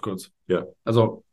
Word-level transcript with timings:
Kurz, 0.00 0.24
kurz. 0.26 0.30
Ja. 0.48 0.64
Also, 0.84 1.24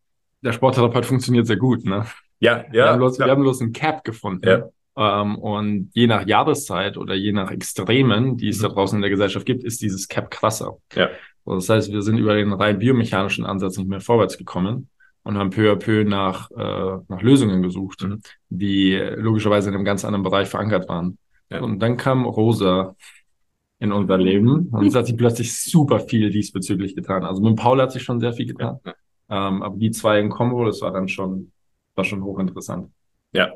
der 0.42 0.52
Sporttherapeut 0.54 1.06
funktioniert 1.06 1.48
sehr 1.48 1.58
gut, 1.58 1.86
ne? 1.86 2.06
Ja, 2.40 2.58
ja. 2.68 2.72
Wir 2.74 2.86
haben 2.90 2.98
bloß, 3.00 3.20
wir 3.20 3.26
haben 3.28 3.42
bloß 3.42 3.62
ein 3.62 3.74
Cap 3.74 4.04
gefunden. 4.04 4.48
Ja. 4.48 5.22
Ähm, 5.22 5.38
und 5.38 5.90
je 5.94 6.08
nach 6.08 6.26
Jahreszeit 6.28 6.98
oder 6.98 7.16
je 7.16 7.32
nach 7.32 7.52
Extremen, 7.52 8.38
die 8.38 8.50
es 8.50 8.60
da 8.60 8.70
Mhm. 8.70 8.74
draußen 8.74 8.98
in 8.98 9.02
der 9.02 9.10
Gesellschaft 9.10 9.46
gibt, 9.46 9.64
ist 9.64 9.82
dieses 9.82 10.08
Cap 10.08 10.30
krasser. 10.32 10.78
Ja. 10.96 11.10
So, 11.46 11.56
das 11.56 11.70
heißt, 11.70 11.92
wir 11.92 12.02
sind 12.02 12.18
über 12.18 12.36
den 12.36 12.52
rein 12.54 12.80
biomechanischen 12.80 13.46
Ansatz 13.46 13.78
nicht 13.78 13.88
mehr 13.90 14.02
vorwärts 14.02 14.38
gekommen 14.38 14.90
und 15.24 15.38
haben 15.38 15.50
peu 15.50 15.72
à 15.72 15.76
peu 15.76 16.04
nach, 16.04 16.50
äh, 16.52 16.98
nach 17.08 17.22
Lösungen 17.22 17.62
gesucht, 17.62 18.04
Mhm. 18.04 18.22
die 18.50 18.96
logischerweise 19.16 19.70
in 19.70 19.76
einem 19.76 19.86
ganz 19.86 20.04
anderen 20.06 20.24
Bereich 20.24 20.48
verankert 20.50 20.88
waren. 20.90 21.18
Ja. 21.50 21.62
Und 21.62 21.80
dann 21.80 21.96
kam 21.98 22.26
Rosa 22.26 22.96
in 23.80 23.92
unser 23.92 24.18
Leben 24.18 24.70
und 24.70 24.88
es 24.88 24.96
hat 24.96 25.06
sich 25.06 25.18
plötzlich 25.18 25.56
super 25.56 26.00
viel 26.00 26.32
diesbezüglich 26.32 26.96
getan. 26.96 27.24
Also 27.24 27.42
mit 27.42 27.56
Paul 27.56 27.82
hat 27.82 27.92
sich 27.92 28.04
schon 28.04 28.20
sehr 28.20 28.34
viel 28.34 28.48
getan. 28.48 28.80
Ja. 28.84 28.94
Ähm, 29.30 29.62
aber 29.62 29.78
die 29.78 29.92
zwei 29.92 30.20
in 30.20 30.30
Kombo, 30.30 30.66
das 30.66 30.82
war 30.82 30.92
dann 30.92 31.08
schon, 31.08 31.52
war 31.96 32.04
schon 32.04 32.24
hochinteressant. 32.24 32.90
Ja. 33.34 33.52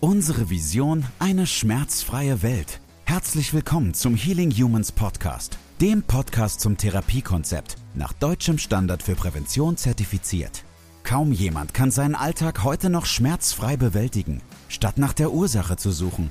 Unsere 0.00 0.50
Vision, 0.50 1.04
eine 1.18 1.46
schmerzfreie 1.46 2.42
Welt. 2.42 2.80
Herzlich 3.04 3.54
willkommen 3.54 3.94
zum 3.94 4.14
Healing 4.14 4.50
Humans 4.50 4.90
Podcast, 4.92 5.58
dem 5.80 6.02
Podcast 6.02 6.60
zum 6.60 6.76
Therapiekonzept, 6.76 7.76
nach 7.94 8.12
deutschem 8.12 8.58
Standard 8.58 9.02
für 9.02 9.14
Prävention 9.14 9.76
zertifiziert. 9.76 10.64
Kaum 11.04 11.32
jemand 11.32 11.74
kann 11.74 11.90
seinen 11.90 12.14
Alltag 12.14 12.64
heute 12.64 12.90
noch 12.90 13.06
schmerzfrei 13.06 13.76
bewältigen. 13.76 14.40
Statt 14.68 14.98
nach 14.98 15.12
der 15.12 15.32
Ursache 15.32 15.76
zu 15.76 15.90
suchen, 15.90 16.30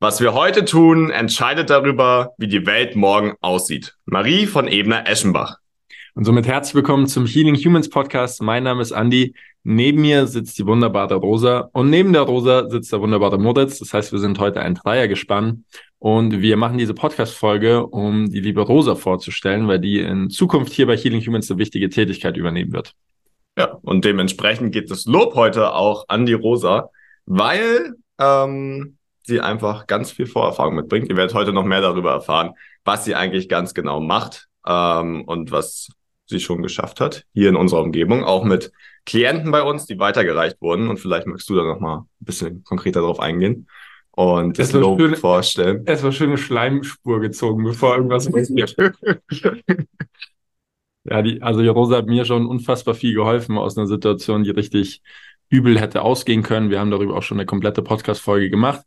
Was 0.00 0.20
wir 0.20 0.32
heute 0.32 0.64
tun, 0.64 1.10
entscheidet 1.10 1.70
darüber, 1.70 2.32
wie 2.38 2.46
die 2.46 2.66
Welt 2.66 2.94
morgen 2.94 3.34
aussieht. 3.40 3.96
Marie 4.04 4.46
von 4.46 4.68
Ebner-Eschenbach. 4.68 5.56
Und 6.14 6.22
somit 6.22 6.46
herzlich 6.46 6.76
willkommen 6.76 7.08
zum 7.08 7.26
Healing 7.26 7.56
Humans 7.56 7.90
Podcast. 7.90 8.40
Mein 8.40 8.62
Name 8.62 8.80
ist 8.80 8.92
Andy. 8.92 9.34
Neben 9.64 10.00
mir 10.00 10.28
sitzt 10.28 10.56
die 10.56 10.66
wunderbare 10.66 11.16
Rosa 11.16 11.68
und 11.72 11.90
neben 11.90 12.12
der 12.12 12.22
Rosa 12.22 12.68
sitzt 12.70 12.92
der 12.92 13.00
wunderbare 13.00 13.38
Moritz. 13.40 13.80
Das 13.80 13.92
heißt, 13.92 14.12
wir 14.12 14.20
sind 14.20 14.38
heute 14.38 14.60
ein 14.60 14.76
Dreiergespann 14.76 15.64
und 15.98 16.42
wir 16.42 16.56
machen 16.56 16.78
diese 16.78 16.94
Podcast-Folge, 16.94 17.84
um 17.84 18.30
die 18.30 18.40
liebe 18.40 18.60
Rosa 18.60 18.94
vorzustellen, 18.94 19.66
weil 19.66 19.80
die 19.80 19.98
in 19.98 20.30
Zukunft 20.30 20.72
hier 20.72 20.86
bei 20.86 20.96
Healing 20.96 21.26
Humans 21.26 21.50
eine 21.50 21.58
wichtige 21.58 21.88
Tätigkeit 21.88 22.36
übernehmen 22.36 22.72
wird. 22.72 22.92
Ja, 23.58 23.76
und 23.82 24.04
dementsprechend 24.04 24.70
geht 24.70 24.92
das 24.92 25.06
Lob 25.06 25.34
heute 25.34 25.74
auch 25.74 26.04
an 26.06 26.24
die 26.24 26.34
Rosa, 26.34 26.90
weil 27.26 27.96
ähm, 28.20 28.97
sie 29.28 29.40
einfach 29.40 29.86
ganz 29.86 30.10
viel 30.10 30.26
Vorerfahrung 30.26 30.74
mitbringt. 30.74 31.08
Ihr 31.08 31.16
werdet 31.16 31.34
heute 31.34 31.52
noch 31.52 31.64
mehr 31.64 31.80
darüber 31.80 32.10
erfahren, 32.10 32.54
was 32.84 33.04
sie 33.04 33.14
eigentlich 33.14 33.48
ganz 33.48 33.74
genau 33.74 34.00
macht 34.00 34.48
ähm, 34.66 35.22
und 35.24 35.52
was 35.52 35.88
sie 36.26 36.40
schon 36.40 36.62
geschafft 36.62 37.00
hat 37.00 37.24
hier 37.32 37.48
in 37.48 37.56
unserer 37.56 37.82
Umgebung, 37.82 38.24
auch 38.24 38.44
mit 38.44 38.72
Klienten 39.06 39.50
bei 39.50 39.62
uns, 39.62 39.86
die 39.86 39.98
weitergereicht 39.98 40.60
wurden. 40.60 40.88
Und 40.88 40.98
vielleicht 40.98 41.26
magst 41.26 41.48
du 41.48 41.54
da 41.54 41.62
noch 41.62 41.80
mal 41.80 41.98
ein 41.98 42.06
bisschen 42.24 42.64
konkreter 42.64 43.00
drauf 43.00 43.20
eingehen 43.20 43.68
und 44.10 44.58
das 44.58 44.72
Das 44.72 44.80
Lob 44.80 45.00
schön. 45.00 45.14
vorstellen. 45.16 45.82
Es 45.86 46.02
war 46.02 46.12
schöne 46.12 46.36
Schleimspur 46.36 47.20
gezogen, 47.20 47.64
bevor 47.64 47.96
irgendwas 47.96 48.28
passiert. 48.32 48.76
Ja, 51.04 51.22
die, 51.22 51.40
also 51.40 51.62
die 51.62 51.68
Rosa 51.68 51.96
hat 51.96 52.06
mir 52.06 52.24
schon 52.24 52.46
unfassbar 52.46 52.94
viel 52.94 53.14
geholfen 53.14 53.56
aus 53.56 53.78
einer 53.78 53.86
Situation, 53.86 54.44
die 54.44 54.50
richtig 54.50 55.00
übel 55.48 55.80
hätte 55.80 56.02
ausgehen 56.02 56.42
können. 56.42 56.68
Wir 56.68 56.80
haben 56.80 56.90
darüber 56.90 57.16
auch 57.16 57.22
schon 57.22 57.38
eine 57.38 57.46
komplette 57.46 57.82
Podcast-Folge 57.82 58.50
gemacht. 58.50 58.82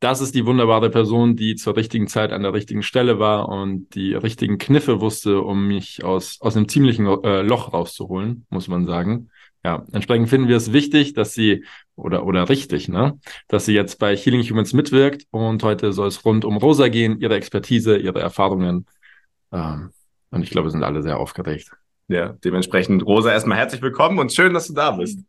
Das 0.00 0.22
ist 0.22 0.34
die 0.34 0.46
wunderbare 0.46 0.88
Person, 0.88 1.36
die 1.36 1.56
zur 1.56 1.76
richtigen 1.76 2.08
Zeit 2.08 2.32
an 2.32 2.42
der 2.42 2.54
richtigen 2.54 2.82
Stelle 2.82 3.18
war 3.18 3.50
und 3.50 3.94
die 3.94 4.14
richtigen 4.14 4.56
Kniffe 4.56 5.02
wusste, 5.02 5.42
um 5.42 5.68
mich 5.68 6.02
aus, 6.02 6.40
aus 6.40 6.56
einem 6.56 6.68
ziemlichen 6.68 7.06
äh, 7.22 7.42
Loch 7.42 7.74
rauszuholen, 7.74 8.46
muss 8.48 8.66
man 8.66 8.86
sagen. 8.86 9.28
Ja, 9.62 9.84
entsprechend 9.92 10.30
finden 10.30 10.48
wir 10.48 10.56
es 10.56 10.72
wichtig, 10.72 11.12
dass 11.12 11.34
sie, 11.34 11.66
oder, 11.96 12.24
oder 12.24 12.48
richtig, 12.48 12.88
ne, 12.88 13.20
dass 13.46 13.66
sie 13.66 13.74
jetzt 13.74 13.98
bei 13.98 14.16
Healing 14.16 14.42
Humans 14.42 14.72
mitwirkt 14.72 15.26
und 15.32 15.62
heute 15.62 15.92
soll 15.92 16.08
es 16.08 16.24
rund 16.24 16.46
um 16.46 16.56
Rosa 16.56 16.88
gehen, 16.88 17.20
ihre 17.20 17.34
Expertise, 17.34 17.98
ihre 17.98 18.20
Erfahrungen. 18.20 18.86
Ähm, 19.52 19.90
und 20.30 20.42
ich 20.42 20.48
glaube, 20.48 20.68
wir 20.68 20.72
sind 20.72 20.82
alle 20.82 21.02
sehr 21.02 21.18
aufgeregt. 21.18 21.72
Ja, 22.08 22.32
dementsprechend, 22.42 23.04
Rosa, 23.04 23.32
erstmal 23.32 23.58
herzlich 23.58 23.82
willkommen 23.82 24.18
und 24.18 24.32
schön, 24.32 24.54
dass 24.54 24.68
du 24.68 24.72
da 24.72 24.92
bist. 24.92 25.20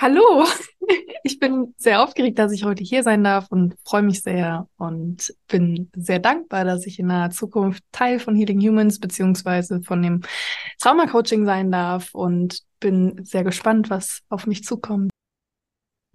Hallo, 0.00 0.44
ich 1.22 1.38
bin 1.38 1.74
sehr 1.76 2.02
aufgeregt, 2.02 2.38
dass 2.38 2.52
ich 2.52 2.64
heute 2.64 2.84
hier 2.84 3.02
sein 3.02 3.24
darf 3.24 3.46
und 3.50 3.76
freue 3.84 4.02
mich 4.02 4.22
sehr 4.22 4.68
und 4.76 5.34
bin 5.48 5.90
sehr 5.96 6.18
dankbar, 6.18 6.64
dass 6.64 6.86
ich 6.86 6.98
in 6.98 7.06
naher 7.06 7.30
Zukunft 7.30 7.82
Teil 7.92 8.18
von 8.18 8.34
Healing 8.34 8.60
Humans 8.60 9.00
beziehungsweise 9.00 9.82
von 9.82 10.02
dem 10.02 10.22
Trauma-Coaching 10.80 11.44
sein 11.46 11.70
darf 11.70 12.14
und 12.14 12.60
bin 12.80 13.24
sehr 13.24 13.44
gespannt, 13.44 13.90
was 13.90 14.20
auf 14.28 14.46
mich 14.46 14.64
zukommt. 14.64 15.10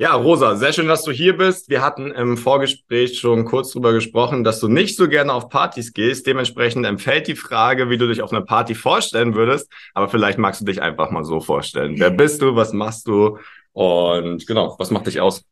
Ja, 0.02 0.13
Rosa, 0.13 0.56
sehr 0.56 0.72
schön, 0.72 0.88
dass 0.88 1.03
du 1.03 1.12
hier 1.12 1.36
bist. 1.36 1.69
Wir 1.69 1.81
hatten 1.81 2.12
im 2.12 2.38
Vorgespräch 2.38 3.19
schon 3.19 3.44
kurz 3.44 3.74
drüber 3.74 3.91
gesprochen, 3.91 4.46
dass 4.46 4.62
du 4.62 4.69
nicht 4.69 4.96
so 4.96 5.09
gerne 5.09 5.34
auf 5.34 5.50
Partys 5.50 5.91
gehst. 5.91 6.25
Dementsprechend 6.25 6.86
empfällt 6.86 7.28
die 7.28 7.36
Frage, 7.36 7.90
wie 7.90 7.97
du 7.97 8.07
dich 8.07 8.22
auf 8.22 8.31
einer 8.31 8.46
Party 8.46 8.75
vorstellen 8.75 9.36
würdest. 9.36 9.69
Aber 9.94 10.07
vielleicht 10.07 10.38
magst 10.38 10.62
du 10.62 10.66
dich 10.66 10.81
einfach 10.81 11.12
mal 11.12 11.25
so 11.25 11.41
vorstellen. 11.41 11.96
Wer 11.97 12.12
bist 12.12 12.41
du? 12.41 12.56
Was 12.56 12.72
machst 12.72 13.09
du? 13.09 13.40
Und 13.80 14.46
genau, 14.46 14.76
was 14.78 14.92
macht 14.92 15.08
dich 15.08 15.22
aus? 15.22 15.46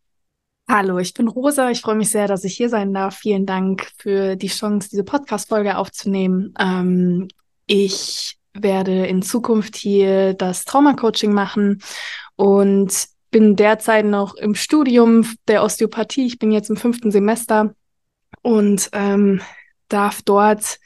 Hallo, 0.69 0.97
ich 0.99 1.13
bin 1.13 1.29
Rosa. 1.29 1.71
Ich 1.71 1.79
freue 1.79 1.95
mich 1.95 2.09
sehr, 2.09 2.27
dass 2.27 2.43
ich 2.43 2.57
hier 2.57 2.67
sein 2.67 2.93
darf. 2.93 3.15
Vielen 3.15 3.45
Dank 3.45 3.89
für 3.97 4.35
die 4.35 4.49
Chance, 4.49 4.89
diese 4.89 5.05
Podcast-Folge 5.05 5.77
aufzunehmen. 5.77 6.53
Ähm, 6.59 7.29
ich 7.67 8.37
werde 8.53 9.05
in 9.05 9.21
Zukunft 9.21 9.77
hier 9.77 10.33
das 10.33 10.65
Trauma-Coaching 10.65 11.31
machen 11.31 11.81
und 12.35 13.07
bin 13.31 13.55
derzeit 13.55 14.05
noch 14.05 14.35
im 14.35 14.55
Studium 14.55 15.25
der 15.47 15.63
Osteopathie. 15.63 16.25
Ich 16.25 16.37
bin 16.37 16.51
jetzt 16.51 16.69
im 16.69 16.75
fünften 16.75 17.11
Semester 17.11 17.73
und 18.41 18.89
ähm, 18.91 19.39
darf 19.87 20.21
dort 20.21 20.79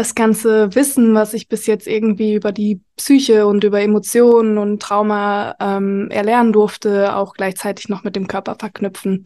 das 0.00 0.14
ganze 0.14 0.74
Wissen, 0.74 1.14
was 1.14 1.34
ich 1.34 1.46
bis 1.46 1.66
jetzt 1.66 1.86
irgendwie 1.86 2.34
über 2.34 2.52
die 2.52 2.80
Psyche 2.96 3.46
und 3.46 3.64
über 3.64 3.82
Emotionen 3.82 4.56
und 4.56 4.80
Trauma 4.80 5.54
ähm, 5.60 6.08
erlernen 6.10 6.54
durfte, 6.54 7.14
auch 7.14 7.34
gleichzeitig 7.34 7.90
noch 7.90 8.02
mit 8.02 8.16
dem 8.16 8.26
Körper 8.26 8.56
verknüpfen. 8.58 9.24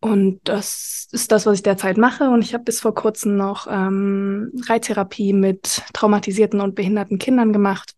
Und 0.00 0.40
das 0.44 1.08
ist 1.10 1.32
das, 1.32 1.46
was 1.46 1.56
ich 1.56 1.62
derzeit 1.64 1.96
mache. 1.96 2.30
Und 2.30 2.42
ich 2.42 2.54
habe 2.54 2.62
bis 2.62 2.80
vor 2.80 2.94
kurzem 2.94 3.36
noch 3.36 3.66
ähm, 3.68 4.52
Reittherapie 4.68 5.32
mit 5.32 5.82
traumatisierten 5.92 6.60
und 6.60 6.76
behinderten 6.76 7.18
Kindern 7.18 7.52
gemacht. 7.52 7.94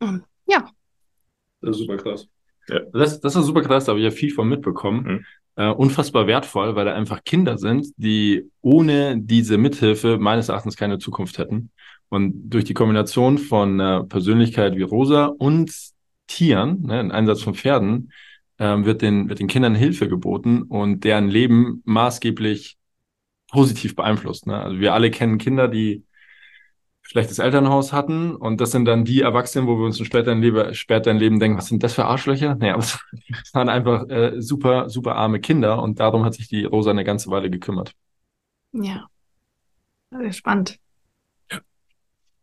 Und 0.00 0.24
ja, 0.46 0.70
Das 1.60 1.76
ist 1.76 1.82
super 1.82 1.98
krass. 1.98 2.28
Ja. 2.68 2.80
Das, 2.94 3.20
das 3.20 3.36
ist 3.36 3.44
super 3.44 3.60
krass, 3.60 3.84
da 3.84 3.90
habe 3.90 4.00
ich 4.00 4.04
ja 4.04 4.10
viel 4.10 4.32
von 4.32 4.48
mitbekommen. 4.48 5.04
Mhm. 5.04 5.24
Äh, 5.56 5.68
unfassbar 5.68 6.26
wertvoll, 6.26 6.74
weil 6.74 6.84
da 6.84 6.94
einfach 6.94 7.22
Kinder 7.22 7.58
sind, 7.58 7.86
die 7.96 8.50
ohne 8.60 9.20
diese 9.20 9.56
Mithilfe 9.56 10.18
meines 10.18 10.48
Erachtens 10.48 10.76
keine 10.76 10.98
Zukunft 10.98 11.38
hätten. 11.38 11.70
Und 12.08 12.50
durch 12.50 12.64
die 12.64 12.74
Kombination 12.74 13.38
von 13.38 13.78
äh, 13.78 14.02
Persönlichkeit 14.02 14.76
wie 14.76 14.82
Rosa 14.82 15.26
und 15.26 15.72
Tieren, 16.26 16.82
ne, 16.82 16.98
ein 16.98 17.12
Einsatz 17.12 17.42
von 17.42 17.54
Pferden, 17.54 18.12
ähm, 18.58 18.84
wird, 18.84 19.02
den, 19.02 19.28
wird 19.28 19.38
den 19.38 19.46
Kindern 19.46 19.76
Hilfe 19.76 20.08
geboten 20.08 20.62
und 20.62 21.04
deren 21.04 21.28
Leben 21.28 21.82
maßgeblich 21.84 22.76
positiv 23.48 23.94
beeinflusst. 23.94 24.48
Ne? 24.48 24.58
Also 24.60 24.80
wir 24.80 24.92
alle 24.94 25.10
kennen 25.12 25.38
Kinder, 25.38 25.68
die 25.68 26.04
schlechtes 27.04 27.38
Elternhaus 27.38 27.92
hatten 27.92 28.34
und 28.34 28.60
das 28.60 28.70
sind 28.70 28.86
dann 28.86 29.04
die 29.04 29.20
Erwachsenen, 29.20 29.68
wo 29.68 29.78
wir 29.78 29.84
uns 29.84 29.98
später 30.04 30.32
im 30.32 30.40
Leben, 30.40 30.74
später 30.74 31.10
im 31.10 31.18
Leben 31.18 31.38
denken, 31.38 31.58
was 31.58 31.66
sind 31.66 31.82
das 31.82 31.94
für 31.94 32.06
Arschlöcher? 32.06 32.56
Naja, 32.56 32.74
aber 32.74 32.82
es 32.82 32.98
waren 33.52 33.68
einfach 33.68 34.08
äh, 34.08 34.40
super, 34.40 34.88
super 34.88 35.14
arme 35.14 35.38
Kinder 35.38 35.82
und 35.82 36.00
darum 36.00 36.24
hat 36.24 36.34
sich 36.34 36.48
die 36.48 36.64
Rosa 36.64 36.90
eine 36.90 37.04
ganze 37.04 37.30
Weile 37.30 37.50
gekümmert. 37.50 37.92
ja. 38.72 39.06
Sehr 40.10 40.32
spannend. 40.32 40.78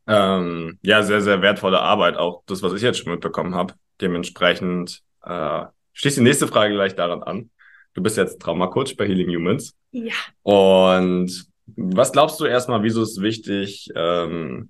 Ähm, 0.08 0.78
ja, 0.82 1.04
sehr, 1.04 1.22
sehr 1.22 1.42
wertvolle 1.42 1.80
Arbeit, 1.80 2.18
auch 2.18 2.44
das, 2.46 2.62
was 2.64 2.74
ich 2.74 2.82
jetzt 2.82 3.00
schon 3.00 3.12
mitbekommen 3.14 3.56
habe. 3.56 3.76
Dementsprechend 4.02 5.02
äh, 5.24 5.64
schließt 5.94 6.18
die 6.18 6.22
nächste 6.22 6.48
Frage 6.48 6.74
gleich 6.74 6.96
daran 6.96 7.24
an. 7.24 7.50
Du 7.94 8.02
bist 8.02 8.18
jetzt 8.18 8.42
Traumacoach 8.42 8.98
bei 8.98 9.08
Healing 9.08 9.30
Humans. 9.30 9.76
Ja. 9.92 10.14
Und 10.44 11.51
was 11.76 12.12
glaubst 12.12 12.40
du 12.40 12.46
erstmal, 12.46 12.84
wieso 12.84 13.04
ist 13.04 13.22
wichtig, 13.22 13.90
ähm, 13.96 14.70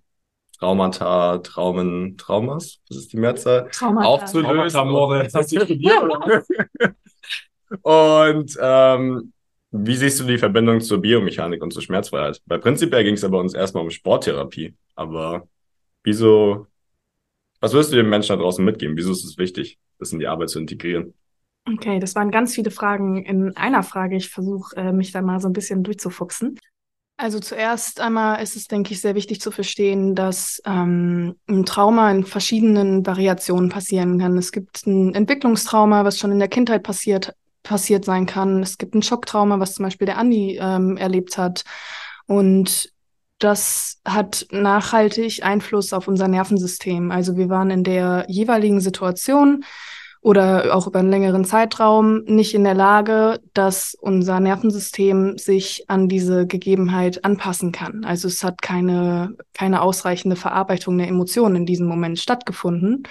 Traumata, 0.59 1.39
Traumen, 1.39 2.18
Traumas, 2.18 2.80
was 2.88 2.98
ist 2.98 3.13
die 3.13 3.18
Mehrzahl, 3.18 3.69
Traumata. 3.71 4.07
aufzulösen? 4.07 4.69
Traumata, 4.69 5.24
Das 5.24 5.33
hast 5.33 5.51
du 5.51 5.62
studiert, 5.62 6.03
oder? 6.03 6.44
Und 7.81 8.57
ähm, 8.62 9.33
wie 9.71 9.95
siehst 9.95 10.19
du 10.19 10.25
die 10.25 10.38
Verbindung 10.38 10.81
zur 10.81 11.00
Biomechanik 11.01 11.63
und 11.63 11.71
zur 11.71 11.81
Schmerzfreiheit? 11.81 12.42
Weil 12.45 12.59
prinzipiell 12.59 13.06
ging 13.06 13.13
es 13.13 13.21
ja 13.21 13.30
bei 13.30 13.38
uns 13.38 13.54
erstmal 13.54 13.83
um 13.83 13.89
Sporttherapie. 13.89 14.75
Aber 14.95 15.47
wieso, 16.04 16.68
was 17.62 17.71
würdest 17.71 17.94
du 17.94 17.95
den 17.95 18.09
Menschen 18.09 18.36
da 18.36 18.44
draußen 18.44 18.63
mitgeben? 18.63 18.97
Wieso 18.97 19.13
ist 19.13 19.24
es 19.24 19.38
wichtig, 19.38 19.80
das 19.97 20.12
in 20.12 20.19
die 20.19 20.27
Arbeit 20.27 20.50
zu 20.50 20.59
integrieren? 20.59 21.13
Okay, 21.71 22.00
das 22.00 22.15
waren 22.15 22.31
ganz 22.31 22.54
viele 22.54 22.71
Fragen 22.71 23.24
in 23.24 23.56
einer 23.56 23.83
Frage. 23.83 24.18
Ich 24.18 24.30
versuche, 24.30 24.75
äh, 24.75 24.92
mich 24.92 25.12
da 25.12 25.21
mal 25.21 25.39
so 25.39 25.47
ein 25.47 25.54
bisschen 25.54 25.83
durchzufuchsen. 25.83 26.57
Also 27.21 27.39
zuerst 27.39 28.00
einmal 28.00 28.41
ist 28.41 28.56
es, 28.56 28.68
denke 28.68 28.94
ich, 28.94 29.00
sehr 29.00 29.13
wichtig 29.13 29.41
zu 29.41 29.51
verstehen, 29.51 30.15
dass 30.15 30.59
ähm, 30.65 31.35
ein 31.47 31.68
Trauma 31.68 32.09
in 32.09 32.25
verschiedenen 32.25 33.06
Variationen 33.06 33.69
passieren 33.69 34.18
kann. 34.18 34.39
Es 34.39 34.51
gibt 34.51 34.88
ein 34.88 35.13
Entwicklungstrauma, 35.13 36.03
was 36.03 36.18
schon 36.18 36.31
in 36.31 36.39
der 36.39 36.47
Kindheit 36.47 36.81
passiert, 36.81 37.35
passiert 37.62 38.06
sein 38.06 38.25
kann. 38.25 38.63
Es 38.63 38.79
gibt 38.79 38.95
ein 38.95 39.03
Schocktrauma, 39.03 39.59
was 39.59 39.75
zum 39.75 39.83
Beispiel 39.83 40.07
der 40.07 40.18
Andi 40.18 40.57
ähm, 40.59 40.97
erlebt 40.97 41.38
hat. 41.38 41.63
Und 42.25 42.91
das 43.38 44.01
hat 44.03 44.47
nachhaltig 44.50 45.44
Einfluss 45.44 45.94
auf 45.94 46.07
unser 46.07 46.27
Nervensystem. 46.27 47.12
Also 47.12 47.38
wir 47.38 47.50
waren 47.50 47.69
in 47.69 47.83
der 47.83 48.25
jeweiligen 48.29 48.81
Situation 48.81 49.63
oder 50.21 50.75
auch 50.75 50.85
über 50.85 51.00
einen 51.00 51.09
längeren 51.09 51.45
Zeitraum 51.45 52.23
nicht 52.25 52.53
in 52.53 52.63
der 52.63 52.75
Lage, 52.75 53.41
dass 53.56 53.95
unser 54.00 54.39
Nervensystem 54.39 55.38
sich 55.39 55.85
an 55.89 56.07
diese 56.07 56.45
Gegebenheit 56.45 57.25
anpassen 57.25 57.71
kann. 57.71 58.06
Also 58.06 58.27
es 58.27 58.44
hat 58.44 58.62
keine, 58.62 59.35
keine 59.53 59.81
ausreichende 59.81 60.35
Verarbeitung 60.35 61.00
der 61.00 61.07
Emotionen 61.07 61.57
in 61.57 61.65
diesem 61.65 61.88
Moment 61.88 62.19
stattgefunden. 62.19 63.03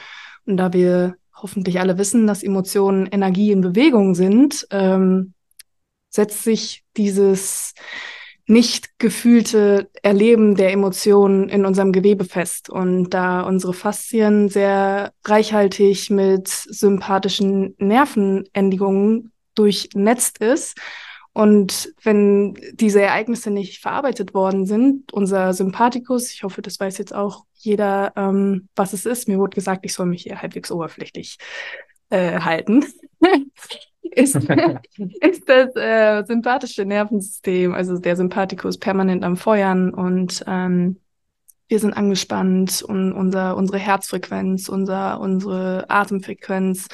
Und 0.46 0.56
da 0.56 0.72
wir 0.72 1.16
hoffentlich 1.34 1.80
alle 1.80 1.98
wissen, 1.98 2.28
dass 2.28 2.44
Emotionen 2.44 3.06
Energie 3.06 3.50
in 3.50 3.60
Bewegung 3.60 4.14
sind, 4.14 4.66
ähm, 4.70 5.34
setzt 6.10 6.44
sich 6.44 6.84
dieses 6.96 7.74
nicht 8.50 8.98
gefühlte 8.98 9.88
Erleben 10.02 10.56
der 10.56 10.72
Emotionen 10.72 11.48
in 11.48 11.64
unserem 11.64 11.92
Gewebe 11.92 12.24
fest. 12.24 12.68
Und 12.68 13.10
da 13.10 13.42
unsere 13.42 13.72
Faszien 13.72 14.48
sehr 14.48 15.12
reichhaltig 15.24 16.10
mit 16.10 16.48
sympathischen 16.48 17.74
Nervenendigungen 17.78 19.32
durchnetzt 19.54 20.38
ist, 20.38 20.76
und 21.32 21.94
wenn 22.02 22.54
diese 22.72 23.00
Ereignisse 23.02 23.50
nicht 23.50 23.80
verarbeitet 23.80 24.34
worden 24.34 24.66
sind, 24.66 25.12
unser 25.12 25.54
Sympathikus, 25.54 26.32
ich 26.32 26.42
hoffe, 26.42 26.60
das 26.60 26.80
weiß 26.80 26.98
jetzt 26.98 27.14
auch 27.14 27.44
jeder, 27.54 28.12
ähm, 28.16 28.68
was 28.74 28.92
es 28.92 29.06
ist. 29.06 29.28
Mir 29.28 29.38
wurde 29.38 29.54
gesagt, 29.54 29.84
ich 29.84 29.94
soll 29.94 30.06
mich 30.06 30.22
hier 30.22 30.42
halbwegs 30.42 30.72
oberflächlich 30.72 31.38
äh, 32.10 32.40
halten. 32.40 32.84
ist, 34.02 34.36
ist 35.20 35.48
das 35.48 35.76
äh, 35.76 36.24
sympathische 36.26 36.84
Nervensystem, 36.84 37.74
also 37.74 37.98
der 37.98 38.16
Sympathikus 38.16 38.78
permanent 38.78 39.24
am 39.24 39.36
Feuern 39.36 39.92
und 39.92 40.44
ähm, 40.46 40.96
wir 41.68 41.78
sind 41.78 41.94
angespannt 41.94 42.82
und 42.82 43.12
unser, 43.12 43.56
unsere 43.56 43.78
Herzfrequenz, 43.78 44.68
unser, 44.68 45.20
unsere 45.20 45.88
Atemfrequenz, 45.88 46.88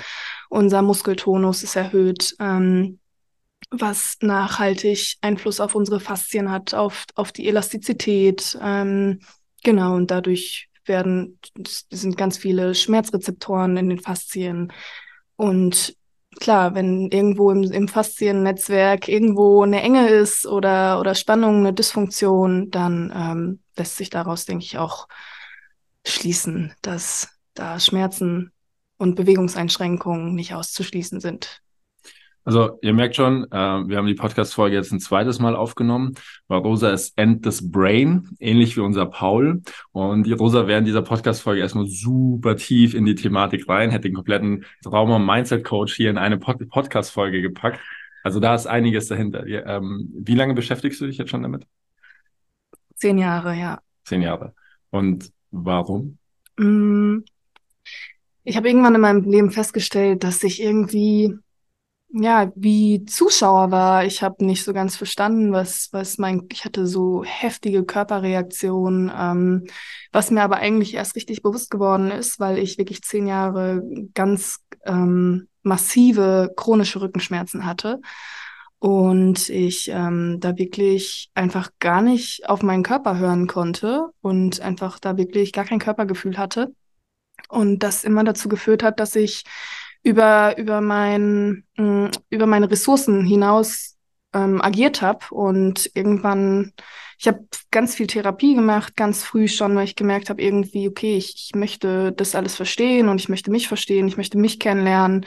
unser 0.50 0.82
Muskeltonus 0.82 1.62
ist 1.62 1.76
erhöht, 1.76 2.36
ähm, 2.40 2.98
was 3.70 4.18
nachhaltig 4.20 5.16
Einfluss 5.22 5.60
auf 5.60 5.74
unsere 5.74 5.98
Faszien 5.98 6.50
hat, 6.50 6.74
auf, 6.74 7.04
auf 7.14 7.32
die 7.32 7.48
Elastizität. 7.48 8.58
Ähm, 8.62 9.20
genau, 9.64 9.96
und 9.96 10.10
dadurch 10.10 10.68
werden, 10.84 11.38
sind 11.90 12.18
ganz 12.18 12.36
viele 12.36 12.74
Schmerzrezeptoren 12.74 13.78
in 13.78 13.88
den 13.88 13.98
Faszien. 13.98 14.72
Und 15.36 15.96
klar, 16.40 16.74
wenn 16.74 17.10
irgendwo 17.10 17.50
im, 17.50 17.62
im 17.64 17.88
Fasziennetzwerk 17.88 19.08
irgendwo 19.08 19.62
eine 19.62 19.82
Enge 19.82 20.08
ist 20.08 20.46
oder, 20.46 21.00
oder 21.00 21.14
Spannung, 21.14 21.58
eine 21.58 21.72
Dysfunktion, 21.72 22.70
dann 22.70 23.12
ähm, 23.14 23.60
lässt 23.76 23.96
sich 23.96 24.10
daraus, 24.10 24.44
denke 24.44 24.64
ich, 24.64 24.78
auch 24.78 25.08
schließen, 26.06 26.74
dass 26.82 27.28
da 27.54 27.80
Schmerzen 27.80 28.52
und 28.98 29.14
Bewegungseinschränkungen 29.14 30.34
nicht 30.34 30.54
auszuschließen 30.54 31.20
sind. 31.20 31.62
Also 32.46 32.78
ihr 32.80 32.94
merkt 32.94 33.16
schon, 33.16 33.42
äh, 33.50 33.56
wir 33.56 33.96
haben 33.96 34.06
die 34.06 34.14
Podcast-Folge 34.14 34.76
jetzt 34.76 34.92
ein 34.92 35.00
zweites 35.00 35.40
Mal 35.40 35.56
aufgenommen, 35.56 36.14
weil 36.46 36.60
Rosa 36.60 36.92
ist 36.92 37.18
End 37.18 37.42
this 37.42 37.72
Brain, 37.72 38.36
ähnlich 38.38 38.76
wie 38.76 38.82
unser 38.82 39.04
Paul. 39.06 39.62
Und 39.90 40.26
die 40.26 40.32
Rosa 40.32 40.68
wäre 40.68 40.78
in 40.78 40.84
dieser 40.84 41.02
Podcast-Folge 41.02 41.60
erstmal 41.60 41.88
super 41.88 42.54
tief 42.54 42.94
in 42.94 43.04
die 43.04 43.16
Thematik 43.16 43.68
rein, 43.68 43.90
hätte 43.90 44.08
den 44.08 44.14
kompletten 44.14 44.64
Trauma 44.84 45.18
Mindset 45.18 45.64
Coach 45.64 45.96
hier 45.96 46.08
in 46.08 46.18
eine 46.18 46.38
Pod 46.38 46.56
Podcast-Folge 46.68 47.42
gepackt. 47.42 47.80
Also 48.22 48.38
da 48.38 48.54
ist 48.54 48.68
einiges 48.68 49.08
dahinter. 49.08 49.44
Ähm, 49.44 50.08
wie 50.16 50.36
lange 50.36 50.54
beschäftigst 50.54 51.00
du 51.00 51.06
dich 51.06 51.18
jetzt 51.18 51.30
schon 51.30 51.42
damit? 51.42 51.66
Zehn 52.94 53.18
Jahre, 53.18 53.56
ja. 53.56 53.80
Zehn 54.04 54.22
Jahre. 54.22 54.54
Und 54.90 55.32
warum? 55.50 56.18
Mm, 56.56 57.24
ich 58.44 58.56
habe 58.56 58.68
irgendwann 58.68 58.94
in 58.94 59.00
meinem 59.00 59.24
Leben 59.24 59.50
festgestellt, 59.50 60.22
dass 60.22 60.44
ich 60.44 60.62
irgendwie 60.62 61.36
ja, 62.08 62.50
wie 62.54 63.04
Zuschauer 63.04 63.70
war. 63.70 64.04
Ich 64.04 64.22
habe 64.22 64.44
nicht 64.44 64.64
so 64.64 64.72
ganz 64.72 64.96
verstanden, 64.96 65.52
was, 65.52 65.88
was 65.92 66.18
mein, 66.18 66.46
ich 66.50 66.64
hatte 66.64 66.86
so 66.86 67.24
heftige 67.24 67.84
Körperreaktionen, 67.84 69.12
ähm, 69.16 69.66
was 70.12 70.30
mir 70.30 70.42
aber 70.42 70.56
eigentlich 70.56 70.94
erst 70.94 71.16
richtig 71.16 71.42
bewusst 71.42 71.70
geworden 71.70 72.10
ist, 72.10 72.38
weil 72.40 72.58
ich 72.58 72.78
wirklich 72.78 73.02
zehn 73.02 73.26
Jahre 73.26 73.82
ganz 74.14 74.60
ähm, 74.84 75.48
massive 75.62 76.52
chronische 76.56 77.00
Rückenschmerzen 77.00 77.66
hatte 77.66 78.00
und 78.78 79.48
ich 79.48 79.88
ähm, 79.90 80.38
da 80.40 80.56
wirklich 80.56 81.30
einfach 81.34 81.70
gar 81.80 82.02
nicht 82.02 82.48
auf 82.48 82.62
meinen 82.62 82.82
Körper 82.82 83.18
hören 83.18 83.46
konnte 83.46 84.10
und 84.20 84.60
einfach 84.60 84.98
da 84.98 85.16
wirklich 85.16 85.52
gar 85.52 85.64
kein 85.64 85.80
Körpergefühl 85.80 86.38
hatte 86.38 86.72
und 87.48 87.80
das 87.82 88.04
immer 88.04 88.24
dazu 88.24 88.48
geführt 88.48 88.82
hat, 88.82 89.00
dass 89.00 89.16
ich 89.16 89.44
über, 90.02 90.56
über, 90.58 90.80
mein, 90.80 91.64
mm, 91.76 92.06
über 92.30 92.46
meine 92.46 92.70
Ressourcen 92.70 93.24
hinaus 93.24 93.96
ähm, 94.32 94.60
agiert 94.60 95.02
habe. 95.02 95.26
Und 95.30 95.90
irgendwann, 95.94 96.72
ich 97.18 97.26
habe 97.26 97.46
ganz 97.70 97.94
viel 97.94 98.06
Therapie 98.06 98.54
gemacht, 98.54 98.96
ganz 98.96 99.24
früh 99.24 99.48
schon, 99.48 99.74
weil 99.74 99.84
ich 99.84 99.96
gemerkt 99.96 100.30
habe, 100.30 100.42
irgendwie, 100.42 100.88
okay, 100.88 101.16
ich, 101.16 101.34
ich 101.36 101.54
möchte 101.54 102.12
das 102.12 102.34
alles 102.34 102.54
verstehen 102.54 103.08
und 103.08 103.20
ich 103.20 103.28
möchte 103.28 103.50
mich 103.50 103.68
verstehen, 103.68 104.08
ich 104.08 104.16
möchte 104.16 104.38
mich 104.38 104.60
kennenlernen. 104.60 105.26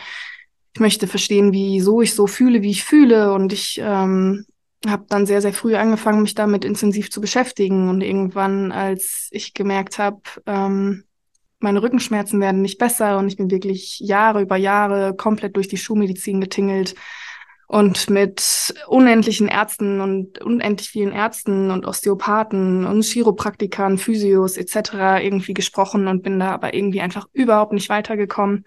Ich 0.73 0.79
möchte 0.79 1.07
verstehen, 1.07 1.51
wieso 1.51 2.01
ich 2.01 2.13
so 2.13 2.27
fühle, 2.27 2.61
wie 2.61 2.71
ich 2.71 2.83
fühle. 2.83 3.33
Und 3.33 3.51
ich 3.51 3.81
ähm, 3.83 4.45
habe 4.87 5.05
dann 5.09 5.25
sehr, 5.25 5.41
sehr 5.41 5.53
früh 5.53 5.75
angefangen, 5.75 6.21
mich 6.21 6.35
damit 6.35 6.63
intensiv 6.63 7.09
zu 7.09 7.21
beschäftigen. 7.21 7.89
Und 7.89 8.01
irgendwann, 8.01 8.71
als 8.71 9.29
ich 9.31 9.53
gemerkt 9.53 9.97
habe, 9.97 10.21
ähm, 10.45 11.05
meine 11.59 11.81
Rückenschmerzen 11.81 12.39
werden 12.39 12.61
nicht 12.61 12.77
besser 12.77 13.17
und 13.17 13.27
ich 13.27 13.37
bin 13.37 13.51
wirklich 13.51 13.99
Jahre 13.99 14.41
über 14.41 14.55
Jahre 14.55 15.15
komplett 15.15 15.55
durch 15.55 15.67
die 15.67 15.77
Schulmedizin 15.77 16.41
getingelt 16.41 16.95
und 17.67 18.09
mit 18.09 18.73
unendlichen 18.87 19.47
Ärzten 19.47 20.01
und 20.01 20.41
unendlich 20.41 20.89
vielen 20.89 21.11
Ärzten 21.11 21.69
und 21.69 21.85
Osteopathen 21.85 22.85
und 22.85 23.03
Chiropraktikern, 23.03 23.99
Physios 23.99 24.57
etc. 24.57 25.21
irgendwie 25.21 25.53
gesprochen 25.53 26.07
und 26.07 26.23
bin 26.23 26.39
da 26.39 26.51
aber 26.51 26.73
irgendwie 26.73 27.01
einfach 27.01 27.27
überhaupt 27.31 27.73
nicht 27.73 27.89
weitergekommen. 27.89 28.65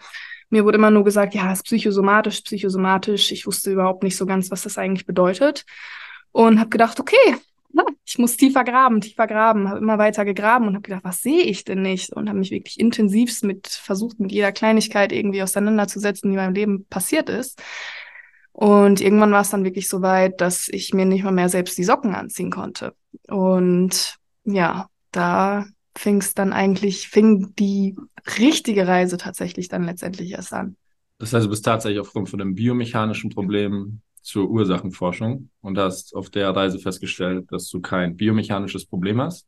Mir 0.51 0.65
wurde 0.65 0.79
immer 0.79 0.91
nur 0.93 1.03
gesagt, 1.03 1.35
ja, 1.35 1.51
es 1.51 1.59
ist 1.59 1.65
psychosomatisch, 1.65 2.43
psychosomatisch. 2.43 3.33
Ich 3.33 3.47
wusste 3.47 3.73
überhaupt 3.73 4.05
nicht 4.05 4.17
so 4.17 4.25
ganz, 4.25 4.51
was 4.53 4.63
das 4.63 4.79
eigentlich 4.79 5.07
bedeutet 5.07 5.65
und 6.31 6.61
habe 6.61 6.71
gedacht, 6.71 7.01
okay, 7.01 7.37
ich 8.05 8.19
muss 8.19 8.37
tiefer 8.37 8.65
graben, 8.65 9.01
tiefer 9.01 9.27
graben, 9.27 9.69
habe 9.69 9.79
immer 9.79 9.99
weiter 9.99 10.25
gegraben 10.25 10.69
und 10.69 10.75
habe 10.75 10.83
gedacht, 10.83 11.05
was 11.05 11.23
sehe 11.23 11.45
ich 11.45 11.65
denn 11.65 11.83
nicht? 11.83 12.13
Und 12.13 12.29
habe 12.29 12.39
mich 12.39 12.51
wirklich 12.51 12.79
intensivst 12.79 13.45
mit 13.45 13.69
versucht, 13.69 14.21
mit 14.21 14.33
jeder 14.33 14.53
Kleinigkeit 14.53 15.13
irgendwie 15.13 15.43
auseinanderzusetzen, 15.43 16.31
die 16.31 16.37
in 16.37 16.43
meinem 16.43 16.55
Leben 16.55 16.87
passiert 16.87 17.29
ist. 17.29 17.63
Und 18.53 19.01
irgendwann 19.01 19.33
war 19.33 19.41
es 19.41 19.51
dann 19.51 19.65
wirklich 19.65 19.89
so 19.89 20.03
weit, 20.03 20.41
dass 20.41 20.69
ich 20.69 20.93
mir 20.93 21.07
nicht 21.07 21.25
mal 21.25 21.33
mehr 21.33 21.49
selbst 21.49 21.79
die 21.79 21.85
Socken 21.85 22.15
anziehen 22.15 22.51
konnte. 22.51 22.95
Und 23.29 24.17
ja, 24.45 24.89
da 25.11 25.65
fing 25.97 26.19
es 26.19 26.35
dann 26.35 26.53
eigentlich, 26.53 27.09
fing 27.09 27.55
die 27.59 27.97
richtige 28.39 28.87
Reise 28.87 29.17
tatsächlich 29.17 29.69
dann 29.69 29.85
letztendlich 29.85 30.33
erst 30.33 30.53
an. 30.53 30.77
Das 31.19 31.33
heißt, 31.33 31.47
du 31.47 31.51
bist 31.51 31.65
tatsächlich 31.65 32.01
aufgrund 32.01 32.29
von 32.29 32.41
einem 32.41 32.55
biomechanischen 32.55 33.31
Problem 33.31 34.01
zur 34.23 34.49
Ursachenforschung 34.49 35.51
und 35.61 35.79
hast 35.79 36.15
auf 36.15 36.31
der 36.31 36.55
Reise 36.55 36.79
festgestellt, 36.79 37.51
dass 37.51 37.69
du 37.69 37.81
kein 37.81 38.17
biomechanisches 38.17 38.87
Problem 38.87 39.21
hast, 39.21 39.47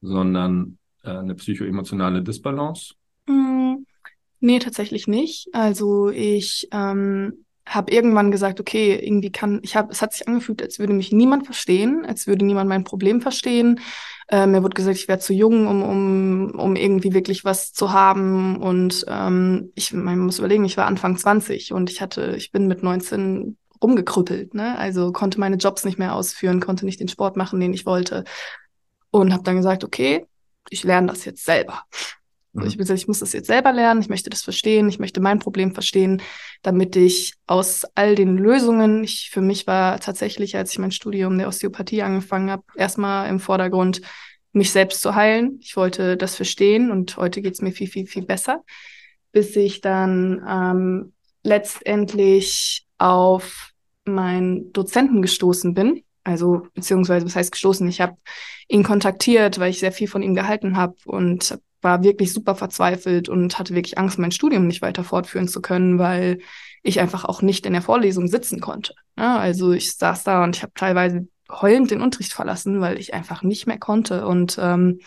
sondern 0.00 0.78
äh, 1.04 1.10
eine 1.10 1.34
psychoemotionale 1.34 2.22
Disbalance? 2.22 2.94
Mm, 3.26 3.84
nee, 4.40 4.58
tatsächlich 4.58 5.06
nicht. 5.06 5.48
Also 5.52 6.10
ich 6.10 6.68
ähm, 6.72 7.44
habe 7.64 7.92
irgendwann 7.92 8.30
gesagt, 8.30 8.60
okay, 8.60 8.98
irgendwie 9.00 9.30
kann, 9.30 9.60
ich 9.62 9.76
habe, 9.76 9.92
es 9.92 10.02
hat 10.02 10.12
sich 10.12 10.26
angefühlt, 10.26 10.62
als 10.62 10.78
würde 10.78 10.92
mich 10.92 11.12
niemand 11.12 11.44
verstehen, 11.44 12.04
als 12.04 12.26
würde 12.26 12.44
niemand 12.44 12.68
mein 12.68 12.84
Problem 12.84 13.20
verstehen. 13.20 13.80
Äh, 14.28 14.46
mir 14.46 14.62
wurde 14.62 14.74
gesagt, 14.74 14.96
ich 14.96 15.08
wäre 15.08 15.20
zu 15.20 15.32
jung, 15.32 15.66
um, 15.66 15.82
um, 15.82 16.58
um 16.58 16.76
irgendwie 16.76 17.14
wirklich 17.14 17.44
was 17.44 17.72
zu 17.72 17.92
haben. 17.92 18.56
Und 18.56 19.04
ähm, 19.08 19.70
ich 19.74 19.92
man 19.92 20.18
muss 20.18 20.38
überlegen, 20.38 20.64
ich 20.64 20.76
war 20.76 20.86
Anfang 20.86 21.16
20 21.16 21.72
und 21.72 21.90
ich 21.90 22.00
hatte, 22.00 22.34
ich 22.36 22.50
bin 22.50 22.66
mit 22.66 22.82
19 22.82 23.56
rumgekrüppelt, 23.82 24.54
ne? 24.54 24.78
Also 24.78 25.12
konnte 25.12 25.40
meine 25.40 25.56
Jobs 25.56 25.84
nicht 25.84 25.98
mehr 25.98 26.14
ausführen, 26.14 26.60
konnte 26.60 26.84
nicht 26.84 27.00
den 27.00 27.08
Sport 27.08 27.36
machen, 27.36 27.60
den 27.60 27.74
ich 27.74 27.86
wollte. 27.86 28.24
Und 29.10 29.32
habe 29.32 29.42
dann 29.42 29.56
gesagt, 29.56 29.84
okay, 29.84 30.26
ich 30.70 30.84
lerne 30.84 31.08
das 31.08 31.24
jetzt 31.24 31.44
selber. 31.44 31.84
Also 32.54 32.68
ich, 32.68 32.76
gesagt, 32.76 33.00
ich 33.00 33.08
muss 33.08 33.20
das 33.20 33.32
jetzt 33.32 33.46
selber 33.46 33.72
lernen, 33.72 34.02
ich 34.02 34.10
möchte 34.10 34.28
das 34.28 34.42
verstehen, 34.42 34.86
ich 34.88 34.98
möchte 34.98 35.20
mein 35.20 35.38
Problem 35.38 35.72
verstehen, 35.72 36.20
damit 36.60 36.96
ich 36.96 37.34
aus 37.46 37.86
all 37.94 38.14
den 38.14 38.36
Lösungen, 38.36 39.04
ich, 39.04 39.30
für 39.32 39.40
mich 39.40 39.66
war 39.66 39.98
tatsächlich, 40.00 40.54
als 40.54 40.70
ich 40.72 40.78
mein 40.78 40.92
Studium 40.92 41.38
der 41.38 41.48
Osteopathie 41.48 42.02
angefangen 42.02 42.50
habe, 42.50 42.62
erstmal 42.76 43.30
im 43.30 43.40
Vordergrund, 43.40 44.02
mich 44.52 44.70
selbst 44.70 45.00
zu 45.00 45.14
heilen. 45.14 45.58
Ich 45.62 45.76
wollte 45.76 46.18
das 46.18 46.36
verstehen 46.36 46.90
und 46.90 47.16
heute 47.16 47.40
geht's 47.40 47.62
mir 47.62 47.72
viel, 47.72 47.88
viel, 47.88 48.06
viel 48.06 48.26
besser, 48.26 48.62
bis 49.32 49.56
ich 49.56 49.80
dann 49.80 50.44
ähm, 50.46 51.12
letztendlich 51.42 52.86
auf 52.98 53.71
meinen 54.04 54.72
Dozenten 54.72 55.22
gestoßen 55.22 55.74
bin. 55.74 56.02
Also, 56.24 56.66
beziehungsweise, 56.74 57.26
was 57.26 57.36
heißt 57.36 57.52
gestoßen? 57.52 57.88
Ich 57.88 58.00
habe 58.00 58.16
ihn 58.68 58.84
kontaktiert, 58.84 59.58
weil 59.58 59.70
ich 59.70 59.80
sehr 59.80 59.92
viel 59.92 60.08
von 60.08 60.22
ihm 60.22 60.34
gehalten 60.34 60.76
habe 60.76 60.94
und 61.04 61.58
war 61.80 62.04
wirklich 62.04 62.32
super 62.32 62.54
verzweifelt 62.54 63.28
und 63.28 63.58
hatte 63.58 63.74
wirklich 63.74 63.98
Angst, 63.98 64.18
mein 64.18 64.30
Studium 64.30 64.66
nicht 64.66 64.82
weiter 64.82 65.02
fortführen 65.02 65.48
zu 65.48 65.60
können, 65.60 65.98
weil 65.98 66.38
ich 66.82 67.00
einfach 67.00 67.24
auch 67.24 67.42
nicht 67.42 67.66
in 67.66 67.72
der 67.72 67.82
Vorlesung 67.82 68.28
sitzen 68.28 68.60
konnte. 68.60 68.94
Ja, 69.18 69.38
also 69.38 69.72
ich 69.72 69.96
saß 69.96 70.24
da 70.24 70.44
und 70.44 70.56
ich 70.56 70.62
habe 70.62 70.72
teilweise 70.74 71.26
heulend 71.50 71.90
den 71.90 72.00
Unterricht 72.00 72.32
verlassen, 72.32 72.80
weil 72.80 72.98
ich 72.98 73.14
einfach 73.14 73.42
nicht 73.42 73.66
mehr 73.66 73.78
konnte. 73.78 74.26
Und 74.26 74.58
ähm, 74.60 75.00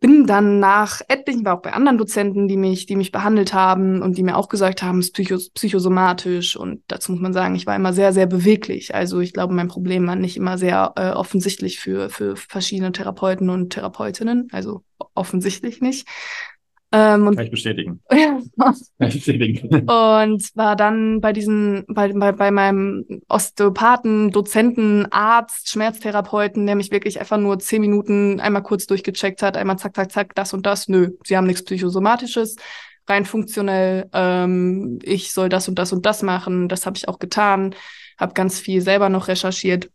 bin 0.00 0.26
dann 0.26 0.60
nach 0.60 1.00
etlichen, 1.08 1.44
war 1.44 1.56
auch 1.56 1.62
bei 1.62 1.72
anderen 1.72 1.98
Dozenten, 1.98 2.46
die 2.46 2.56
mich, 2.56 2.86
die 2.86 2.94
mich 2.94 3.10
behandelt 3.10 3.52
haben 3.52 4.00
und 4.00 4.16
die 4.16 4.22
mir 4.22 4.36
auch 4.36 4.48
gesagt 4.48 4.82
haben, 4.82 5.00
es 5.00 5.06
ist 5.06 5.14
psychos 5.14 5.50
psychosomatisch. 5.50 6.56
Und 6.56 6.82
dazu 6.86 7.12
muss 7.12 7.20
man 7.20 7.32
sagen, 7.32 7.56
ich 7.56 7.66
war 7.66 7.74
immer 7.74 7.92
sehr, 7.92 8.12
sehr 8.12 8.26
beweglich. 8.26 8.94
Also 8.94 9.20
ich 9.20 9.32
glaube, 9.32 9.54
mein 9.54 9.68
Problem 9.68 10.06
war 10.06 10.14
nicht 10.14 10.36
immer 10.36 10.56
sehr 10.56 10.92
äh, 10.96 11.10
offensichtlich 11.10 11.80
für, 11.80 12.10
für 12.10 12.36
verschiedene 12.36 12.92
Therapeuten 12.92 13.50
und 13.50 13.70
Therapeutinnen. 13.70 14.48
Also 14.52 14.84
offensichtlich 15.14 15.80
nicht. 15.80 16.06
Ähm, 16.90 17.26
und, 17.26 17.36
Kann 17.36 17.44
ich 17.44 17.50
bestätigen. 17.50 18.00
Ja. 18.12 18.40
Kann 18.56 19.08
ich 19.08 19.14
bestätigen. 19.14 19.68
Und 19.88 20.56
war 20.56 20.74
dann 20.74 21.20
bei 21.20 21.32
diesen, 21.32 21.84
bei, 21.88 22.12
bei, 22.12 22.32
bei 22.32 22.50
meinem 22.50 23.04
Osteopathen, 23.28 24.30
Dozenten, 24.30 25.06
Arzt, 25.10 25.68
Schmerztherapeuten, 25.68 26.66
der 26.66 26.76
mich 26.76 26.90
wirklich 26.90 27.20
einfach 27.20 27.38
nur 27.38 27.58
zehn 27.58 27.82
Minuten 27.82 28.40
einmal 28.40 28.62
kurz 28.62 28.86
durchgecheckt 28.86 29.42
hat, 29.42 29.56
einmal 29.56 29.78
zack, 29.78 29.94
zack, 29.96 30.10
zack, 30.10 30.34
das 30.34 30.54
und 30.54 30.64
das. 30.64 30.88
Nö, 30.88 31.10
sie 31.24 31.36
haben 31.36 31.46
nichts 31.46 31.64
Psychosomatisches, 31.64 32.56
rein 33.06 33.26
funktionell. 33.26 34.08
Ähm, 34.14 34.98
ich 35.02 35.34
soll 35.34 35.50
das 35.50 35.68
und 35.68 35.78
das 35.78 35.92
und 35.92 36.06
das 36.06 36.22
machen. 36.22 36.68
Das 36.68 36.86
habe 36.86 36.96
ich 36.96 37.06
auch 37.08 37.18
getan. 37.18 37.74
Habe 38.18 38.32
ganz 38.32 38.58
viel 38.58 38.80
selber 38.80 39.10
noch 39.10 39.28
recherchiert 39.28 39.90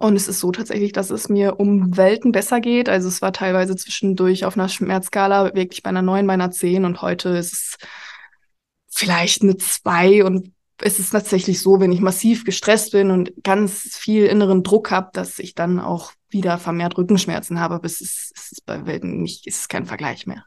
und 0.00 0.16
es 0.16 0.28
ist 0.28 0.40
so 0.40 0.50
tatsächlich, 0.50 0.92
dass 0.92 1.10
es 1.10 1.28
mir 1.28 1.60
um 1.60 1.94
Welten 1.98 2.32
besser 2.32 2.60
geht. 2.60 2.88
Also 2.88 3.06
es 3.06 3.20
war 3.20 3.34
teilweise 3.34 3.76
zwischendurch 3.76 4.46
auf 4.46 4.56
einer 4.56 4.70
Schmerzskala 4.70 5.54
wirklich 5.54 5.82
bei 5.82 5.90
einer 5.90 6.00
9, 6.00 6.26
bei 6.26 6.32
einer 6.32 6.50
10 6.50 6.86
und 6.86 7.02
heute 7.02 7.28
ist 7.30 7.52
es 7.52 7.78
vielleicht 8.88 9.42
eine 9.42 9.58
2 9.58 10.24
und 10.24 10.54
es 10.78 10.98
ist 10.98 11.10
tatsächlich 11.10 11.60
so, 11.60 11.80
wenn 11.80 11.92
ich 11.92 12.00
massiv 12.00 12.46
gestresst 12.46 12.92
bin 12.92 13.10
und 13.10 13.32
ganz 13.44 13.94
viel 13.94 14.24
inneren 14.24 14.62
Druck 14.62 14.90
habe, 14.90 15.10
dass 15.12 15.38
ich 15.38 15.54
dann 15.54 15.78
auch 15.78 16.12
wieder 16.30 16.56
vermehrt 16.56 16.96
Rückenschmerzen 16.96 17.60
habe, 17.60 17.74
aber 17.74 17.84
es 17.84 18.00
ist, 18.00 18.32
es 18.34 18.52
ist 18.52 18.64
bei 18.64 18.86
Welten 18.86 19.20
nicht, 19.20 19.46
es 19.46 19.60
ist 19.60 19.68
kein 19.68 19.84
Vergleich 19.84 20.26
mehr. 20.26 20.46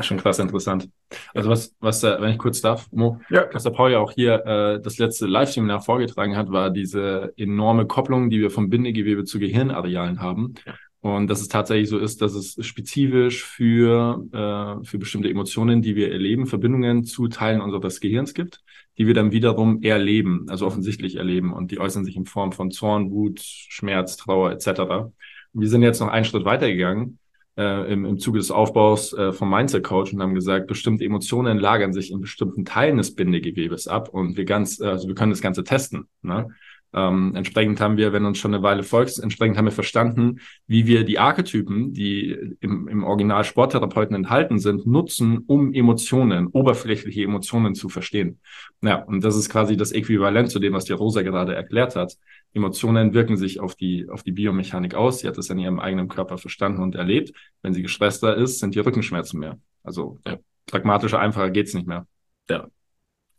Schon 0.00 0.16
krass 0.16 0.38
interessant. 0.38 0.88
Also 1.34 1.50
was, 1.50 1.74
was, 1.80 2.02
äh, 2.02 2.16
wenn 2.18 2.30
ich 2.30 2.38
kurz 2.38 2.62
darf, 2.62 2.90
Mo, 2.92 3.20
ja. 3.28 3.46
was 3.52 3.64
der 3.64 3.70
Paul 3.70 3.92
ja 3.92 3.98
auch 3.98 4.12
hier 4.12 4.44
äh, 4.46 4.80
das 4.80 4.96
letzte 4.96 5.26
Live-Seminar 5.26 5.82
vorgetragen 5.82 6.34
hat, 6.34 6.50
war 6.50 6.70
diese 6.70 7.34
enorme 7.36 7.86
Kopplung, 7.86 8.30
die 8.30 8.40
wir 8.40 8.50
vom 8.50 8.70
Bindegewebe 8.70 9.24
zu 9.24 9.38
Gehirnarealen 9.38 10.20
haben. 10.20 10.54
Ja. 10.66 10.74
Und 11.02 11.26
dass 11.28 11.40
es 11.42 11.48
tatsächlich 11.48 11.90
so 11.90 11.98
ist, 11.98 12.22
dass 12.22 12.32
es 12.32 12.56
spezifisch 12.64 13.44
für, 13.44 14.24
äh, 14.32 14.84
für 14.84 14.98
bestimmte 14.98 15.28
Emotionen, 15.28 15.82
die 15.82 15.94
wir 15.94 16.10
erleben, 16.10 16.46
Verbindungen 16.46 17.04
zu 17.04 17.28
Teilen 17.28 17.60
unseres 17.60 18.00
Gehirns 18.00 18.32
gibt, 18.32 18.60
die 18.96 19.06
wir 19.06 19.14
dann 19.14 19.32
wiederum 19.32 19.82
erleben, 19.82 20.46
also 20.48 20.64
offensichtlich 20.64 21.16
erleben. 21.16 21.52
Und 21.52 21.70
die 21.70 21.80
äußern 21.80 22.04
sich 22.04 22.16
in 22.16 22.24
Form 22.24 22.52
von 22.52 22.70
Zorn, 22.70 23.10
Wut, 23.10 23.40
Schmerz, 23.40 24.16
Trauer 24.16 24.52
etc. 24.52 25.12
Wir 25.52 25.68
sind 25.68 25.82
jetzt 25.82 26.00
noch 26.00 26.08
einen 26.08 26.24
Schritt 26.24 26.46
weitergegangen 26.46 27.18
äh, 27.56 27.92
im, 27.92 28.04
im 28.04 28.18
Zuge 28.18 28.38
des 28.38 28.50
Aufbaus 28.50 29.12
äh, 29.12 29.32
vom 29.32 29.50
Mindset 29.50 29.84
Coach 29.84 30.12
und 30.12 30.22
haben 30.22 30.34
gesagt, 30.34 30.66
bestimmte 30.66 31.04
Emotionen 31.04 31.58
lagern 31.58 31.92
sich 31.92 32.10
in 32.10 32.20
bestimmten 32.20 32.64
Teilen 32.64 32.96
des 32.96 33.14
Bindegewebes 33.14 33.88
ab 33.88 34.08
und 34.08 34.36
wir 34.36 34.44
ganz, 34.44 34.80
äh, 34.80 34.86
also 34.86 35.08
wir 35.08 35.14
können 35.14 35.30
das 35.32 35.42
Ganze 35.42 35.64
testen. 35.64 36.08
Ne? 36.22 36.48
Ähm, 36.94 37.34
entsprechend 37.34 37.80
haben 37.80 37.96
wir, 37.96 38.12
wenn 38.12 38.26
uns 38.26 38.38
schon 38.38 38.54
eine 38.54 38.62
Weile 38.62 38.82
folgst, 38.82 39.22
entsprechend 39.22 39.56
haben 39.56 39.64
wir 39.64 39.72
verstanden, 39.72 40.40
wie 40.66 40.86
wir 40.86 41.04
die 41.04 41.18
Archetypen, 41.18 41.94
die 41.94 42.56
im, 42.60 42.86
im 42.88 43.04
Original 43.04 43.44
Sporttherapeuten 43.44 44.14
enthalten 44.14 44.58
sind, 44.58 44.86
nutzen, 44.86 45.44
um 45.46 45.72
Emotionen, 45.72 46.48
oberflächliche 46.48 47.22
Emotionen 47.22 47.74
zu 47.74 47.88
verstehen. 47.88 48.40
Ja, 48.82 48.96
und 48.96 49.24
das 49.24 49.36
ist 49.36 49.48
quasi 49.48 49.76
das 49.76 49.92
Äquivalent 49.92 50.50
zu 50.50 50.58
dem, 50.58 50.74
was 50.74 50.84
die 50.84 50.92
Rosa 50.92 51.22
gerade 51.22 51.54
erklärt 51.54 51.96
hat. 51.96 52.16
Emotionen 52.52 53.14
wirken 53.14 53.36
sich 53.36 53.60
auf 53.60 53.74
die, 53.74 54.08
auf 54.10 54.22
die 54.22 54.32
Biomechanik 54.32 54.94
aus. 54.94 55.20
Sie 55.20 55.28
hat 55.28 55.38
es 55.38 55.48
in 55.48 55.58
ihrem 55.58 55.80
eigenen 55.80 56.08
Körper 56.08 56.36
verstanden 56.36 56.82
und 56.82 56.94
erlebt. 56.94 57.32
Wenn 57.62 57.72
sie 57.72 57.82
gestresster 57.82 58.36
ist, 58.36 58.58
sind 58.58 58.74
die 58.74 58.80
Rückenschmerzen 58.80 59.40
mehr. 59.40 59.58
Also 59.82 60.18
ja. 60.26 60.36
pragmatischer, 60.66 61.18
einfacher 61.18 61.50
geht's 61.50 61.72
nicht 61.72 61.86
mehr. 61.86 62.06
Ja. 62.50 62.68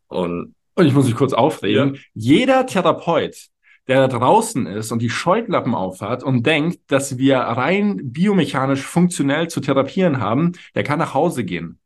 Und, 0.07 0.55
und 0.75 0.85
ich 0.85 0.93
muss 0.93 1.05
mich 1.05 1.15
kurz 1.15 1.33
aufregen. 1.33 1.95
Ja. 1.95 2.01
Jeder 2.13 2.65
Therapeut, 2.65 3.49
der 3.87 4.07
da 4.07 4.17
draußen 4.17 4.65
ist 4.65 4.91
und 4.91 5.01
die 5.01 5.09
Scheuklappen 5.09 5.75
aufhat 5.75 6.23
und 6.23 6.45
denkt, 6.45 6.79
dass 6.87 7.17
wir 7.17 7.37
rein 7.37 7.99
biomechanisch 8.11 8.81
funktionell 8.81 9.49
zu 9.49 9.59
therapieren 9.59 10.19
haben, 10.19 10.53
der 10.75 10.83
kann 10.83 10.99
nach 10.99 11.13
Hause 11.13 11.43
gehen 11.43 11.79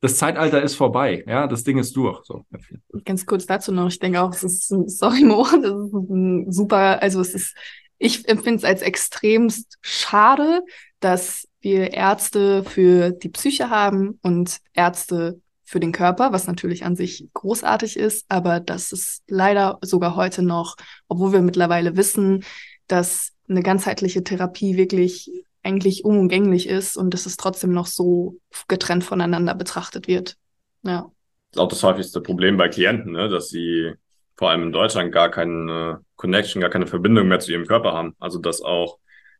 das 0.00 0.18
Zeitalter 0.18 0.62
ist 0.62 0.74
vorbei, 0.74 1.24
ja, 1.26 1.46
das 1.46 1.64
Ding 1.64 1.78
ist 1.78 1.96
durch. 1.96 2.24
So. 2.24 2.44
Ganz 3.04 3.26
kurz 3.26 3.46
dazu 3.46 3.72
noch, 3.72 3.88
ich 3.88 3.98
denke 3.98 4.20
auch, 4.20 4.32
es 4.32 4.42
ist, 4.42 4.68
sorry 4.98 5.24
Mo, 5.24 5.46
das 5.62 5.72
ist 5.72 5.92
ein 5.92 6.52
super, 6.52 7.02
also 7.02 7.20
es 7.20 7.34
ist, 7.34 7.56
ich 7.98 8.28
empfinde 8.28 8.58
es 8.58 8.64
als 8.64 8.82
extremst 8.82 9.78
schade, 9.80 10.62
dass 11.00 11.48
wir 11.60 11.92
Ärzte 11.92 12.62
für 12.64 13.10
die 13.10 13.28
Psyche 13.30 13.70
haben 13.70 14.18
und 14.22 14.58
Ärzte 14.74 15.40
für 15.66 15.80
den 15.80 15.92
Körper, 15.92 16.32
was 16.32 16.46
natürlich 16.46 16.84
an 16.84 16.94
sich 16.94 17.28
großartig 17.34 17.96
ist, 17.96 18.24
aber 18.28 18.60
dass 18.60 18.92
es 18.92 19.22
leider 19.26 19.78
sogar 19.82 20.14
heute 20.14 20.42
noch, 20.42 20.76
obwohl 21.08 21.32
wir 21.32 21.42
mittlerweile 21.42 21.96
wissen, 21.96 22.44
dass 22.86 23.32
eine 23.48 23.62
ganzheitliche 23.62 24.22
Therapie 24.22 24.76
wirklich 24.76 25.30
eigentlich 25.64 26.04
unumgänglich 26.04 26.68
ist 26.68 26.96
und 26.96 27.12
dass 27.12 27.26
es 27.26 27.36
trotzdem 27.36 27.72
noch 27.72 27.86
so 27.86 28.38
getrennt 28.68 29.02
voneinander 29.02 29.56
betrachtet 29.56 30.06
wird. 30.06 30.36
Ja. 30.84 31.10
Das 31.50 31.56
ist 31.56 31.58
auch 31.58 31.68
das 31.68 31.82
häufigste 31.82 32.20
Problem 32.20 32.56
bei 32.56 32.68
Klienten, 32.68 33.12
ne? 33.12 33.28
dass 33.28 33.48
sie 33.48 33.92
vor 34.36 34.50
allem 34.50 34.64
in 34.64 34.72
Deutschland 34.72 35.10
gar 35.10 35.30
keine 35.30 36.00
Connection, 36.14 36.60
gar 36.60 36.70
keine 36.70 36.86
Verbindung 36.86 37.26
mehr 37.26 37.40
zu 37.40 37.50
ihrem 37.50 37.66
Körper 37.66 37.92
haben. 37.92 38.14
Also 38.20 38.38
dass 38.38 38.62
auch 38.62 38.98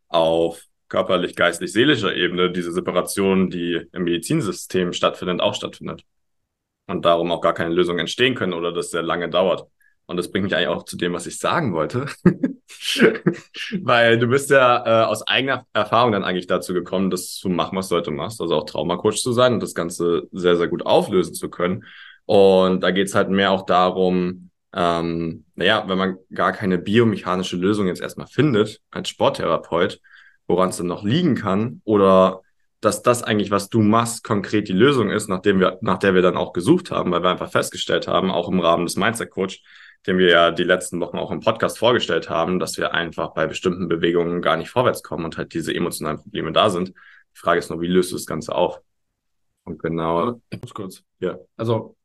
auf 0.09 0.65
körperlich, 0.89 1.37
geistlich, 1.37 1.73
seelischer 1.73 2.15
Ebene 2.17 2.51
diese 2.51 2.73
Separation, 2.73 3.49
die 3.49 3.81
im 3.93 4.05
Medizinsystem 4.05 4.93
stattfindet, 4.93 5.41
auch 5.41 5.55
stattfindet. 5.55 6.03
Und 6.87 7.05
darum 7.05 7.33
auch 7.33 7.41
gar 7.41 7.55
keine 7.55 7.75
Lösungen 7.75 7.99
entstehen 7.99 8.35
können 8.35 8.53
oder 8.53 8.73
das 8.73 8.91
sehr 8.91 9.03
lange 9.03 9.29
dauert. 9.29 9.67
Und 10.07 10.17
das 10.17 10.31
bringt 10.31 10.45
mich 10.45 10.55
eigentlich 10.55 10.69
auch 10.69 10.85
zu 10.85 10.97
dem, 10.97 11.13
was 11.13 11.27
ich 11.27 11.39
sagen 11.39 11.75
wollte. 11.75 12.07
Weil 13.83 14.19
du 14.19 14.29
bist 14.29 14.51
ja 14.51 15.03
äh, 15.03 15.07
aus 15.07 15.27
eigener 15.27 15.67
Erfahrung 15.73 16.13
dann 16.13 16.23
eigentlich 16.23 16.47
dazu 16.47 16.73
gekommen, 16.75 17.11
das 17.11 17.35
zu 17.35 17.49
machen, 17.49 17.77
was 17.77 17.89
du 17.89 17.97
heute 17.97 18.13
machst. 18.13 18.41
Also 18.41 18.55
auch 18.55 18.67
Traumacoach 18.67 19.21
zu 19.21 19.33
sein 19.33 19.55
und 19.55 19.63
das 19.63 19.75
Ganze 19.75 20.29
sehr, 20.31 20.57
sehr 20.57 20.69
gut 20.69 20.87
auflösen 20.87 21.35
zu 21.35 21.51
können. 21.51 21.85
Und 22.25 22.83
da 22.83 22.93
geht's 22.93 23.15
halt 23.17 23.31
mehr 23.31 23.51
auch 23.51 23.67
darum, 23.67 24.51
ähm, 24.73 25.45
naja, 25.55 25.85
wenn 25.89 25.99
man 25.99 26.19
gar 26.33 26.53
keine 26.53 26.79
biomechanische 26.79 27.57
Lösung 27.57 27.87
jetzt 27.87 28.03
erstmal 28.03 28.27
findet 28.27 28.81
als 28.91 29.09
Sporttherapeut, 29.09 30.01
woran 30.47 30.69
es 30.69 30.77
dann 30.77 30.87
noch 30.87 31.03
liegen 31.03 31.35
kann 31.35 31.81
oder 31.85 32.43
dass 32.81 33.03
das 33.03 33.23
eigentlich, 33.23 33.51
was 33.51 33.69
du 33.69 33.81
machst, 33.81 34.23
konkret 34.23 34.69
die 34.69 34.73
Lösung 34.73 35.11
ist, 35.11 35.29
nachdem 35.29 35.61
wir, 35.61 35.79
nach 35.81 35.99
der 35.99 36.15
wir 36.15 36.23
dann 36.23 36.37
auch 36.37 36.53
gesucht 36.53 36.91
haben, 36.91 37.11
weil 37.11 37.23
wir 37.23 37.31
einfach 37.31 37.51
festgestellt 37.51 38.07
haben, 38.07 38.31
auch 38.31 38.49
im 38.49 38.61
Rahmen 38.61 38.87
des 38.87 38.97
Mindset 38.97 39.31
Coach, 39.31 39.63
den 40.07 40.19
wir 40.19 40.29
ja 40.29 40.51
die 40.51 40.65
letzten 40.65 41.01
Wochen 41.01 41.19
auch 41.19 41.31
im 41.31 41.41
Podcast 41.41 41.79
vorgestellt 41.79 42.31
haben, 42.31 42.59
dass 42.59 42.77
wir 42.77 42.95
einfach 42.95 43.35
bei 43.35 43.47
bestimmten 43.47 43.89
Bewegungen 43.89 44.43
gar 44.43 44.57
nicht 44.57 44.71
vorwärts 44.71 45.03
kommen 45.03 45.25
und 45.25 45.37
halt 45.37 45.53
diese 45.55 45.75
emotionalen 45.75 46.19
Probleme 46.19 46.53
da 46.53 46.71
sind. 46.71 46.91
Die 46.91 47.39
Frage 47.41 47.59
ist 47.59 47.71
nur, 47.71 47.81
wie 47.81 47.89
löst 47.89 48.13
du 48.13 48.17
das 48.17 48.27
Ganze 48.27 48.55
auf? 48.55 48.81
Und 49.65 49.83
genau. 49.83 50.41
Muss 50.61 50.75
kurz. 50.75 51.03
Ja. 51.19 51.39
Also, 51.57 51.97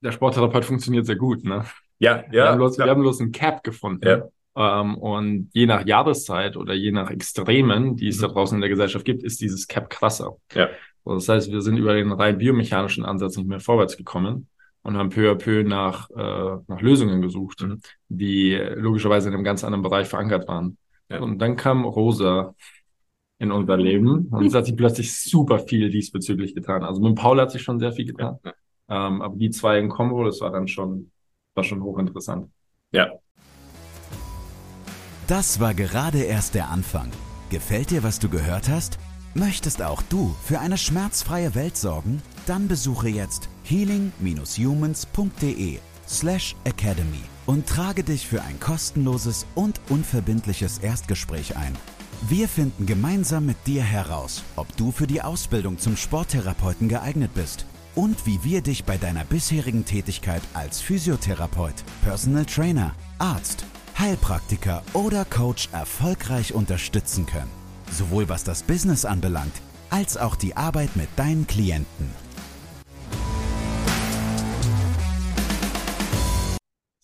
Der 0.00 0.12
Sporttherapeut 0.12 0.64
funktioniert 0.64 1.04
sehr 1.04 1.16
gut, 1.16 1.44
ne? 1.44 1.66
Ja, 1.98 2.24
ja. 2.26 2.32
Wir 2.32 2.48
haben 2.48 2.58
bloß, 2.58 2.76
klar. 2.76 2.86
wir 2.86 2.92
haben 2.92 3.02
bloß 3.02 3.20
ein 3.20 3.32
Cap 3.32 3.62
gefunden. 3.62 4.08
Ja. 4.08 4.28
Ähm, 4.56 4.96
und 4.98 5.50
je 5.52 5.66
nach 5.66 5.86
Jahreszeit 5.86 6.56
oder 6.56 6.74
je 6.74 6.90
nach 6.92 7.10
Extremen, 7.10 7.96
die 7.96 8.08
es 8.08 8.18
Mhm. 8.18 8.22
da 8.22 8.28
draußen 8.28 8.56
in 8.56 8.60
der 8.60 8.70
Gesellschaft 8.70 9.04
gibt, 9.04 9.22
ist 9.22 9.40
dieses 9.40 9.68
Cap 9.68 9.88
krasser. 9.90 10.36
Ja. 10.54 10.68
So, 11.04 11.14
das 11.14 11.28
heißt, 11.28 11.50
wir 11.50 11.62
sind 11.62 11.76
über 11.76 11.94
den 11.94 12.12
rein 12.12 12.38
biomechanischen 12.38 13.04
Ansatz 13.04 13.36
nicht 13.36 13.48
mehr 13.48 13.60
vorwärts 13.60 13.96
gekommen 13.96 14.48
und 14.82 14.96
haben 14.96 15.08
peu 15.10 15.30
à 15.30 15.34
peu 15.34 15.62
nach, 15.62 16.10
äh, 16.10 16.62
nach 16.66 16.80
Lösungen 16.80 17.22
gesucht, 17.22 17.62
Mhm. 17.62 17.80
die 18.08 18.54
logischerweise 18.74 19.28
in 19.28 19.34
einem 19.34 19.44
ganz 19.44 19.64
anderen 19.64 19.82
Bereich 19.82 20.08
verankert 20.08 20.48
waren. 20.48 20.76
Ja. 21.08 21.20
Und 21.20 21.38
dann 21.38 21.56
kam 21.56 21.84
Rosa 21.84 22.54
in 23.38 23.52
unser 23.52 23.76
Leben 23.78 24.26
und 24.30 24.44
es 24.44 24.54
hat 24.54 24.66
sich 24.66 24.76
plötzlich 24.76 25.12
super 25.22 25.60
viel 25.60 25.88
diesbezüglich 25.90 26.54
getan. 26.54 26.82
Also 26.84 27.00
mit 27.00 27.14
Paul 27.14 27.40
hat 27.40 27.50
sich 27.50 27.62
schon 27.62 27.78
sehr 27.78 27.92
viel 27.92 28.04
getan. 28.04 28.38
Ja. 28.44 28.52
Ähm, 28.88 29.22
aber 29.22 29.36
die 29.36 29.50
zwei 29.50 29.78
in 29.78 29.88
Kombo, 29.88 30.24
das 30.24 30.40
war 30.40 30.50
dann 30.50 30.68
schon, 30.68 31.10
war 31.54 31.64
schon 31.64 31.82
hochinteressant. 31.82 32.50
Ja. 32.92 33.10
Das 35.30 35.60
war 35.60 35.74
gerade 35.74 36.22
erst 36.24 36.56
der 36.56 36.70
Anfang. 36.70 37.08
Gefällt 37.50 37.90
dir, 37.90 38.02
was 38.02 38.18
du 38.18 38.28
gehört 38.28 38.68
hast? 38.68 38.98
Möchtest 39.34 39.80
auch 39.80 40.02
du 40.02 40.34
für 40.42 40.58
eine 40.58 40.76
schmerzfreie 40.76 41.54
Welt 41.54 41.76
sorgen? 41.76 42.20
Dann 42.46 42.66
besuche 42.66 43.08
jetzt 43.08 43.48
healing-humans.de 43.62 45.78
slash 46.08 46.56
academy 46.64 47.22
und 47.46 47.68
trage 47.68 48.02
dich 48.02 48.26
für 48.26 48.42
ein 48.42 48.58
kostenloses 48.58 49.46
und 49.54 49.80
unverbindliches 49.88 50.78
Erstgespräch 50.78 51.56
ein. 51.56 51.76
Wir 52.28 52.48
finden 52.48 52.86
gemeinsam 52.86 53.46
mit 53.46 53.68
dir 53.68 53.84
heraus, 53.84 54.42
ob 54.56 54.76
du 54.76 54.90
für 54.90 55.06
die 55.06 55.22
Ausbildung 55.22 55.78
zum 55.78 55.96
Sporttherapeuten 55.96 56.88
geeignet 56.88 57.34
bist 57.34 57.66
und 57.94 58.26
wie 58.26 58.42
wir 58.42 58.62
dich 58.62 58.84
bei 58.84 58.98
deiner 58.98 59.24
bisherigen 59.24 59.84
Tätigkeit 59.84 60.42
als 60.54 60.80
Physiotherapeut, 60.80 61.84
Personal 62.02 62.46
Trainer, 62.46 62.96
Arzt, 63.18 63.64
Heilpraktiker 64.00 64.82
oder 64.94 65.26
Coach 65.26 65.68
erfolgreich 65.72 66.54
unterstützen 66.54 67.26
können. 67.26 67.50
Sowohl 67.90 68.30
was 68.30 68.44
das 68.44 68.62
Business 68.62 69.04
anbelangt, 69.04 69.52
als 69.90 70.16
auch 70.16 70.36
die 70.36 70.56
Arbeit 70.56 70.96
mit 70.96 71.10
deinen 71.16 71.46
Klienten. 71.46 72.10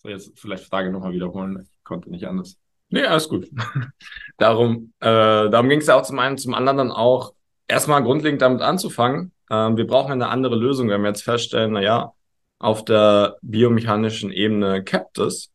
So, 0.01 0.09
jetzt 0.09 0.31
vielleicht 0.39 0.63
Frage 0.63 0.89
nochmal 0.89 1.13
wiederholen. 1.13 1.67
Ich 1.71 1.83
konnte 1.83 2.09
nicht 2.09 2.25
anders. 2.25 2.57
Nee, 2.89 3.03
alles 3.03 3.29
gut. 3.29 3.47
darum 4.37 4.91
äh, 4.99 5.05
darum 5.51 5.69
ging 5.69 5.81
es 5.81 5.85
ja 5.85 5.99
auch 5.99 6.01
zum 6.01 6.17
einen, 6.17 6.39
zum 6.39 6.55
anderen 6.55 6.77
dann 6.79 6.91
auch 6.91 7.35
erstmal 7.67 8.01
grundlegend 8.01 8.41
damit 8.41 8.63
anzufangen. 8.63 9.33
Ähm, 9.51 9.77
wir 9.77 9.85
brauchen 9.85 10.13
eine 10.13 10.29
andere 10.29 10.55
Lösung, 10.55 10.89
wenn 10.89 11.01
wir 11.01 11.09
jetzt 11.09 11.23
feststellen, 11.23 11.73
na 11.73 11.81
ja, 11.81 12.13
auf 12.57 12.83
der 12.83 13.37
biomechanischen 13.43 14.31
Ebene 14.31 14.83
capped 14.83 15.19
es. 15.19 15.51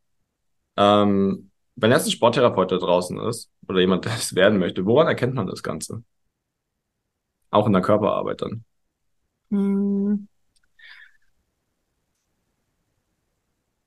Ähm, 0.77 1.51
wenn 1.75 1.91
jetzt 1.91 2.05
ein 2.05 2.11
Sporttherapeut 2.11 2.71
da 2.71 2.77
draußen 2.77 3.19
ist 3.19 3.51
oder 3.67 3.79
jemand, 3.79 4.05
der 4.05 4.13
es 4.13 4.35
werden 4.35 4.59
möchte, 4.59 4.85
woran 4.85 5.07
erkennt 5.07 5.35
man 5.35 5.47
das 5.47 5.63
Ganze? 5.63 6.03
Auch 7.49 7.67
in 7.67 7.73
der 7.73 7.81
Körperarbeit 7.81 8.41
dann. 8.41 8.63
Hm. 9.49 10.27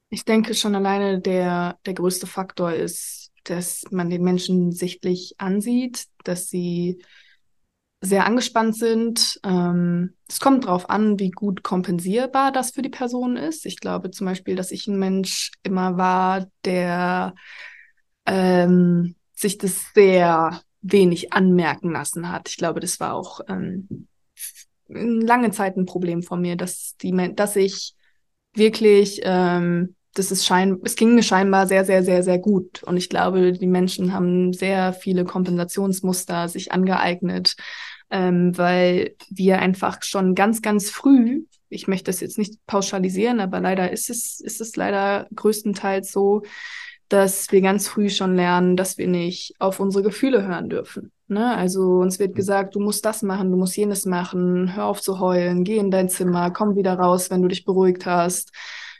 Ich 0.08 0.24
denke 0.24 0.54
schon 0.54 0.74
alleine 0.74 1.20
der, 1.20 1.78
der 1.84 1.94
größte 1.94 2.26
Faktor 2.26 2.72
ist, 2.72 3.32
dass 3.44 3.84
man 3.90 4.08
den 4.08 4.22
Menschen 4.22 4.72
sichtlich 4.72 5.34
ansieht, 5.38 6.06
dass 6.24 6.48
sie 6.48 7.02
sehr 8.06 8.26
angespannt 8.26 8.76
sind. 8.76 9.40
Ähm, 9.44 10.14
es 10.28 10.40
kommt 10.40 10.64
darauf 10.64 10.90
an, 10.90 11.18
wie 11.18 11.30
gut 11.30 11.62
kompensierbar 11.62 12.52
das 12.52 12.70
für 12.70 12.82
die 12.82 12.88
Person 12.88 13.36
ist. 13.36 13.66
Ich 13.66 13.80
glaube 13.80 14.10
zum 14.10 14.26
Beispiel, 14.26 14.56
dass 14.56 14.70
ich 14.70 14.86
ein 14.86 14.98
Mensch 14.98 15.52
immer 15.62 15.96
war, 15.96 16.46
der 16.64 17.34
ähm, 18.26 19.14
sich 19.34 19.58
das 19.58 19.92
sehr 19.94 20.60
wenig 20.82 21.32
anmerken 21.32 21.92
lassen 21.92 22.30
hat. 22.30 22.48
Ich 22.48 22.56
glaube, 22.56 22.80
das 22.80 23.00
war 23.00 23.14
auch 23.14 23.40
ähm, 23.48 24.08
lange 24.88 25.50
Zeit 25.50 25.76
ein 25.76 25.86
Problem 25.86 26.22
von 26.22 26.40
mir, 26.40 26.56
dass 26.56 26.96
die, 27.02 27.12
dass 27.34 27.56
ich 27.56 27.94
wirklich, 28.54 29.20
ähm, 29.24 29.94
das 30.14 30.30
ist 30.30 30.46
schein, 30.46 30.80
es 30.84 30.96
ging 30.96 31.14
mir 31.14 31.22
scheinbar 31.22 31.66
sehr, 31.66 31.84
sehr, 31.84 32.02
sehr, 32.02 32.22
sehr 32.22 32.38
gut. 32.38 32.82
Und 32.84 32.96
ich 32.96 33.08
glaube, 33.08 33.52
die 33.52 33.66
Menschen 33.66 34.12
haben 34.12 34.52
sehr 34.52 34.92
viele 34.92 35.24
Kompensationsmuster 35.24 36.48
sich 36.48 36.72
angeeignet, 36.72 37.56
ähm, 38.10 38.56
weil 38.56 39.16
wir 39.30 39.58
einfach 39.58 40.02
schon 40.02 40.34
ganz, 40.34 40.62
ganz 40.62 40.90
früh, 40.90 41.44
ich 41.68 41.88
möchte 41.88 42.04
das 42.04 42.20
jetzt 42.20 42.38
nicht 42.38 42.64
pauschalisieren, 42.66 43.40
aber 43.40 43.60
leider 43.60 43.90
ist 43.90 44.10
es, 44.10 44.40
ist 44.40 44.60
es 44.60 44.76
leider 44.76 45.26
größtenteils 45.34 46.12
so, 46.12 46.42
dass 47.08 47.50
wir 47.52 47.60
ganz 47.60 47.88
früh 47.88 48.08
schon 48.08 48.34
lernen, 48.34 48.76
dass 48.76 48.98
wir 48.98 49.06
nicht 49.06 49.54
auf 49.58 49.80
unsere 49.80 50.02
Gefühle 50.02 50.46
hören 50.46 50.68
dürfen. 50.68 51.12
Ne? 51.28 51.56
Also 51.56 51.98
uns 51.98 52.18
wird 52.18 52.34
gesagt, 52.34 52.74
du 52.74 52.80
musst 52.80 53.04
das 53.04 53.22
machen, 53.22 53.50
du 53.50 53.56
musst 53.56 53.76
jenes 53.76 54.06
machen, 54.06 54.74
hör 54.74 54.86
auf 54.86 55.00
zu 55.00 55.20
heulen, 55.20 55.64
geh 55.64 55.76
in 55.76 55.90
dein 55.90 56.08
Zimmer, 56.08 56.50
komm 56.50 56.76
wieder 56.76 56.94
raus, 56.94 57.30
wenn 57.30 57.42
du 57.42 57.48
dich 57.48 57.64
beruhigt 57.64 58.06
hast. 58.06 58.52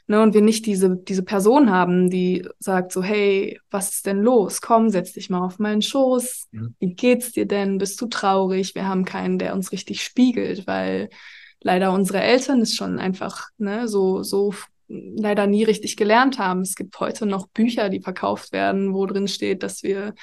Ne? 0.07 0.21
Und 0.21 0.33
wir 0.33 0.41
nicht 0.41 0.65
diese, 0.65 0.95
diese 0.95 1.23
Person 1.23 1.69
haben, 1.69 2.09
die 2.09 2.47
sagt 2.59 2.91
so, 2.91 3.03
hey, 3.03 3.59
was 3.69 3.89
ist 3.89 4.05
denn 4.05 4.21
los? 4.21 4.61
Komm, 4.61 4.89
setz 4.89 5.13
dich 5.13 5.29
mal 5.29 5.45
auf 5.45 5.59
meinen 5.59 5.81
Schoß. 5.81 6.47
Mhm. 6.51 6.75
Wie 6.79 6.93
geht's 6.93 7.33
dir 7.33 7.45
denn? 7.45 7.77
Bist 7.77 7.99
du 8.01 8.07
traurig? 8.07 8.73
Wir 8.73 8.87
haben 8.87 9.05
keinen, 9.05 9.37
der 9.37 9.53
uns 9.53 9.71
richtig 9.71 10.03
spiegelt, 10.03 10.65
weil 10.65 11.09
leider 11.61 11.91
unsere 11.91 12.21
Eltern 12.21 12.61
es 12.61 12.75
schon 12.75 12.99
einfach 12.99 13.49
ne, 13.57 13.87
so, 13.87 14.23
so 14.23 14.53
leider 14.87 15.47
nie 15.47 15.63
richtig 15.63 15.97
gelernt 15.97 16.39
haben. 16.39 16.61
Es 16.61 16.75
gibt 16.75 16.99
heute 16.99 17.25
noch 17.25 17.47
Bücher, 17.47 17.89
die 17.89 18.01
verkauft 18.01 18.53
werden, 18.53 18.93
wo 18.93 19.05
drin 19.05 19.27
steht, 19.27 19.63
dass 19.63 19.83
wir 19.83 20.13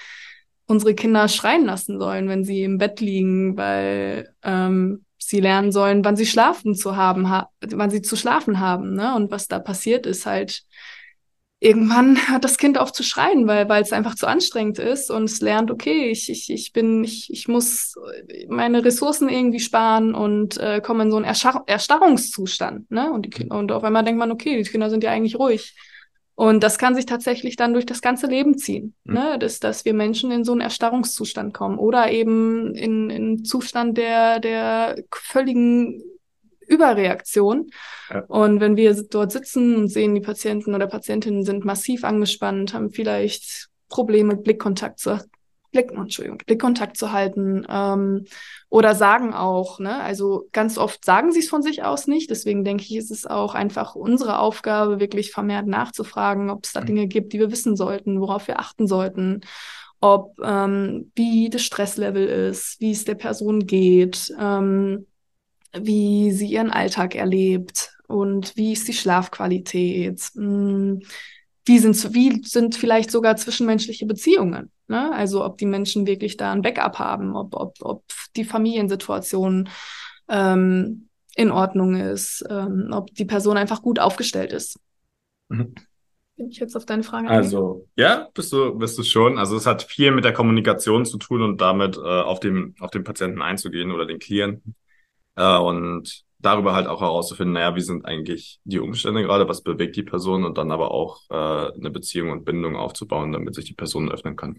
unsere 0.66 0.94
Kinder 0.94 1.28
schreien 1.28 1.66
lassen 1.66 1.98
sollen, 1.98 2.28
wenn 2.28 2.44
sie 2.44 2.62
im 2.62 2.78
Bett 2.78 3.00
liegen, 3.00 3.56
weil 3.56 4.32
ähm, 4.42 5.03
sie 5.28 5.40
lernen 5.40 5.72
sollen, 5.72 6.04
wann 6.04 6.16
sie 6.16 6.26
schlafen 6.26 6.74
zu 6.74 6.96
haben, 6.96 7.30
ha 7.30 7.50
wann 7.60 7.90
sie 7.90 8.02
zu 8.02 8.16
schlafen 8.16 8.60
haben. 8.60 8.94
Ne? 8.94 9.14
Und 9.14 9.30
was 9.30 9.48
da 9.48 9.58
passiert 9.58 10.06
ist 10.06 10.26
halt, 10.26 10.62
irgendwann 11.60 12.16
hat 12.28 12.44
das 12.44 12.58
Kind 12.58 12.78
auf 12.78 12.92
zu 12.92 13.02
schreien, 13.02 13.46
weil 13.46 13.68
weil 13.68 13.82
es 13.82 13.92
einfach 13.92 14.14
zu 14.14 14.26
anstrengend 14.26 14.78
ist 14.78 15.10
und 15.10 15.24
es 15.24 15.40
lernt, 15.40 15.70
okay, 15.70 16.10
ich, 16.10 16.30
ich, 16.30 16.50
ich 16.50 16.72
bin, 16.72 17.04
ich, 17.04 17.32
ich 17.32 17.48
muss 17.48 17.94
meine 18.48 18.84
Ressourcen 18.84 19.28
irgendwie 19.28 19.60
sparen 19.60 20.14
und 20.14 20.58
äh, 20.58 20.80
komme 20.80 21.04
in 21.04 21.10
so 21.10 21.16
einen 21.16 21.24
Erschar 21.24 21.64
Erstarrungszustand. 21.66 22.90
Ne? 22.90 23.12
Und, 23.12 23.26
die 23.26 23.30
Kinder, 23.30 23.56
und 23.58 23.72
auf 23.72 23.84
einmal 23.84 24.04
denkt 24.04 24.18
man, 24.18 24.30
okay, 24.30 24.62
die 24.62 24.68
Kinder 24.68 24.90
sind 24.90 25.02
ja 25.02 25.10
eigentlich 25.10 25.38
ruhig. 25.38 25.74
Und 26.36 26.64
das 26.64 26.78
kann 26.78 26.94
sich 26.96 27.06
tatsächlich 27.06 27.54
dann 27.56 27.74
durch 27.74 27.86
das 27.86 28.00
ganze 28.00 28.26
Leben 28.26 28.58
ziehen, 28.58 28.94
Mhm. 29.04 29.14
ne? 29.14 29.38
dass, 29.38 29.60
dass 29.60 29.84
wir 29.84 29.94
Menschen 29.94 30.32
in 30.32 30.42
so 30.44 30.52
einen 30.52 30.62
Erstarrungszustand 30.62 31.54
kommen 31.54 31.78
oder 31.78 32.10
eben 32.10 32.74
in, 32.74 33.08
in 33.10 33.24
einen 33.24 33.44
Zustand 33.44 33.96
der, 33.98 34.40
der 34.40 34.96
völligen 35.12 36.02
Überreaktion. 36.66 37.70
Ja. 38.10 38.24
Und 38.26 38.60
wenn 38.60 38.76
wir 38.76 38.94
dort 39.10 39.32
sitzen 39.32 39.76
und 39.76 39.88
sehen, 39.88 40.14
die 40.14 40.20
Patienten 40.20 40.74
oder 40.74 40.86
Patientinnen 40.86 41.44
sind 41.44 41.64
massiv 41.64 42.04
angespannt, 42.04 42.74
haben 42.74 42.90
vielleicht 42.90 43.68
Probleme, 43.88 44.36
Blickkontakt 44.36 44.98
zu, 44.98 45.20
Blick, 45.74 45.92
Entschuldigung, 45.92 46.38
Blickkontakt 46.46 46.96
zu 46.96 47.12
halten 47.12 47.66
ähm, 47.68 48.24
oder 48.70 48.94
sagen 48.94 49.34
auch, 49.34 49.80
ne, 49.80 50.00
also 50.00 50.48
ganz 50.52 50.78
oft 50.78 51.04
sagen 51.04 51.32
sie 51.32 51.40
es 51.40 51.48
von 51.50 51.62
sich 51.62 51.82
aus 51.82 52.06
nicht. 52.06 52.30
Deswegen 52.30 52.64
denke 52.64 52.84
ich, 52.84 52.96
ist 52.96 53.10
es 53.10 53.26
auch 53.26 53.54
einfach 53.54 53.94
unsere 53.96 54.38
Aufgabe, 54.38 55.00
wirklich 55.00 55.32
vermehrt 55.32 55.66
nachzufragen, 55.66 56.50
ob 56.50 56.64
es 56.64 56.72
da 56.72 56.80
Mhm. 56.80 56.86
Dinge 56.86 57.06
gibt, 57.08 57.32
die 57.32 57.40
wir 57.40 57.50
wissen 57.50 57.76
sollten, 57.76 58.20
worauf 58.20 58.48
wir 58.48 58.60
achten 58.60 58.86
sollten, 58.86 59.42
ob 60.00 60.34
ähm, 60.42 61.12
wie 61.16 61.50
das 61.50 61.62
Stresslevel 61.62 62.26
ist, 62.26 62.80
wie 62.80 62.92
es 62.92 63.04
der 63.04 63.16
Person 63.16 63.66
geht, 63.66 64.32
ähm, 64.38 65.06
wie 65.74 66.32
sie 66.32 66.48
ihren 66.48 66.70
Alltag 66.70 67.14
erlebt 67.14 67.92
und 68.08 68.56
wie 68.56 68.72
ist 68.72 68.88
die 68.88 68.92
Schlafqualität. 68.92 70.30
Mh, 70.34 71.00
wie 71.66 71.78
sind, 71.78 72.14
wie 72.14 72.42
sind 72.44 72.76
vielleicht 72.76 73.10
sogar 73.10 73.36
zwischenmenschliche 73.36 74.06
Beziehungen? 74.06 74.70
Ne? 74.88 75.12
Also 75.12 75.44
ob 75.44 75.58
die 75.58 75.66
Menschen 75.66 76.06
wirklich 76.06 76.36
da 76.36 76.52
ein 76.52 76.62
Backup 76.62 76.98
haben, 76.98 77.36
ob, 77.36 77.54
ob, 77.54 77.76
ob 77.80 78.04
die 78.36 78.44
Familiensituation 78.44 79.68
ähm, 80.28 81.08
in 81.36 81.50
Ordnung 81.50 81.96
ist, 81.96 82.44
ähm, 82.48 82.90
ob 82.92 83.14
die 83.14 83.24
Person 83.24 83.56
einfach 83.56 83.82
gut 83.82 83.98
aufgestellt 83.98 84.52
ist. 84.52 84.78
Mhm. 85.48 85.74
Bin 86.36 86.48
ich 86.48 86.58
jetzt 86.58 86.76
auf 86.76 86.84
deine 86.84 87.04
Frage? 87.04 87.28
Also, 87.28 87.86
ja, 87.96 88.28
bist 88.34 88.52
du, 88.52 88.74
bist 88.76 88.98
du 88.98 89.04
schon. 89.04 89.38
Also 89.38 89.56
es 89.56 89.66
hat 89.66 89.84
viel 89.84 90.10
mit 90.10 90.24
der 90.24 90.32
Kommunikation 90.32 91.04
zu 91.04 91.16
tun 91.16 91.42
und 91.42 91.60
damit 91.60 91.96
äh, 91.96 92.00
auf 92.00 92.40
den, 92.40 92.74
auf 92.80 92.90
den 92.90 93.04
Patienten 93.04 93.40
einzugehen 93.40 93.92
oder 93.92 94.04
den 94.04 94.18
Klienten. 94.18 94.74
Äh, 95.36 95.56
und 95.58 96.23
darüber 96.44 96.74
halt 96.74 96.86
auch 96.86 97.00
herauszufinden, 97.00 97.54
naja, 97.54 97.74
wie 97.74 97.80
sind 97.80 98.04
eigentlich 98.04 98.60
die 98.64 98.78
Umstände 98.78 99.22
gerade, 99.22 99.48
was 99.48 99.62
bewegt 99.62 99.96
die 99.96 100.02
Person 100.02 100.44
und 100.44 100.58
dann 100.58 100.70
aber 100.70 100.90
auch 100.90 101.22
äh, 101.30 101.34
eine 101.34 101.90
Beziehung 101.90 102.30
und 102.30 102.44
Bindung 102.44 102.76
aufzubauen, 102.76 103.32
damit 103.32 103.54
sich 103.54 103.64
die 103.64 103.74
Person 103.74 104.10
öffnen 104.10 104.36
kann. 104.36 104.56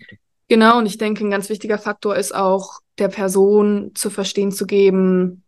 Genau, 0.48 0.78
und 0.78 0.86
ich 0.86 0.98
denke, 0.98 1.26
ein 1.26 1.32
ganz 1.32 1.50
wichtiger 1.50 1.78
Faktor 1.78 2.16
ist 2.16 2.36
auch, 2.36 2.80
der 2.98 3.10
Person 3.10 3.92
zu 3.96 4.10
verstehen 4.10 4.52
zu 4.52 4.66
geben, 4.66 5.44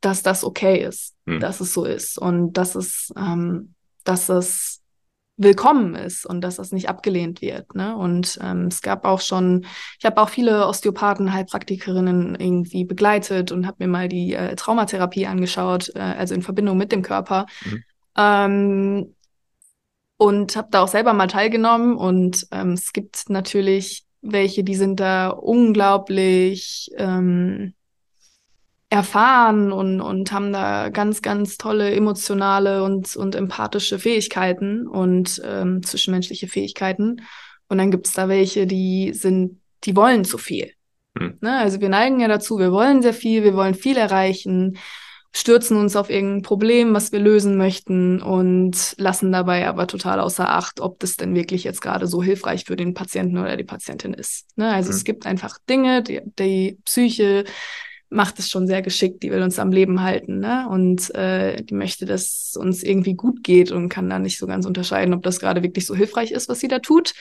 dass 0.00 0.22
das 0.22 0.44
okay 0.44 0.84
ist, 0.84 1.14
Hm. 1.26 1.40
dass 1.40 1.60
es 1.60 1.72
so 1.74 1.84
ist 1.84 2.18
und 2.18 2.52
dass 2.52 2.74
es, 2.74 3.12
ähm, 3.16 3.74
dass 4.04 4.28
es 4.28 4.82
willkommen 5.36 5.94
ist 5.94 6.24
und 6.24 6.40
dass 6.40 6.56
das 6.56 6.72
nicht 6.72 6.88
abgelehnt 6.88 7.42
wird. 7.42 7.74
Ne? 7.74 7.96
Und 7.96 8.38
ähm, 8.42 8.66
es 8.66 8.80
gab 8.80 9.04
auch 9.04 9.20
schon, 9.20 9.66
ich 9.98 10.04
habe 10.04 10.20
auch 10.20 10.28
viele 10.28 10.66
Osteopathen, 10.66 11.32
Heilpraktikerinnen 11.32 12.36
irgendwie 12.36 12.84
begleitet 12.84 13.52
und 13.52 13.66
habe 13.66 13.76
mir 13.80 13.88
mal 13.88 14.08
die 14.08 14.34
äh, 14.34 14.56
Traumatherapie 14.56 15.26
angeschaut, 15.26 15.92
äh, 15.94 16.00
also 16.00 16.34
in 16.34 16.42
Verbindung 16.42 16.78
mit 16.78 16.92
dem 16.92 17.02
Körper. 17.02 17.46
Mhm. 17.64 17.84
Ähm, 18.16 19.14
und 20.18 20.56
habe 20.56 20.68
da 20.70 20.82
auch 20.82 20.88
selber 20.88 21.12
mal 21.12 21.26
teilgenommen. 21.26 21.96
Und 21.96 22.46
ähm, 22.50 22.72
es 22.72 22.92
gibt 22.92 23.28
natürlich 23.28 24.06
welche, 24.22 24.64
die 24.64 24.74
sind 24.74 25.00
da 25.00 25.28
unglaublich 25.28 26.90
ähm, 26.96 27.74
erfahren 28.88 29.72
und, 29.72 30.00
und 30.00 30.30
haben 30.32 30.52
da 30.52 30.90
ganz, 30.90 31.20
ganz 31.20 31.56
tolle 31.58 31.90
emotionale 31.92 32.84
und, 32.84 33.16
und 33.16 33.34
empathische 33.34 33.98
Fähigkeiten 33.98 34.86
und 34.86 35.42
ähm, 35.44 35.82
zwischenmenschliche 35.82 36.46
Fähigkeiten. 36.46 37.22
Und 37.68 37.78
dann 37.78 37.90
gibt's 37.90 38.12
da 38.12 38.28
welche, 38.28 38.66
die 38.66 39.12
sind, 39.12 39.60
die 39.84 39.96
wollen 39.96 40.24
zu 40.24 40.38
viel. 40.38 40.70
Hm. 41.18 41.38
Ne? 41.40 41.58
Also 41.58 41.80
wir 41.80 41.88
neigen 41.88 42.20
ja 42.20 42.28
dazu, 42.28 42.58
wir 42.58 42.70
wollen 42.70 43.02
sehr 43.02 43.14
viel, 43.14 43.42
wir 43.42 43.54
wollen 43.54 43.74
viel 43.74 43.96
erreichen, 43.96 44.78
stürzen 45.34 45.76
uns 45.76 45.96
auf 45.96 46.08
irgendein 46.08 46.42
Problem, 46.42 46.94
was 46.94 47.10
wir 47.10 47.18
lösen 47.18 47.56
möchten 47.56 48.22
und 48.22 48.94
lassen 48.98 49.32
dabei 49.32 49.66
aber 49.68 49.86
total 49.88 50.20
außer 50.20 50.48
Acht, 50.48 50.80
ob 50.80 51.00
das 51.00 51.16
denn 51.16 51.34
wirklich 51.34 51.64
jetzt 51.64 51.82
gerade 51.82 52.06
so 52.06 52.22
hilfreich 52.22 52.64
für 52.64 52.76
den 52.76 52.94
Patienten 52.94 53.36
oder 53.36 53.56
die 53.56 53.64
Patientin 53.64 54.14
ist. 54.14 54.46
Ne? 54.56 54.70
Also 54.72 54.90
Mhm. 54.90 54.94
es 54.96 55.04
gibt 55.04 55.26
einfach 55.26 55.58
Dinge, 55.68 56.02
die, 56.02 56.22
die 56.38 56.78
Psyche 56.84 57.44
macht 58.08 58.38
es 58.38 58.48
schon 58.48 58.66
sehr 58.66 58.82
geschickt, 58.82 59.22
die 59.22 59.30
will 59.30 59.42
uns 59.42 59.58
am 59.58 59.72
Leben 59.72 60.02
halten, 60.02 60.38
ne? 60.38 60.68
Und 60.68 61.14
äh, 61.14 61.62
die 61.62 61.74
möchte, 61.74 62.06
dass 62.06 62.56
uns 62.58 62.82
irgendwie 62.82 63.14
gut 63.14 63.42
geht 63.42 63.72
und 63.72 63.88
kann 63.88 64.08
da 64.08 64.18
nicht 64.18 64.38
so 64.38 64.46
ganz 64.46 64.64
unterscheiden, 64.66 65.14
ob 65.14 65.22
das 65.22 65.40
gerade 65.40 65.62
wirklich 65.62 65.86
so 65.86 65.94
hilfreich 65.94 66.30
ist, 66.30 66.48
was 66.48 66.60
sie 66.60 66.68
da 66.68 66.78
tut. 66.78 67.14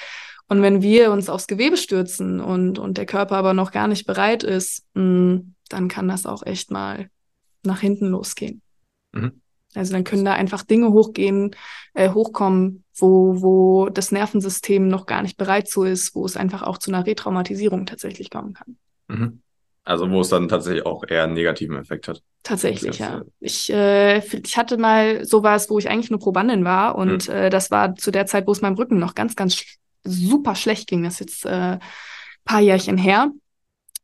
Und 0.47 0.61
wenn 0.61 0.81
wir 0.81 1.11
uns 1.11 1.27
aufs 1.27 1.47
Gewebe 1.47 1.75
stürzen 1.75 2.39
und, 2.39 2.77
und 2.77 2.97
der 2.97 3.07
Körper 3.07 3.35
aber 3.37 3.53
noch 3.53 3.71
gar 3.71 3.87
nicht 3.87 4.05
bereit 4.05 4.43
ist, 4.43 4.85
mh, 4.93 5.41
dann 5.69 5.87
kann 5.87 6.07
das 6.07 6.25
auch 6.25 6.45
echt 6.45 6.69
mal 6.69 7.09
nach 7.63 7.79
hinten 7.79 8.07
losgehen. 8.07 8.61
Mhm. 9.11 9.41
Also 9.73 9.93
dann 9.93 10.03
können 10.03 10.23
da 10.23 10.33
einfach 10.33 10.63
Dinge 10.63 10.91
hochgehen, 10.91 11.55
äh, 11.93 12.11
hochkommen, 12.11 12.83
wo, 12.95 13.41
wo 13.41 13.89
das 13.89 14.11
Nervensystem 14.11 14.87
noch 14.87 15.05
gar 15.05 15.21
nicht 15.21 15.37
bereit 15.37 15.67
so 15.67 15.83
ist, 15.83 16.15
wo 16.15 16.25
es 16.25 16.37
einfach 16.37 16.63
auch 16.63 16.77
zu 16.77 16.91
einer 16.91 17.05
Retraumatisierung 17.05 17.85
tatsächlich 17.85 18.29
kommen 18.29 18.53
kann. 18.53 18.77
Mhm. 19.07 19.41
Also 19.85 20.09
wo 20.09 20.21
es 20.21 20.29
dann 20.29 20.49
tatsächlich 20.49 20.85
auch 20.85 21.03
eher 21.07 21.23
einen 21.23 21.35
negativen 21.35 21.77
Effekt 21.77 22.07
hat. 22.07 22.21
Tatsächlich, 22.41 22.99
ja. 22.99 23.21
Ich, 23.39 23.71
äh, 23.71 24.17
ich 24.17 24.57
hatte 24.57 24.77
mal 24.77 25.23
sowas, 25.25 25.69
wo 25.69 25.77
ich 25.77 25.89
eigentlich 25.89 26.09
nur 26.09 26.19
Probandin 26.19 26.65
war 26.65 26.95
und 26.95 27.29
äh, 27.29 27.49
das 27.49 27.71
war 27.71 27.95
zu 27.95 28.11
der 28.11 28.25
Zeit, 28.25 28.47
wo 28.47 28.51
es 28.51 28.61
meinem 28.61 28.75
Rücken 28.75 28.97
noch 28.97 29.15
ganz, 29.15 29.35
ganz 29.35 29.55
sch 29.55 29.77
super 30.03 30.55
schlecht 30.55 30.87
ging. 30.87 31.03
Das 31.03 31.13
ist 31.15 31.19
jetzt 31.19 31.45
äh, 31.45 31.79
paar 32.43 32.61
Jährchen 32.61 32.97
her. 32.97 33.31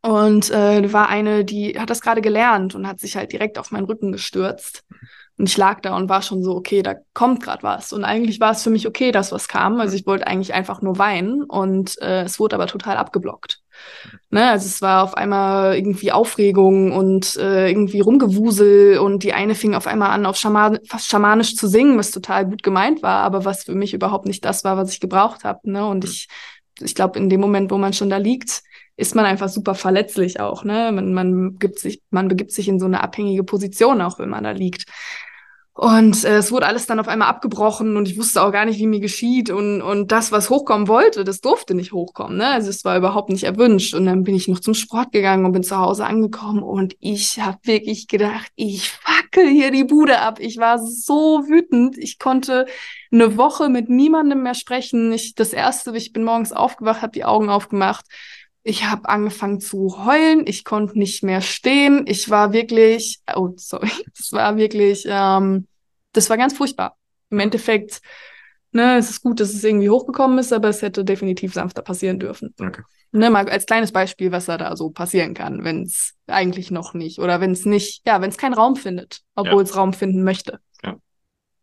Und 0.03 0.49
äh, 0.49 0.91
war 0.91 1.09
eine, 1.09 1.45
die 1.45 1.79
hat 1.79 1.91
das 1.91 2.01
gerade 2.01 2.21
gelernt 2.21 2.73
und 2.73 2.87
hat 2.87 2.99
sich 2.99 3.15
halt 3.15 3.31
direkt 3.31 3.59
auf 3.59 3.69
meinen 3.69 3.85
Rücken 3.85 4.11
gestürzt. 4.11 4.83
Und 4.89 5.05
ich 5.47 5.57
lag 5.57 5.81
da 5.81 5.95
und 5.95 6.09
war 6.09 6.21
schon 6.21 6.43
so, 6.43 6.55
okay, 6.55 6.81
da 6.81 6.95
kommt 7.13 7.43
gerade 7.43 7.63
was. 7.63 7.93
Und 7.93 8.03
eigentlich 8.03 8.39
war 8.39 8.51
es 8.51 8.63
für 8.63 8.69
mich 8.69 8.87
okay, 8.87 9.11
dass 9.11 9.31
was 9.31 9.47
kam. 9.47 9.79
Also 9.79 9.95
ich 9.95 10.05
wollte 10.05 10.27
eigentlich 10.27 10.53
einfach 10.53 10.81
nur 10.81 10.97
weinen 10.97 11.43
und 11.43 11.99
äh, 12.01 12.23
es 12.23 12.39
wurde 12.39 12.55
aber 12.55 12.67
total 12.67 12.97
abgeblockt. 12.97 13.59
Ne? 14.29 14.49
Also 14.49 14.67
es 14.67 14.81
war 14.81 15.03
auf 15.03 15.15
einmal 15.15 15.75
irgendwie 15.75 16.11
Aufregung 16.11 16.91
und 16.91 17.35
äh, 17.37 17.69
irgendwie 17.69 18.01
Rumgewusel 18.01 18.99
und 18.99 19.23
die 19.23 19.33
eine 19.33 19.55
fing 19.55 19.73
auf 19.73 19.87
einmal 19.87 20.11
an, 20.11 20.25
auf 20.25 20.37
Schaman 20.37 20.79
fast 20.87 21.07
schamanisch 21.07 21.55
zu 21.55 21.67
singen, 21.67 21.97
was 21.97 22.11
total 22.11 22.45
gut 22.45 22.63
gemeint 22.63 23.01
war, 23.01 23.23
aber 23.23 23.45
was 23.45 23.63
für 23.63 23.75
mich 23.75 23.93
überhaupt 23.93 24.25
nicht 24.25 24.45
das 24.45 24.63
war, 24.63 24.77
was 24.77 24.91
ich 24.91 24.99
gebraucht 24.99 25.43
habe. 25.43 25.71
Ne? 25.71 25.85
Und 25.85 26.03
ich, 26.03 26.27
ich 26.79 26.95
glaube, 26.95 27.19
in 27.19 27.29
dem 27.29 27.41
Moment, 27.41 27.71
wo 27.71 27.77
man 27.77 27.93
schon 27.93 28.09
da 28.09 28.17
liegt, 28.17 28.63
ist 28.97 29.15
man 29.15 29.25
einfach 29.25 29.49
super 29.49 29.75
verletzlich 29.75 30.39
auch. 30.39 30.63
Ne? 30.63 30.91
Man, 30.91 31.13
man, 31.13 31.57
gibt 31.57 31.79
sich, 31.79 32.01
man 32.11 32.27
begibt 32.27 32.51
sich 32.51 32.67
in 32.67 32.79
so 32.79 32.85
eine 32.85 33.01
abhängige 33.01 33.43
Position, 33.43 34.01
auch 34.01 34.19
wenn 34.19 34.29
man 34.29 34.43
da 34.43 34.51
liegt. 34.51 34.85
Und 35.73 36.25
äh, 36.25 36.35
es 36.37 36.51
wurde 36.51 36.65
alles 36.65 36.85
dann 36.85 36.99
auf 36.99 37.07
einmal 37.07 37.29
abgebrochen 37.29 37.95
und 37.95 38.07
ich 38.07 38.17
wusste 38.17 38.43
auch 38.43 38.51
gar 38.51 38.65
nicht, 38.65 38.77
wie 38.77 38.87
mir 38.87 38.99
geschieht. 38.99 39.49
Und, 39.49 39.81
und 39.81 40.11
das, 40.11 40.31
was 40.31 40.49
hochkommen 40.49 40.89
wollte, 40.89 41.23
das 41.23 41.39
durfte 41.39 41.73
nicht 41.75 41.93
hochkommen. 41.93 42.37
Ne? 42.37 42.47
Also 42.47 42.69
es 42.69 42.83
war 42.83 42.97
überhaupt 42.97 43.29
nicht 43.29 43.43
erwünscht. 43.43 43.93
Und 43.93 44.05
dann 44.05 44.23
bin 44.23 44.35
ich 44.35 44.49
noch 44.49 44.59
zum 44.59 44.73
Sport 44.73 45.13
gegangen 45.13 45.45
und 45.45 45.53
bin 45.53 45.63
zu 45.63 45.77
Hause 45.77 46.05
angekommen 46.05 46.61
und 46.61 46.95
ich 46.99 47.39
habe 47.39 47.57
wirklich 47.63 48.07
gedacht, 48.07 48.51
ich 48.55 48.89
fackel 48.89 49.47
hier 49.47 49.71
die 49.71 49.85
Bude 49.85 50.19
ab. 50.19 50.39
Ich 50.41 50.57
war 50.57 50.77
so 50.77 51.43
wütend. 51.47 51.97
Ich 51.97 52.19
konnte 52.19 52.65
eine 53.11 53.37
Woche 53.37 53.69
mit 53.69 53.89
niemandem 53.89 54.43
mehr 54.43 54.55
sprechen. 54.55 55.13
Ich, 55.13 55.35
das 55.35 55.53
erste, 55.53 55.95
ich 55.95 56.11
bin 56.11 56.23
morgens 56.23 56.51
aufgewacht, 56.51 57.01
habe 57.01 57.13
die 57.13 57.25
Augen 57.25 57.49
aufgemacht. 57.49 58.05
Ich 58.63 58.85
habe 58.85 59.09
angefangen 59.09 59.59
zu 59.59 60.05
heulen, 60.05 60.45
ich 60.45 60.63
konnte 60.63 60.97
nicht 60.97 61.23
mehr 61.23 61.41
stehen. 61.41 62.05
Ich 62.07 62.29
war 62.29 62.53
wirklich, 62.53 63.19
oh, 63.35 63.53
sorry, 63.55 63.89
das 64.17 64.31
war 64.31 64.57
wirklich, 64.57 65.05
ähm, 65.07 65.67
das 66.13 66.29
war 66.29 66.37
ganz 66.37 66.53
furchtbar. 66.55 66.97
Im 67.29 67.39
Endeffekt, 67.39 68.01
ne, 68.71 68.97
es 68.97 69.09
ist 69.09 69.21
gut, 69.21 69.39
dass 69.39 69.53
es 69.53 69.63
irgendwie 69.63 69.89
hochgekommen 69.89 70.37
ist, 70.37 70.53
aber 70.53 70.69
es 70.69 70.81
hätte 70.81 71.03
definitiv 71.03 71.53
sanfter 71.53 71.81
passieren 71.81 72.19
dürfen. 72.19 72.53
Okay. 72.59 72.83
Ne, 73.13 73.29
mal 73.29 73.49
als 73.49 73.65
kleines 73.65 73.91
Beispiel, 73.91 74.31
was 74.31 74.45
da, 74.45 74.57
da 74.57 74.75
so 74.75 74.89
passieren 74.89 75.33
kann, 75.33 75.63
wenn 75.63 75.83
es 75.83 76.13
eigentlich 76.27 76.71
noch 76.71 76.93
nicht 76.93 77.19
oder 77.19 77.41
wenn 77.41 77.51
es 77.51 77.65
nicht, 77.65 78.05
ja, 78.05 78.21
wenn 78.21 78.29
es 78.29 78.37
keinen 78.37 78.53
Raum 78.53 78.75
findet, 78.75 79.21
obwohl 79.35 79.63
es 79.63 79.75
Raum 79.75 79.93
finden 79.93 80.23
möchte. 80.23 80.59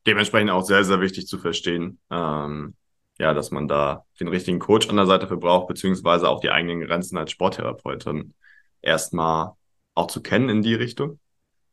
Dementsprechend 0.08 0.50
auch 0.50 0.64
sehr, 0.64 0.84
sehr 0.84 1.02
wichtig 1.02 1.26
zu 1.26 1.38
verstehen, 1.38 1.98
ähm, 2.10 2.74
ja, 3.18 3.34
dass 3.34 3.50
man 3.50 3.68
da 3.68 4.04
den 4.20 4.28
richtigen 4.28 4.58
Coach 4.58 4.88
an 4.88 4.96
der 4.96 5.06
Seite 5.06 5.26
für 5.26 5.36
braucht, 5.36 5.68
beziehungsweise 5.68 6.28
auch 6.28 6.40
die 6.40 6.50
eigenen 6.50 6.80
Grenzen 6.80 7.18
als 7.18 7.32
Sporttherapeutin 7.32 8.34
erstmal 8.80 9.52
auch 9.94 10.06
zu 10.06 10.22
kennen 10.22 10.48
in 10.48 10.62
die 10.62 10.74
Richtung. 10.74 11.18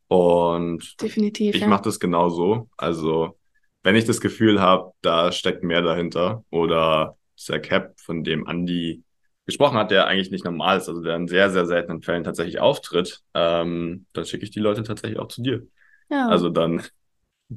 Und 0.07 1.01
Definitiv. 1.01 1.55
ich 1.55 1.61
ja. 1.61 1.67
mache 1.67 1.83
das 1.83 1.99
genauso. 1.99 2.69
Also, 2.77 3.37
wenn 3.83 3.95
ich 3.95 4.05
das 4.05 4.21
Gefühl 4.21 4.59
habe, 4.59 4.91
da 5.01 5.31
steckt 5.31 5.63
mehr 5.63 5.81
dahinter 5.81 6.43
oder 6.49 7.17
dieser 7.37 7.59
Cap, 7.59 7.99
von 7.99 8.23
dem 8.23 8.47
Andy 8.47 9.03
gesprochen 9.45 9.77
hat, 9.77 9.91
der 9.91 10.07
eigentlich 10.07 10.31
nicht 10.31 10.45
normal 10.45 10.77
ist, 10.77 10.89
also 10.89 11.01
der 11.01 11.15
in 11.15 11.27
sehr, 11.27 11.51
sehr 11.51 11.65
seltenen 11.67 12.01
Fällen 12.01 12.23
tatsächlich 12.23 12.59
auftritt, 12.59 13.21
ähm, 13.35 14.05
dann 14.13 14.25
schicke 14.25 14.43
ich 14.43 14.51
die 14.51 14.59
Leute 14.59 14.83
tatsächlich 14.83 15.19
auch 15.19 15.27
zu 15.27 15.43
dir. 15.43 15.67
ja. 16.09 16.27
Also 16.27 16.49
dann 16.49 16.81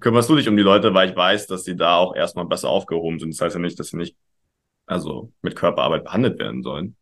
kümmerst 0.01 0.29
du 0.29 0.37
dich 0.37 0.49
um 0.49 0.57
die 0.57 0.63
Leute, 0.63 0.95
weil 0.95 1.11
ich 1.11 1.17
weiß, 1.17 1.47
dass 1.47 1.65
sie 1.65 1.77
da 1.77 1.97
auch 1.97 2.15
erstmal 2.15 2.47
besser 2.47 2.69
aufgehoben 2.69 3.19
sind. 3.19 3.35
Das 3.35 3.41
heißt 3.41 3.57
ja 3.57 3.61
nicht, 3.61 3.79
dass 3.79 3.89
sie 3.89 3.97
nicht 3.97 4.17
also 4.87 5.33
mit 5.43 5.57
Körperarbeit 5.57 6.05
behandelt 6.05 6.39
werden 6.39 6.63
sollen, 6.63 6.97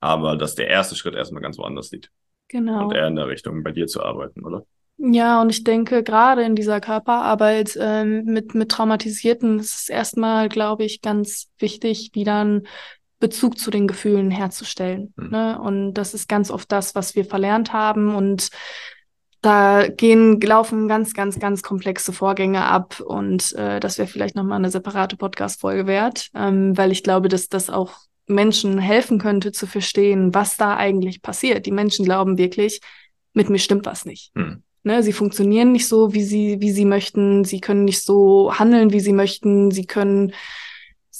aber 0.00 0.36
dass 0.36 0.54
der 0.54 0.68
erste 0.68 0.94
Schritt 0.94 1.14
erstmal 1.14 1.42
ganz 1.42 1.58
woanders 1.58 1.90
liegt 1.90 2.10
genau. 2.48 2.84
und 2.84 2.94
eher 2.94 3.06
in 3.06 3.16
der 3.16 3.28
Richtung 3.28 3.62
bei 3.62 3.72
dir 3.72 3.86
zu 3.86 4.02
arbeiten, 4.02 4.44
oder? 4.44 4.64
Ja, 5.02 5.40
und 5.40 5.48
ich 5.48 5.64
denke, 5.64 6.02
gerade 6.02 6.42
in 6.42 6.54
dieser 6.54 6.78
Körperarbeit 6.78 7.78
ähm, 7.80 8.24
mit, 8.24 8.54
mit 8.54 8.70
Traumatisierten 8.70 9.58
ist 9.58 9.82
es 9.82 9.88
erstmal, 9.88 10.50
glaube 10.50 10.84
ich, 10.84 11.00
ganz 11.00 11.50
wichtig, 11.58 12.10
wieder 12.12 12.40
einen 12.40 12.66
Bezug 13.18 13.58
zu 13.58 13.70
den 13.70 13.86
Gefühlen 13.86 14.30
herzustellen. 14.30 15.14
Mhm. 15.16 15.30
Ne? 15.30 15.58
Und 15.58 15.94
das 15.94 16.12
ist 16.12 16.28
ganz 16.28 16.50
oft 16.50 16.70
das, 16.70 16.94
was 16.94 17.14
wir 17.14 17.24
verlernt 17.24 17.72
haben. 17.72 18.14
Und 18.14 18.50
da 19.40 19.88
gehen, 19.88 20.40
laufen 20.40 20.88
ganz, 20.88 21.14
ganz, 21.14 21.38
ganz 21.38 21.62
komplexe 21.62 22.12
Vorgänge 22.12 22.64
ab. 22.64 23.00
Und 23.00 23.52
äh, 23.54 23.80
das 23.80 23.98
wäre 23.98 24.08
vielleicht 24.08 24.36
nochmal 24.36 24.58
eine 24.58 24.70
separate 24.70 25.16
Podcast-Folge 25.16 25.86
wert, 25.86 26.28
ähm, 26.34 26.76
weil 26.76 26.92
ich 26.92 27.02
glaube, 27.02 27.28
dass 27.28 27.48
das 27.48 27.70
auch 27.70 27.92
Menschen 28.26 28.78
helfen 28.78 29.18
könnte 29.18 29.52
zu 29.52 29.66
verstehen, 29.66 30.34
was 30.34 30.56
da 30.56 30.76
eigentlich 30.76 31.22
passiert. 31.22 31.66
Die 31.66 31.72
Menschen 31.72 32.04
glauben 32.04 32.38
wirklich, 32.38 32.80
mit 33.32 33.50
mir 33.50 33.58
stimmt 33.58 33.86
was 33.86 34.04
nicht. 34.04 34.32
Hm. 34.34 34.62
Ne, 34.82 35.02
sie 35.02 35.12
funktionieren 35.12 35.72
nicht 35.72 35.86
so, 35.88 36.14
wie 36.14 36.22
sie, 36.22 36.60
wie 36.60 36.70
sie 36.70 36.86
möchten. 36.86 37.44
Sie 37.44 37.60
können 37.60 37.84
nicht 37.84 38.02
so 38.02 38.58
handeln, 38.58 38.92
wie 38.92 39.00
sie 39.00 39.12
möchten. 39.12 39.70
Sie 39.70 39.84
können, 39.84 40.32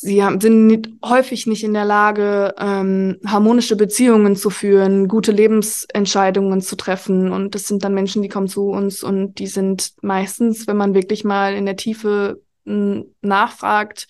sie 0.01 0.25
haben, 0.25 0.41
sind 0.41 0.67
nicht, 0.67 0.89
häufig 1.05 1.47
nicht 1.47 1.63
in 1.63 1.75
der 1.75 1.85
Lage, 1.85 2.55
ähm, 2.59 3.19
harmonische 3.27 3.77
Beziehungen 3.77 4.35
zu 4.35 4.49
führen, 4.49 5.09
gute 5.09 5.31
Lebensentscheidungen 5.31 6.63
zu 6.63 6.77
treffen. 6.77 7.31
Und 7.31 7.55
das 7.55 7.65
sind 7.65 7.85
dann 7.85 7.93
Menschen, 7.93 8.23
die 8.23 8.29
kommen 8.29 8.49
zu 8.49 8.69
uns 8.69 9.03
und 9.03 9.35
die 9.39 9.47
sind 9.47 9.93
meistens, 10.01 10.67
wenn 10.67 10.79
man 10.79 10.95
wirklich 10.95 11.23
mal 11.25 11.55
in 11.55 11.67
der 11.67 11.77
Tiefe 11.77 12.41
mh, 12.65 13.05
nachfragt, 13.21 14.09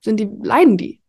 sind 0.00 0.18
die, 0.18 0.28
leiden 0.42 0.76
die. 0.76 1.00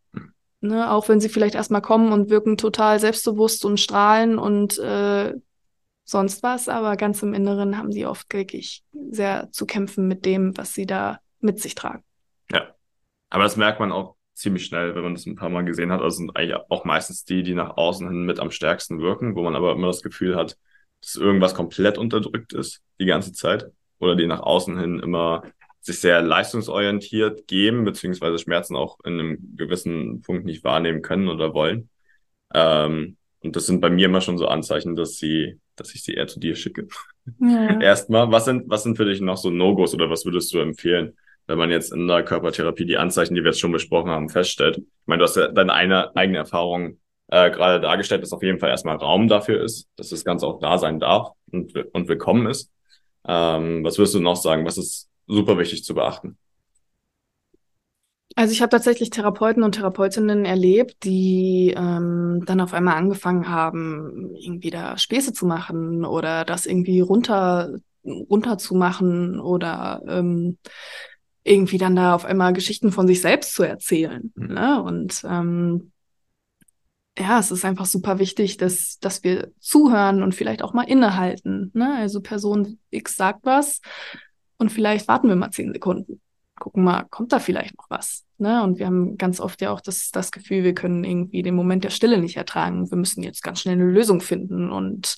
Ne, 0.64 0.92
auch 0.92 1.10
wenn 1.10 1.20
sie 1.20 1.30
vielleicht 1.30 1.56
erstmal 1.56 1.82
kommen 1.82 2.14
und 2.14 2.30
wirken 2.30 2.56
total 2.56 3.00
selbstbewusst 3.00 3.66
und 3.66 3.80
strahlen 3.80 4.38
und 4.38 4.78
äh, 4.78 5.34
sonst 6.04 6.44
was, 6.44 6.70
aber 6.70 6.98
ganz 6.98 7.24
im 7.24 7.34
Inneren 7.34 7.80
haben 7.80 7.92
sie 7.92 8.06
oft 8.06 8.32
wirklich 8.32 8.84
sehr 9.10 9.50
zu 9.52 9.66
kämpfen 9.66 10.08
mit 10.08 10.24
dem, 10.24 10.56
was 10.56 10.76
sie 10.76 10.86
da 10.86 11.20
mit 11.40 11.60
sich 11.60 11.74
tragen. 11.74 12.04
Aber 13.32 13.44
das 13.44 13.58
merkt 13.58 13.80
man 13.80 13.92
auch 13.92 14.16
ziemlich 14.36 14.66
schnell, 14.66 14.94
wenn 14.94 15.04
man 15.04 15.16
das 15.16 15.26
ein 15.26 15.36
paar 15.36 15.50
Mal 15.50 15.66
gesehen 15.66 15.92
hat. 15.92 16.02
Also 16.02 16.18
sind 16.18 16.36
eigentlich 16.36 16.56
auch 16.70 16.86
meistens 16.86 17.26
die, 17.26 17.44
die 17.44 17.56
nach 17.56 17.78
außen 17.78 18.08
hin 18.08 18.26
mit 18.26 18.40
am 18.40 18.52
stärksten 18.52 19.00
wirken, 19.00 19.36
wo 19.36 19.44
man 19.44 19.56
aber 19.56 19.72
immer 19.72 19.88
das 19.88 20.04
Gefühl 20.04 20.36
hat, 20.36 20.58
dass 21.02 21.16
irgendwas 21.16 21.56
komplett 21.56 21.98
unterdrückt 21.98 22.54
ist 22.54 22.84
die 23.00 23.06
ganze 23.06 23.34
Zeit 23.34 23.72
oder 24.00 24.16
die 24.16 24.28
nach 24.28 24.42
außen 24.42 24.78
hin 24.78 25.00
immer 25.00 25.44
sich 25.80 26.00
sehr 26.00 26.22
leistungsorientiert 26.22 27.48
geben, 27.48 27.86
beziehungsweise 27.86 28.38
Schmerzen 28.38 28.76
auch 28.76 29.00
in 29.04 29.14
einem 29.14 29.56
gewissen 29.56 30.22
Punkt 30.22 30.46
nicht 30.46 30.64
wahrnehmen 30.64 31.02
können 31.02 31.28
oder 31.28 31.54
wollen. 31.54 31.90
Ähm, 32.54 33.18
und 33.40 33.56
das 33.56 33.66
sind 33.66 33.82
bei 33.82 33.90
mir 33.90 34.06
immer 34.06 34.22
schon 34.22 34.38
so 34.38 34.48
Anzeichen, 34.48 34.96
dass 34.96 35.16
sie, 35.16 35.60
dass 35.76 35.96
ich 35.96 36.04
sie 36.04 36.14
eher 36.14 36.28
zu 36.28 36.40
dir 36.40 36.56
schicke. 36.56 36.88
Ja. 37.40 37.80
Erstmal, 37.82 38.32
was 38.32 38.46
sind, 38.46 38.70
was 38.70 38.84
sind 38.84 38.98
für 38.98 39.06
dich 39.06 39.22
noch 39.22 39.38
so 39.38 39.50
No-Gos 39.50 39.96
oder 39.96 40.10
was 40.10 40.26
würdest 40.26 40.54
du 40.54 40.60
empfehlen, 40.60 41.18
wenn 41.48 41.58
man 41.58 41.72
jetzt 41.72 41.92
in 41.94 42.08
der 42.08 42.24
Körpertherapie 42.24 42.86
die 42.86 42.98
Anzeichen, 42.98 43.36
die 43.36 43.42
wir 43.42 43.52
jetzt 43.52 43.60
schon 43.60 43.72
besprochen 43.72 44.12
haben, 44.12 44.30
feststellt? 44.30 44.78
Ich 44.78 45.08
meine, 45.08 45.20
du 45.20 45.26
hast 45.26 45.36
ja 45.36 45.48
deine 45.48 45.74
eine, 45.74 46.16
eigene 46.16 46.38
Erfahrung 46.38 47.00
äh, 47.28 47.50
gerade 47.52 47.80
dargestellt, 47.82 48.24
dass 48.24 48.34
auf 48.34 48.44
jeden 48.44 48.60
Fall 48.60 48.70
erstmal 48.70 48.98
Raum 48.98 49.28
dafür 49.28 49.64
ist, 49.64 49.88
dass 49.96 50.10
das 50.10 50.24
Ganze 50.24 50.48
auch 50.48 50.60
da 50.60 50.78
sein 50.78 51.00
darf 51.00 51.30
und, 51.52 51.74
und 51.94 52.08
willkommen 52.08 52.48
ist. 52.48 52.72
Ähm, 53.28 53.84
was 53.84 53.98
würdest 53.98 54.16
du 54.16 54.20
noch 54.20 54.36
sagen? 54.36 54.66
Was 54.66 54.78
ist 54.78 55.10
super 55.28 55.58
wichtig 55.58 55.84
zu 55.84 55.94
beachten? 55.94 56.38
Also 58.36 58.54
ich 58.54 58.62
habe 58.62 58.70
tatsächlich 58.70 59.10
Therapeuten 59.10 59.62
und 59.64 59.74
Therapeutinnen 59.74 60.46
erlebt, 60.46 61.04
die 61.04 61.74
ähm, 61.76 62.44
dann 62.46 62.62
auf 62.62 62.74
einmal 62.74 62.96
angefangen 62.96 63.50
haben, 63.50 64.34
irgendwie 64.36 64.70
da 64.70 64.98
Späße 64.98 65.34
zu 65.34 65.46
machen 65.46 66.06
oder 66.06 66.46
das 66.46 66.66
irgendwie 66.66 67.02
runter 67.02 67.76
runter 68.04 68.58
zu 68.58 68.74
machen 68.76 69.40
oder 69.40 70.02
ähm, 70.08 70.58
irgendwie 71.44 71.78
dann 71.78 71.96
da 71.96 72.14
auf 72.16 72.26
einmal 72.26 72.54
Geschichten 72.54 72.92
von 72.92 73.08
sich 73.08 73.22
selbst 73.22 73.54
zu 73.56 73.64
erzählen. 73.64 74.32
Mhm. 74.36 74.54
Ne? 74.54 74.84
Und 74.84 75.24
ähm, 75.28 75.92
ja, 77.18 77.40
es 77.40 77.52
ist 77.52 77.66
einfach 77.66 77.86
super 77.86 78.20
wichtig, 78.20 78.58
dass, 78.58 78.98
dass 79.00 79.24
wir 79.24 79.52
zuhören 79.60 80.24
und 80.24 80.36
vielleicht 80.36 80.62
auch 80.62 80.74
mal 80.74 80.84
innehalten. 80.84 81.72
Ne? 81.74 81.96
Also 81.96 82.22
Person 82.22 82.80
X 82.90 83.16
sagt 83.16 83.42
was 83.44 83.82
und 84.58 84.72
vielleicht 84.72 85.08
warten 85.08 85.28
wir 85.28 85.36
mal 85.36 85.52
zehn 85.52 85.74
Sekunden. 85.74 86.22
Gucken 86.60 86.84
mal, 86.84 87.06
kommt 87.10 87.34
da 87.34 87.40
vielleicht 87.40 87.76
noch 87.76 87.90
was? 87.90 88.24
Ne? 88.38 88.64
Und 88.64 88.78
wir 88.78 88.86
haben 88.86 89.18
ganz 89.18 89.40
oft 89.40 89.62
ja 89.62 89.72
auch 89.72 89.82
das, 89.82 90.12
das 90.12 90.32
Gefühl, 90.32 90.64
wir 90.64 90.76
können 90.76 91.04
irgendwie 91.04 91.42
den 91.42 91.56
Moment 91.56 91.84
der 91.84 91.90
Stille 91.90 92.20
nicht 92.20 92.38
ertragen. 92.38 92.90
Wir 92.90 92.98
müssen 92.98 93.24
jetzt 93.24 93.42
ganz 93.42 93.62
schnell 93.62 93.76
eine 93.76 93.86
Lösung 93.86 94.22
finden 94.22 94.72
und 94.72 95.18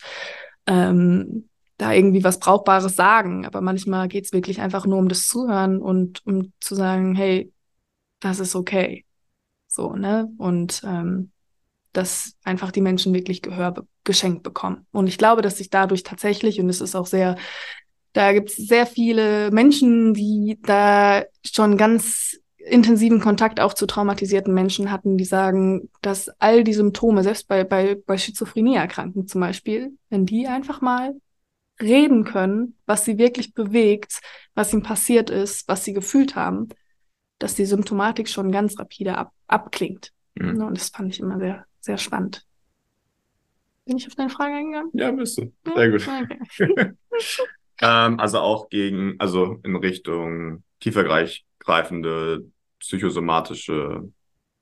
ähm, 0.66 1.50
da 1.84 1.92
irgendwie 1.92 2.24
was 2.24 2.40
Brauchbares 2.40 2.96
sagen. 2.96 3.46
Aber 3.46 3.62
manchmal 3.62 4.08
geht 4.08 4.26
es 4.26 4.34
wirklich 4.34 4.62
einfach 4.62 4.86
nur 4.86 4.98
um 4.98 5.10
das 5.10 5.28
Zuhören 5.28 5.82
und 5.82 6.26
um 6.26 6.54
zu 6.60 6.76
sagen, 6.76 7.14
hey, 7.16 7.52
das 8.20 8.40
ist 8.40 8.56
okay. 8.56 9.06
So, 9.68 9.94
ne? 9.96 10.32
Und 10.38 10.82
ähm, 10.86 11.32
dass 11.92 12.36
einfach 12.44 12.72
die 12.72 12.82
Menschen 12.82 13.14
wirklich 13.14 13.42
Gehör 13.42 13.72
be 13.72 13.88
geschenkt 14.06 14.44
bekommen. 14.44 14.86
Und 14.92 15.08
ich 15.08 15.18
glaube, 15.18 15.42
dass 15.42 15.58
sich 15.58 15.70
dadurch 15.70 16.04
tatsächlich, 16.04 16.60
und 16.60 16.68
es 16.68 16.82
ist 16.82 16.94
auch 16.94 17.06
sehr, 17.06 17.38
da 18.12 18.34
gibt 18.34 18.50
es 18.50 18.58
sehr 18.58 18.86
viele 18.86 19.50
Menschen, 19.52 20.14
die 20.14 20.60
da 20.62 21.24
schon 21.46 21.78
ganz 21.78 22.38
intensiven 22.58 23.22
Kontakt 23.22 23.62
auch 23.62 23.74
zu 23.74 23.86
traumatisierten 23.86 24.54
Menschen 24.54 24.92
hatten, 24.92 25.18
die 25.18 25.24
sagen, 25.24 25.90
dass 26.02 26.28
all 26.40 26.66
die 26.66 26.74
Symptome, 26.74 27.24
selbst 27.24 27.48
bei, 27.48 27.64
bei, 27.64 27.96
bei 28.06 28.18
Schizophrenie-Erkrankten 28.18 29.28
zum 29.28 29.40
Beispiel, 29.40 29.98
wenn 30.10 30.26
die 30.26 30.48
einfach 30.48 30.82
mal 30.82 31.16
reden 31.82 32.24
können, 32.24 32.78
was 32.86 33.06
sie 33.06 33.18
wirklich 33.18 33.54
bewegt, 33.54 34.22
was 34.54 34.74
ihnen 34.74 34.84
passiert 34.84 35.30
ist, 35.30 35.68
was 35.68 35.84
sie 35.84 35.94
gefühlt 35.94 36.36
haben, 36.36 36.70
dass 37.40 37.56
die 37.56 37.66
Symptomatik 37.66 38.30
schon 38.30 38.52
ganz 38.52 38.80
rapide 38.80 39.18
ab, 39.18 39.32
abklingt. 39.48 40.12
Mhm. 40.36 40.62
Und 40.62 40.78
das 40.78 40.90
fand 40.90 41.14
ich 41.14 41.20
immer 41.20 41.40
sehr, 41.40 41.66
sehr 41.80 41.98
spannend. 41.98 42.46
Bin 43.86 43.98
ich 43.98 44.08
auf 44.08 44.16
deine 44.16 44.30
Frage 44.30 44.54
eingegangen? 44.54 44.92
Ja, 44.94 45.12
bist 45.12 45.38
du. 45.38 45.52
Sehr 45.76 45.92
gut. 45.92 46.08
Okay. 46.08 46.94
ähm, 47.82 48.20
also 48.20 48.40
auch 48.40 48.70
gegen, 48.70 49.16
also 49.20 49.60
in 49.64 49.76
Richtung 49.76 50.64
tiefergreifende 50.80 52.46
psychosomatische 52.80 54.10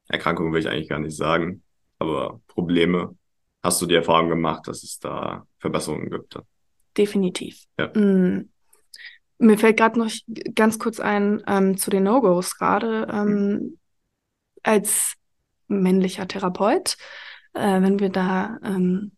Erkrankungen 0.08 0.54
will 0.54 0.62
ich 0.62 0.68
eigentlich 0.68 0.90
gar 0.90 1.00
nicht 1.00 1.16
sagen, 1.16 1.64
aber 2.00 2.42
Probleme. 2.48 3.16
Hast 3.64 3.82
du 3.82 3.86
die 3.86 3.96
Erfahrung 3.96 4.30
gemacht, 4.30 4.68
dass 4.68 4.82
es 4.84 5.00
da 5.00 5.46
Verbesserungen 5.60 6.10
gibt? 6.10 6.36
Definitiv. 6.98 7.64
Ja. 7.80 7.88
Mm. 7.88 8.50
Mir 9.38 9.58
fällt 9.58 9.78
gerade 9.78 9.98
noch 9.98 10.12
ganz 10.54 10.78
kurz 10.78 11.00
ein 11.00 11.42
ähm, 11.48 11.76
zu 11.76 11.90
den 11.90 12.04
No-Gos 12.04 12.58
gerade. 12.58 13.08
Ähm, 13.12 13.80
als 14.64 15.16
männlicher 15.68 16.28
Therapeut, 16.28 16.98
äh, 17.54 17.82
wenn 17.82 18.00
wir 18.00 18.10
da 18.10 18.60
ähm, 18.64 19.14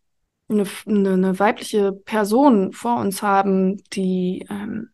eine, 0.48 0.64
eine, 0.86 1.38
weibliche 1.38 1.92
Person 1.92 2.72
vor 2.72 3.00
uns 3.00 3.22
haben, 3.22 3.82
die 3.92 4.46
ähm, 4.48 4.90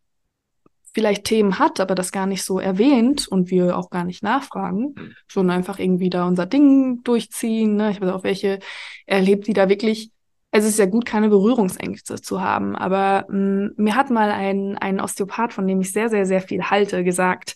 vielleicht 0.93 1.25
Themen 1.25 1.59
hat, 1.59 1.81
aber 1.81 1.95
das 1.95 2.13
gar 2.13 2.27
nicht 2.27 2.43
so 2.43 2.59
erwähnt 2.59 3.29
und 3.29 3.51
wir 3.51 3.77
auch 3.77 3.91
gar 3.91 4.05
nicht 4.05 4.23
nachfragen, 4.23 4.95
mhm. 4.97 5.15
schon 5.27 5.51
einfach 5.51 5.79
irgendwie 5.79 6.11
da 6.11 6.27
unser 6.27 6.47
Ding 6.47 7.03
durchziehen. 7.05 7.77
Ne? 7.77 7.91
Ich 7.91 8.01
habe 8.01 8.15
auch 8.15 8.25
welche 8.25 8.59
erlebt, 9.07 9.47
die 9.47 9.53
da 9.53 9.69
wirklich, 9.69 10.11
es 10.53 10.65
ist 10.65 10.79
ja 10.79 10.87
gut, 10.87 11.05
keine 11.07 11.29
Berührungsängste 11.29 12.21
zu 12.21 12.41
haben, 12.41 12.75
aber 12.77 13.27
mh, 13.29 13.37
mm, 13.37 13.75
mir 13.77 13.95
hat 13.95 14.11
mal 14.11 14.31
ein, 14.31 14.77
ein 14.79 15.01
Osteopath, 15.01 15.53
von 15.53 15.67
dem 15.67 15.81
ich 15.81 15.93
sehr, 15.93 16.09
sehr, 16.09 16.27
sehr 16.27 16.41
viel 16.41 16.65
halte, 16.65 17.05
gesagt, 17.05 17.55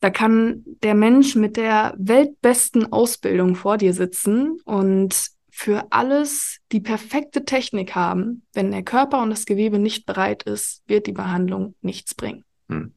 da 0.00 0.10
kann 0.10 0.64
der 0.82 0.94
Mensch 0.94 1.36
mit 1.36 1.56
der 1.56 1.94
weltbesten 1.96 2.92
Ausbildung 2.92 3.54
vor 3.54 3.78
dir 3.78 3.94
sitzen 3.94 4.58
und 4.64 5.30
für 5.48 5.86
alles 5.90 6.58
die 6.72 6.80
perfekte 6.80 7.44
Technik 7.44 7.94
haben. 7.94 8.44
Wenn 8.52 8.72
der 8.72 8.82
Körper 8.82 9.22
und 9.22 9.30
das 9.30 9.46
Gewebe 9.46 9.78
nicht 9.78 10.06
bereit 10.06 10.42
ist, 10.42 10.82
wird 10.88 11.06
die 11.06 11.12
Behandlung 11.12 11.76
nichts 11.82 12.14
bringen. 12.14 12.44
Hm. 12.68 12.94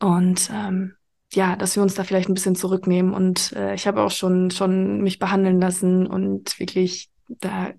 Und 0.00 0.48
ähm, 0.52 0.94
ja, 1.32 1.56
dass 1.56 1.76
wir 1.76 1.82
uns 1.82 1.94
da 1.94 2.04
vielleicht 2.04 2.28
ein 2.28 2.34
bisschen 2.34 2.54
zurücknehmen. 2.54 3.12
Und 3.12 3.52
äh, 3.52 3.74
ich 3.74 3.86
habe 3.86 4.02
auch 4.02 4.10
schon, 4.10 4.50
schon 4.52 5.02
mich 5.02 5.18
behandeln 5.18 5.60
lassen 5.60 6.06
und 6.06 6.58
wirklich 6.58 7.10
da 7.28 7.72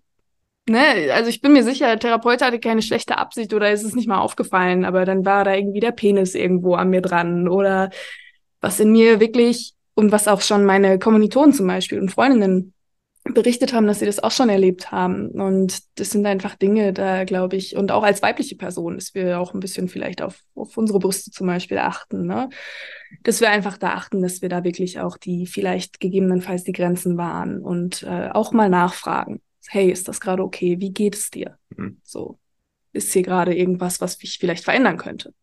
ne, 0.67 1.13
also 1.13 1.29
ich 1.29 1.41
bin 1.41 1.53
mir 1.53 1.63
sicher, 1.63 1.87
der 1.87 1.99
Therapeut 1.99 2.41
hatte 2.41 2.59
keine 2.59 2.81
schlechte 2.81 3.17
Absicht 3.17 3.53
oder 3.53 3.71
ist 3.71 3.83
es 3.83 3.95
nicht 3.95 4.07
mal 4.07 4.19
aufgefallen, 4.19 4.85
aber 4.85 5.05
dann 5.05 5.25
war 5.25 5.43
da 5.43 5.55
irgendwie 5.55 5.79
der 5.79 5.91
Penis 5.91 6.35
irgendwo 6.35 6.75
an 6.75 6.89
mir 6.89 7.01
dran 7.01 7.47
oder 7.47 7.89
was 8.61 8.79
in 8.79 8.91
mir 8.91 9.19
wirklich 9.19 9.73
und 9.95 10.11
was 10.11 10.27
auch 10.27 10.41
schon 10.41 10.65
meine 10.65 10.99
Kommilitonen 10.99 11.53
zum 11.53 11.67
Beispiel 11.67 11.99
und 11.99 12.11
Freundinnen 12.11 12.74
berichtet 13.33 13.73
haben, 13.73 13.87
dass 13.87 13.99
sie 13.99 14.05
das 14.05 14.21
auch 14.21 14.31
schon 14.31 14.49
erlebt 14.49 14.91
haben. 14.91 15.29
Und 15.29 15.79
das 15.99 16.11
sind 16.11 16.25
einfach 16.25 16.55
Dinge, 16.55 16.93
da 16.93 17.23
glaube 17.23 17.55
ich, 17.55 17.75
und 17.75 17.91
auch 17.91 18.03
als 18.03 18.21
weibliche 18.21 18.55
Person, 18.55 18.95
dass 18.95 19.15
wir 19.15 19.39
auch 19.39 19.53
ein 19.53 19.59
bisschen 19.59 19.87
vielleicht 19.87 20.21
auf, 20.21 20.39
auf 20.53 20.77
unsere 20.77 20.99
Brüste 20.99 21.31
zum 21.31 21.47
Beispiel 21.47 21.79
achten, 21.79 22.27
ne? 22.27 22.49
Dass 23.23 23.41
wir 23.41 23.49
einfach 23.49 23.77
da 23.77 23.93
achten, 23.93 24.21
dass 24.21 24.41
wir 24.41 24.49
da 24.49 24.63
wirklich 24.63 24.99
auch 24.99 25.17
die 25.17 25.47
vielleicht 25.47 25.99
gegebenenfalls 25.99 26.63
die 26.63 26.73
Grenzen 26.73 27.17
wahren 27.17 27.61
und 27.61 28.03
äh, 28.03 28.29
auch 28.31 28.51
mal 28.51 28.69
nachfragen 28.69 29.41
hey, 29.69 29.91
ist 29.91 30.07
das 30.07 30.19
gerade 30.19 30.43
okay? 30.43 30.79
Wie 30.79 30.91
geht 30.91 31.15
es 31.15 31.31
dir? 31.31 31.57
Mhm. 31.69 31.99
So, 32.03 32.39
ist 32.93 33.11
hier 33.13 33.23
gerade 33.23 33.55
irgendwas, 33.55 34.01
was 34.01 34.21
ich 34.21 34.37
vielleicht 34.37 34.63
verändern 34.63 34.97
könnte? 34.97 35.33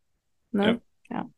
Ne? 0.53 0.81
Ja. 1.11 1.17
ja. 1.17 1.31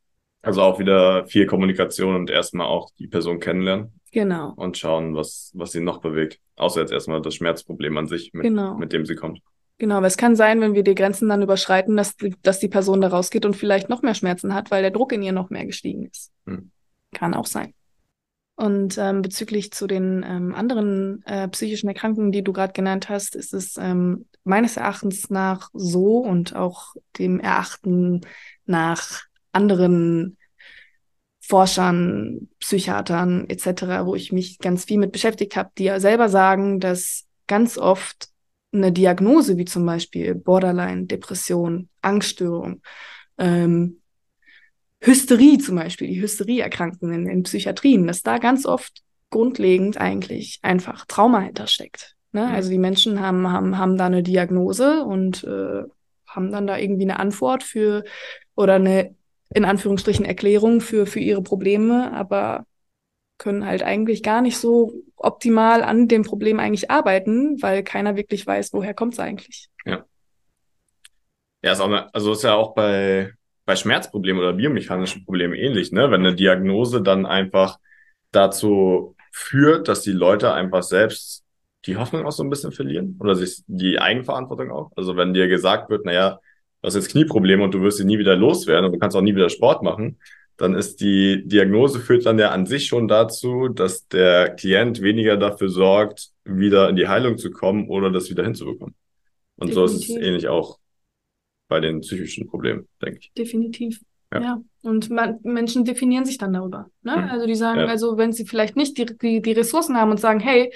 Also 0.42 0.62
auch 0.62 0.78
wieder 0.78 1.26
viel 1.26 1.46
Kommunikation 1.46 2.14
und 2.14 2.30
erstmal 2.30 2.66
auch 2.66 2.90
die 2.98 3.08
Person 3.08 3.40
kennenlernen. 3.40 4.00
Genau. 4.14 4.52
Und 4.54 4.78
schauen, 4.78 5.16
was, 5.16 5.50
was 5.54 5.72
sie 5.72 5.80
noch 5.80 5.98
bewegt. 6.00 6.38
Außer 6.54 6.80
jetzt 6.80 6.92
erstmal 6.92 7.20
das 7.20 7.34
Schmerzproblem 7.34 7.98
an 7.98 8.06
sich, 8.06 8.32
mit, 8.32 8.44
genau. 8.44 8.76
mit 8.76 8.92
dem 8.92 9.04
sie 9.04 9.16
kommt. 9.16 9.40
Genau, 9.78 9.96
aber 9.96 10.06
es 10.06 10.16
kann 10.16 10.36
sein, 10.36 10.60
wenn 10.60 10.74
wir 10.74 10.84
die 10.84 10.94
Grenzen 10.94 11.28
dann 11.28 11.42
überschreiten, 11.42 11.96
dass, 11.96 12.14
dass 12.42 12.60
die 12.60 12.68
Person 12.68 13.00
da 13.00 13.08
rausgeht 13.08 13.44
und 13.44 13.56
vielleicht 13.56 13.88
noch 13.88 14.02
mehr 14.02 14.14
Schmerzen 14.14 14.54
hat, 14.54 14.70
weil 14.70 14.82
der 14.82 14.92
Druck 14.92 15.12
in 15.12 15.22
ihr 15.24 15.32
noch 15.32 15.50
mehr 15.50 15.66
gestiegen 15.66 16.06
ist. 16.06 16.30
Hm. 16.46 16.70
Kann 17.12 17.34
auch 17.34 17.46
sein. 17.46 17.74
Und 18.54 18.98
ähm, 18.98 19.20
bezüglich 19.20 19.72
zu 19.72 19.88
den 19.88 20.24
ähm, 20.24 20.54
anderen 20.54 21.24
äh, 21.26 21.48
psychischen 21.48 21.88
Erkrankungen, 21.88 22.30
die 22.30 22.44
du 22.44 22.52
gerade 22.52 22.72
genannt 22.72 23.08
hast, 23.08 23.34
ist 23.34 23.52
es 23.52 23.76
ähm, 23.78 24.26
meines 24.44 24.76
Erachtens 24.76 25.28
nach 25.28 25.70
so 25.72 26.18
und 26.18 26.54
auch 26.54 26.94
dem 27.18 27.40
Erachten 27.40 28.20
nach 28.64 29.22
anderen 29.50 30.36
Forschern, 31.46 32.48
Psychiatern 32.58 33.48
etc., 33.48 34.04
wo 34.04 34.14
ich 34.14 34.32
mich 34.32 34.58
ganz 34.58 34.84
viel 34.84 34.98
mit 34.98 35.12
beschäftigt 35.12 35.56
habe, 35.56 35.70
die 35.76 35.84
ja 35.84 36.00
selber 36.00 36.28
sagen, 36.28 36.80
dass 36.80 37.26
ganz 37.46 37.76
oft 37.76 38.28
eine 38.72 38.92
Diagnose 38.92 39.58
wie 39.58 39.66
zum 39.66 39.84
Beispiel 39.84 40.34
Borderline, 40.34 41.04
Depression, 41.04 41.88
Angststörung, 42.00 42.80
ähm, 43.36 44.00
Hysterie 45.00 45.58
zum 45.58 45.76
Beispiel, 45.76 46.08
die 46.08 46.20
Hysterieerkrankten 46.20 47.12
in, 47.12 47.26
in 47.28 47.42
Psychiatrien, 47.42 48.06
dass 48.06 48.22
da 48.22 48.38
ganz 48.38 48.64
oft 48.64 49.02
grundlegend 49.28 49.98
eigentlich 49.98 50.60
einfach 50.62 51.04
Trauma 51.04 51.40
hintersteckt. 51.40 52.16
Ne? 52.32 52.46
Mhm. 52.46 52.54
Also 52.54 52.70
die 52.70 52.78
Menschen 52.78 53.20
haben, 53.20 53.50
haben, 53.50 53.76
haben 53.76 53.98
da 53.98 54.06
eine 54.06 54.22
Diagnose 54.22 55.04
und 55.04 55.44
äh, 55.44 55.82
haben 56.26 56.50
dann 56.50 56.66
da 56.66 56.78
irgendwie 56.78 57.02
eine 57.02 57.18
Antwort 57.18 57.62
für 57.62 58.02
oder 58.56 58.76
eine 58.76 59.14
in 59.54 59.64
Anführungsstrichen 59.64 60.24
Erklärung 60.24 60.80
für, 60.80 61.06
für 61.06 61.20
ihre 61.20 61.42
Probleme, 61.42 62.12
aber 62.12 62.66
können 63.38 63.66
halt 63.66 63.82
eigentlich 63.82 64.22
gar 64.22 64.42
nicht 64.42 64.58
so 64.58 64.92
optimal 65.16 65.82
an 65.82 66.08
dem 66.08 66.22
Problem 66.22 66.60
eigentlich 66.60 66.90
arbeiten, 66.90 67.60
weil 67.62 67.82
keiner 67.82 68.16
wirklich 68.16 68.46
weiß, 68.46 68.72
woher 68.72 68.94
kommt 68.94 69.14
es 69.14 69.20
eigentlich. 69.20 69.68
Ja. 69.84 70.04
Ja, 71.62 71.72
ist 71.72 71.80
auch 71.80 71.90
also 72.12 72.32
ist 72.32 72.44
ja 72.44 72.54
auch 72.54 72.74
bei, 72.74 73.32
bei 73.64 73.74
Schmerzproblemen 73.74 74.42
oder 74.42 74.52
biomechanischen 74.52 75.24
Problemen 75.24 75.54
ähnlich, 75.54 75.92
ne? 75.92 76.10
Wenn 76.10 76.20
eine 76.20 76.34
Diagnose 76.34 77.00
dann 77.00 77.24
einfach 77.24 77.78
dazu 78.32 79.16
führt, 79.32 79.88
dass 79.88 80.02
die 80.02 80.12
Leute 80.12 80.52
einfach 80.52 80.82
selbst 80.82 81.44
die 81.86 81.96
Hoffnung 81.96 82.26
auch 82.26 82.32
so 82.32 82.42
ein 82.42 82.50
bisschen 82.50 82.72
verlieren 82.72 83.16
oder 83.20 83.34
sich 83.34 83.62
die 83.66 83.98
Eigenverantwortung 83.98 84.70
auch. 84.70 84.90
Also 84.96 85.16
wenn 85.16 85.34
dir 85.34 85.48
gesagt 85.48 85.90
wird, 85.90 86.04
naja, 86.04 86.38
du 86.84 86.88
hast 86.88 86.96
jetzt 86.96 87.12
Knieprobleme 87.12 87.64
und 87.64 87.72
du 87.72 87.80
wirst 87.80 87.96
sie 87.96 88.04
nie 88.04 88.18
wieder 88.18 88.36
loswerden 88.36 88.84
und 88.84 88.92
du 88.92 88.98
kannst 88.98 89.16
auch 89.16 89.22
nie 89.22 89.34
wieder 89.34 89.48
Sport 89.48 89.82
machen, 89.82 90.18
dann 90.58 90.74
ist 90.74 91.00
die 91.00 91.42
Diagnose 91.46 91.98
führt 91.98 92.26
dann 92.26 92.38
ja 92.38 92.50
an 92.50 92.66
sich 92.66 92.86
schon 92.86 93.08
dazu, 93.08 93.68
dass 93.68 94.06
der 94.08 94.50
Klient 94.50 95.00
weniger 95.00 95.38
dafür 95.38 95.70
sorgt, 95.70 96.28
wieder 96.44 96.90
in 96.90 96.96
die 96.96 97.08
Heilung 97.08 97.38
zu 97.38 97.50
kommen 97.50 97.88
oder 97.88 98.10
das 98.10 98.28
wieder 98.28 98.44
hinzubekommen. 98.44 98.94
Und 99.56 99.68
Definitiv. 99.70 99.74
so 99.74 99.84
ist 99.84 100.10
es 100.10 100.16
ähnlich 100.16 100.48
auch 100.48 100.78
bei 101.68 101.80
den 101.80 102.00
psychischen 102.02 102.46
Problemen, 102.48 102.86
denke 103.00 103.20
ich. 103.20 103.32
Definitiv. 103.32 104.00
Ja. 104.30 104.40
ja. 104.42 104.62
Und 104.82 105.08
man, 105.08 105.38
Menschen 105.42 105.86
definieren 105.86 106.26
sich 106.26 106.36
dann 106.36 106.52
darüber. 106.52 106.90
Ne? 107.02 107.16
Mhm. 107.16 107.30
Also 107.30 107.46
die 107.46 107.54
sagen, 107.54 107.80
ja. 107.80 107.86
also 107.86 108.18
wenn 108.18 108.32
sie 108.32 108.44
vielleicht 108.44 108.76
nicht 108.76 108.98
die, 108.98 109.06
die, 109.06 109.40
die 109.40 109.52
Ressourcen 109.52 109.96
haben 109.96 110.10
und 110.10 110.20
sagen, 110.20 110.40
hey, 110.40 110.70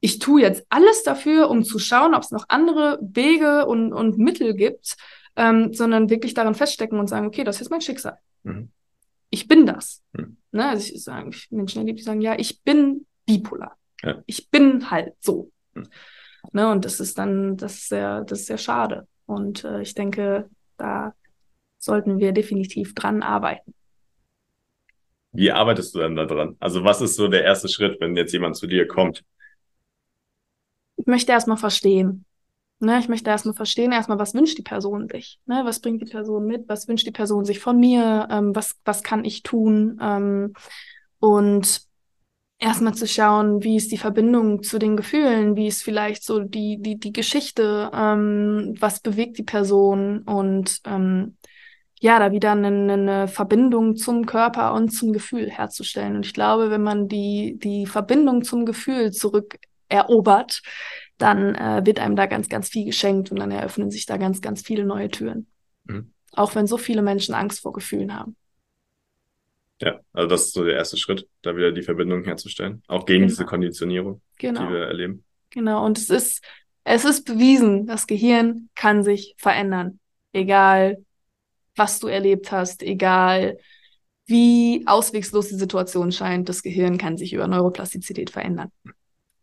ich 0.00 0.18
tue 0.18 0.40
jetzt 0.40 0.64
alles 0.70 1.02
dafür, 1.02 1.50
um 1.50 1.64
zu 1.64 1.78
schauen, 1.78 2.14
ob 2.14 2.22
es 2.22 2.30
noch 2.30 2.46
andere 2.48 2.98
Wege 3.02 3.66
und, 3.66 3.92
und 3.92 4.16
Mittel 4.16 4.54
gibt, 4.54 4.96
ähm, 5.36 5.72
sondern 5.72 6.10
wirklich 6.10 6.34
daran 6.34 6.54
feststecken 6.54 6.98
und 6.98 7.08
sagen, 7.08 7.26
okay, 7.26 7.44
das 7.44 7.60
ist 7.60 7.70
mein 7.70 7.80
Schicksal. 7.80 8.18
Mhm 8.42 8.70
ich 9.34 9.48
bin 9.48 9.66
das. 9.66 10.02
Hm. 10.16 10.36
Ne? 10.52 10.68
Also 10.68 10.94
ich 10.94 11.02
sage, 11.02 11.36
Menschen 11.50 11.80
erlebt, 11.80 11.98
die 11.98 12.04
sagen, 12.04 12.20
ja, 12.20 12.38
ich 12.38 12.62
bin 12.62 13.04
bipolar. 13.26 13.76
Ja. 14.02 14.22
Ich 14.26 14.48
bin 14.48 14.90
halt 14.90 15.14
so. 15.20 15.50
Hm. 15.74 15.88
Ne? 16.52 16.70
Und 16.70 16.84
das 16.84 17.00
ist 17.00 17.18
dann, 17.18 17.56
das 17.56 17.74
ist 17.74 17.88
sehr, 17.88 18.22
das 18.22 18.40
ist 18.40 18.46
sehr 18.46 18.58
schade. 18.58 19.08
Und 19.26 19.64
äh, 19.64 19.82
ich 19.82 19.94
denke, 19.94 20.48
da 20.76 21.14
sollten 21.78 22.18
wir 22.18 22.32
definitiv 22.32 22.94
dran 22.94 23.22
arbeiten. 23.22 23.74
Wie 25.32 25.50
arbeitest 25.50 25.94
du 25.96 25.98
denn 25.98 26.14
da 26.14 26.26
dran? 26.26 26.56
Also 26.60 26.84
was 26.84 27.00
ist 27.00 27.16
so 27.16 27.26
der 27.26 27.42
erste 27.42 27.68
Schritt, 27.68 28.00
wenn 28.00 28.14
jetzt 28.14 28.32
jemand 28.32 28.56
zu 28.56 28.68
dir 28.68 28.86
kommt? 28.86 29.24
Ich 30.96 31.06
möchte 31.06 31.32
erstmal 31.32 31.56
verstehen. 31.56 32.24
Ne, 32.80 32.98
ich 32.98 33.08
möchte 33.08 33.30
erstmal 33.30 33.54
verstehen, 33.54 33.92
erstmal, 33.92 34.18
was 34.18 34.34
wünscht 34.34 34.58
die 34.58 34.62
Person 34.62 35.08
sich? 35.08 35.40
Ne, 35.46 35.62
was 35.64 35.80
bringt 35.80 36.02
die 36.02 36.10
Person 36.10 36.46
mit? 36.46 36.68
Was 36.68 36.86
wünscht 36.86 37.06
die 37.06 37.12
Person 37.12 37.44
sich 37.44 37.60
von 37.60 37.78
mir? 37.78 38.28
Ähm, 38.30 38.54
was, 38.54 38.76
was 38.84 39.02
kann 39.02 39.24
ich 39.24 39.42
tun? 39.42 39.98
Ähm, 40.02 40.52
und 41.18 41.82
erstmal 42.58 42.94
zu 42.94 43.06
schauen, 43.06 43.62
wie 43.62 43.76
ist 43.76 43.92
die 43.92 43.98
Verbindung 43.98 44.62
zu 44.62 44.78
den 44.78 44.96
Gefühlen? 44.96 45.56
Wie 45.56 45.68
ist 45.68 45.82
vielleicht 45.82 46.24
so 46.24 46.40
die, 46.40 46.78
die, 46.80 46.98
die 46.98 47.12
Geschichte? 47.12 47.90
Ähm, 47.94 48.74
was 48.78 49.00
bewegt 49.00 49.38
die 49.38 49.44
Person? 49.44 50.22
Und 50.22 50.80
ähm, 50.84 51.36
ja, 52.00 52.18
da 52.18 52.32
wieder 52.32 52.52
eine, 52.52 52.68
eine 52.68 53.28
Verbindung 53.28 53.96
zum 53.96 54.26
Körper 54.26 54.74
und 54.74 54.90
zum 54.90 55.12
Gefühl 55.12 55.50
herzustellen. 55.50 56.16
Und 56.16 56.26
ich 56.26 56.34
glaube, 56.34 56.70
wenn 56.70 56.82
man 56.82 57.08
die, 57.08 57.58
die 57.58 57.86
Verbindung 57.86 58.44
zum 58.44 58.66
Gefühl 58.66 59.10
zurückerobert, 59.12 60.62
dann 61.18 61.54
äh, 61.54 61.82
wird 61.84 62.00
einem 62.00 62.16
da 62.16 62.26
ganz, 62.26 62.48
ganz 62.48 62.68
viel 62.68 62.86
geschenkt 62.86 63.30
und 63.30 63.38
dann 63.38 63.50
eröffnen 63.50 63.90
sich 63.90 64.06
da 64.06 64.16
ganz, 64.16 64.40
ganz 64.40 64.62
viele 64.62 64.84
neue 64.84 65.08
Türen. 65.08 65.46
Mhm. 65.84 66.12
Auch 66.32 66.54
wenn 66.54 66.66
so 66.66 66.78
viele 66.78 67.02
Menschen 67.02 67.34
Angst 67.34 67.60
vor 67.60 67.72
Gefühlen 67.72 68.14
haben. 68.14 68.36
Ja, 69.80 70.00
also 70.12 70.28
das 70.28 70.46
ist 70.46 70.54
so 70.54 70.64
der 70.64 70.74
erste 70.74 70.96
Schritt, 70.96 71.28
da 71.42 71.56
wieder 71.56 71.72
die 71.72 71.82
Verbindung 71.82 72.24
herzustellen. 72.24 72.82
Auch 72.86 73.06
gegen 73.06 73.20
genau. 73.20 73.28
diese 73.28 73.44
Konditionierung, 73.44 74.20
genau. 74.38 74.66
die 74.66 74.72
wir 74.72 74.86
erleben. 74.86 75.24
Genau, 75.50 75.84
und 75.84 75.98
es 75.98 76.10
ist, 76.10 76.44
es 76.84 77.04
ist 77.04 77.24
bewiesen, 77.24 77.86
das 77.86 78.06
Gehirn 78.06 78.70
kann 78.74 79.04
sich 79.04 79.34
verändern. 79.36 80.00
Egal, 80.32 81.04
was 81.76 82.00
du 82.00 82.08
erlebt 82.08 82.50
hast, 82.50 82.82
egal, 82.82 83.58
wie 84.26 84.84
auswegslos 84.86 85.48
die 85.48 85.56
Situation 85.56 86.12
scheint, 86.12 86.48
das 86.48 86.62
Gehirn 86.62 86.98
kann 86.98 87.16
sich 87.16 87.32
über 87.32 87.46
Neuroplastizität 87.46 88.30
verändern. 88.30 88.70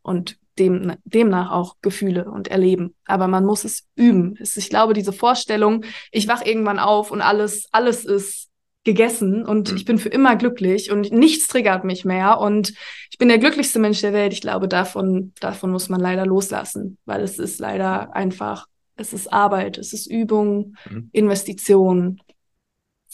Und 0.01 0.37
dem, 0.61 0.93
demnach 1.03 1.51
auch 1.51 1.75
Gefühle 1.81 2.25
und 2.29 2.47
erleben. 2.47 2.95
Aber 3.05 3.27
man 3.27 3.45
muss 3.45 3.65
es 3.65 3.87
üben. 3.95 4.37
Ich 4.39 4.69
glaube, 4.69 4.93
diese 4.93 5.13
Vorstellung, 5.13 5.83
ich 6.11 6.27
wach 6.27 6.45
irgendwann 6.45 6.79
auf 6.79 7.11
und 7.11 7.21
alles, 7.21 7.67
alles 7.71 8.05
ist 8.05 8.49
gegessen 8.83 9.45
und 9.45 9.71
mhm. 9.71 9.77
ich 9.77 9.85
bin 9.85 9.97
für 9.97 10.09
immer 10.09 10.35
glücklich 10.35 10.91
und 10.91 11.11
nichts 11.11 11.47
triggert 11.47 11.83
mich 11.83 12.05
mehr 12.05 12.39
und 12.39 12.73
ich 13.11 13.17
bin 13.17 13.27
der 13.27 13.37
glücklichste 13.37 13.79
Mensch 13.79 14.01
der 14.01 14.13
Welt. 14.13 14.33
Ich 14.33 14.41
glaube, 14.41 14.67
davon, 14.67 15.33
davon 15.39 15.71
muss 15.71 15.89
man 15.89 16.01
leider 16.01 16.25
loslassen, 16.25 16.97
weil 17.05 17.21
es 17.21 17.37
ist 17.37 17.59
leider 17.59 18.15
einfach, 18.15 18.67
es 18.95 19.13
ist 19.13 19.31
Arbeit, 19.31 19.77
es 19.77 19.93
ist 19.93 20.07
Übung, 20.07 20.75
mhm. 20.89 21.09
Investition, 21.11 22.21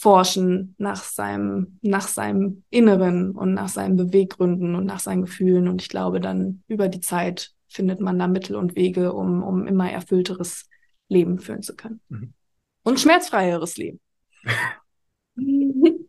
Forschen 0.00 0.76
nach 0.78 1.02
seinem, 1.02 1.80
nach 1.82 2.06
seinem 2.06 2.62
Inneren 2.70 3.32
und 3.32 3.52
nach 3.52 3.68
seinen 3.68 3.96
Beweggründen 3.96 4.76
und 4.76 4.84
nach 4.84 5.00
seinen 5.00 5.22
Gefühlen. 5.22 5.66
Und 5.66 5.82
ich 5.82 5.88
glaube, 5.88 6.20
dann 6.20 6.62
über 6.68 6.88
die 6.88 7.00
Zeit 7.00 7.50
findet 7.66 7.98
man 7.98 8.16
da 8.16 8.28
Mittel 8.28 8.54
und 8.54 8.76
Wege, 8.76 9.12
um, 9.12 9.42
um 9.42 9.66
immer 9.66 9.90
erfüllteres 9.90 10.68
Leben 11.08 11.40
führen 11.40 11.62
zu 11.62 11.74
können. 11.74 12.00
Mhm. 12.10 12.32
Und 12.84 13.00
schmerzfreieres 13.00 13.76
Leben. 13.76 13.98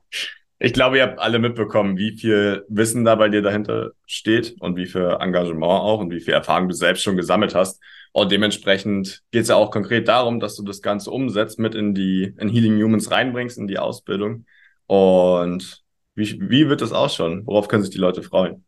Ich 0.62 0.74
glaube, 0.74 0.98
ihr 0.98 1.04
habt 1.04 1.20
alle 1.20 1.40
mitbekommen, 1.40 1.98
wie 1.98 2.18
viel 2.18 2.66
Wissen 2.68 3.06
da 3.06 3.16
bei 3.16 3.30
dir 3.30 3.42
dahinter 3.42 3.92
steht 4.06 4.56
und 4.60 4.76
wie 4.76 4.88
viel 4.88 5.16
Engagement 5.20 5.64
auch 5.64 6.00
und 6.00 6.12
wie 6.12 6.20
viel 6.20 6.34
Erfahrung 6.34 6.68
du 6.68 6.76
selbst 6.76 7.02
schon 7.02 7.16
gesammelt 7.16 7.56
hast. 7.56 7.82
Und 8.12 8.32
dementsprechend 8.32 9.22
geht 9.32 9.44
es 9.44 9.48
ja 9.48 9.56
auch 9.56 9.72
konkret 9.72 10.10
darum, 10.10 10.42
dass 10.42 10.56
du 10.58 10.64
das 10.64 10.82
Ganze 10.82 11.12
umsetzt, 11.12 11.60
mit 11.60 11.76
in 11.76 11.94
die 11.94 12.34
in 12.38 12.50
Healing 12.50 12.82
Humans 12.82 13.10
reinbringst, 13.10 13.58
in 13.58 13.68
die 13.68 13.80
Ausbildung. 13.80 14.46
Und 14.86 15.82
wie, 16.16 16.42
wie 16.42 16.68
wird 16.68 16.82
das 16.82 16.92
ausschauen? 16.92 17.44
Worauf 17.46 17.70
können 17.70 17.84
sich 17.84 17.94
die 17.94 18.00
Leute 18.00 18.22
freuen? 18.22 18.66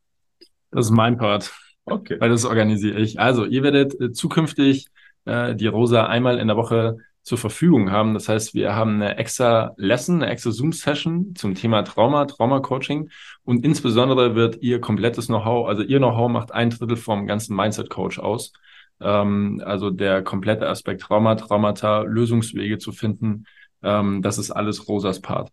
Das 0.72 0.86
ist 0.86 0.92
mein 0.92 1.18
Part. 1.18 1.52
Okay. 1.84 2.16
Weil 2.20 2.30
das 2.30 2.46
organisiere 2.46 3.00
ich. 3.00 3.20
Also, 3.20 3.44
ihr 3.44 3.64
werdet 3.64 4.00
äh, 4.00 4.14
zukünftig 4.14 4.88
äh, 5.26 5.56
die 5.56 5.68
Rosa 5.68 6.06
einmal 6.06 6.38
in 6.40 6.48
der 6.48 6.56
Woche 6.56 7.00
zur 7.24 7.38
Verfügung 7.38 7.92
haben. 7.92 8.14
Das 8.14 8.28
heißt, 8.28 8.54
wir 8.54 8.76
haben 8.76 8.96
eine 8.96 9.18
extra 9.18 9.74
Lesson, 9.78 10.22
eine 10.22 10.32
extra 10.32 10.52
Zoom-Session 10.52 11.36
zum 11.36 11.56
Thema 11.56 11.84
Trauma, 11.84 12.26
Trauma-Coaching 12.26 13.10
und 13.44 13.64
insbesondere 13.64 14.36
wird 14.36 14.62
ihr 14.62 14.82
komplettes 14.82 15.28
Know-how, 15.28 15.68
also 15.68 15.84
ihr 15.84 16.00
Know-how 16.00 16.30
macht 16.30 16.52
ein 16.52 16.72
Drittel 16.72 16.98
vom 16.98 17.28
ganzen 17.28 17.56
Mindset-Coach 17.56 18.20
aus. 18.20 18.54
Ähm, 19.00 19.62
also 19.66 19.92
der 19.92 20.24
komplette 20.24 20.68
Aspekt 20.68 21.02
Trauma, 21.02 21.36
Traumata, 21.36 22.02
Lösungswege 22.02 22.78
zu 22.78 22.92
finden, 22.92 23.46
ähm, 23.84 24.22
das 24.22 24.38
ist 24.38 24.52
alles 24.52 24.88
Rosas 24.88 25.22
Part. 25.22 25.52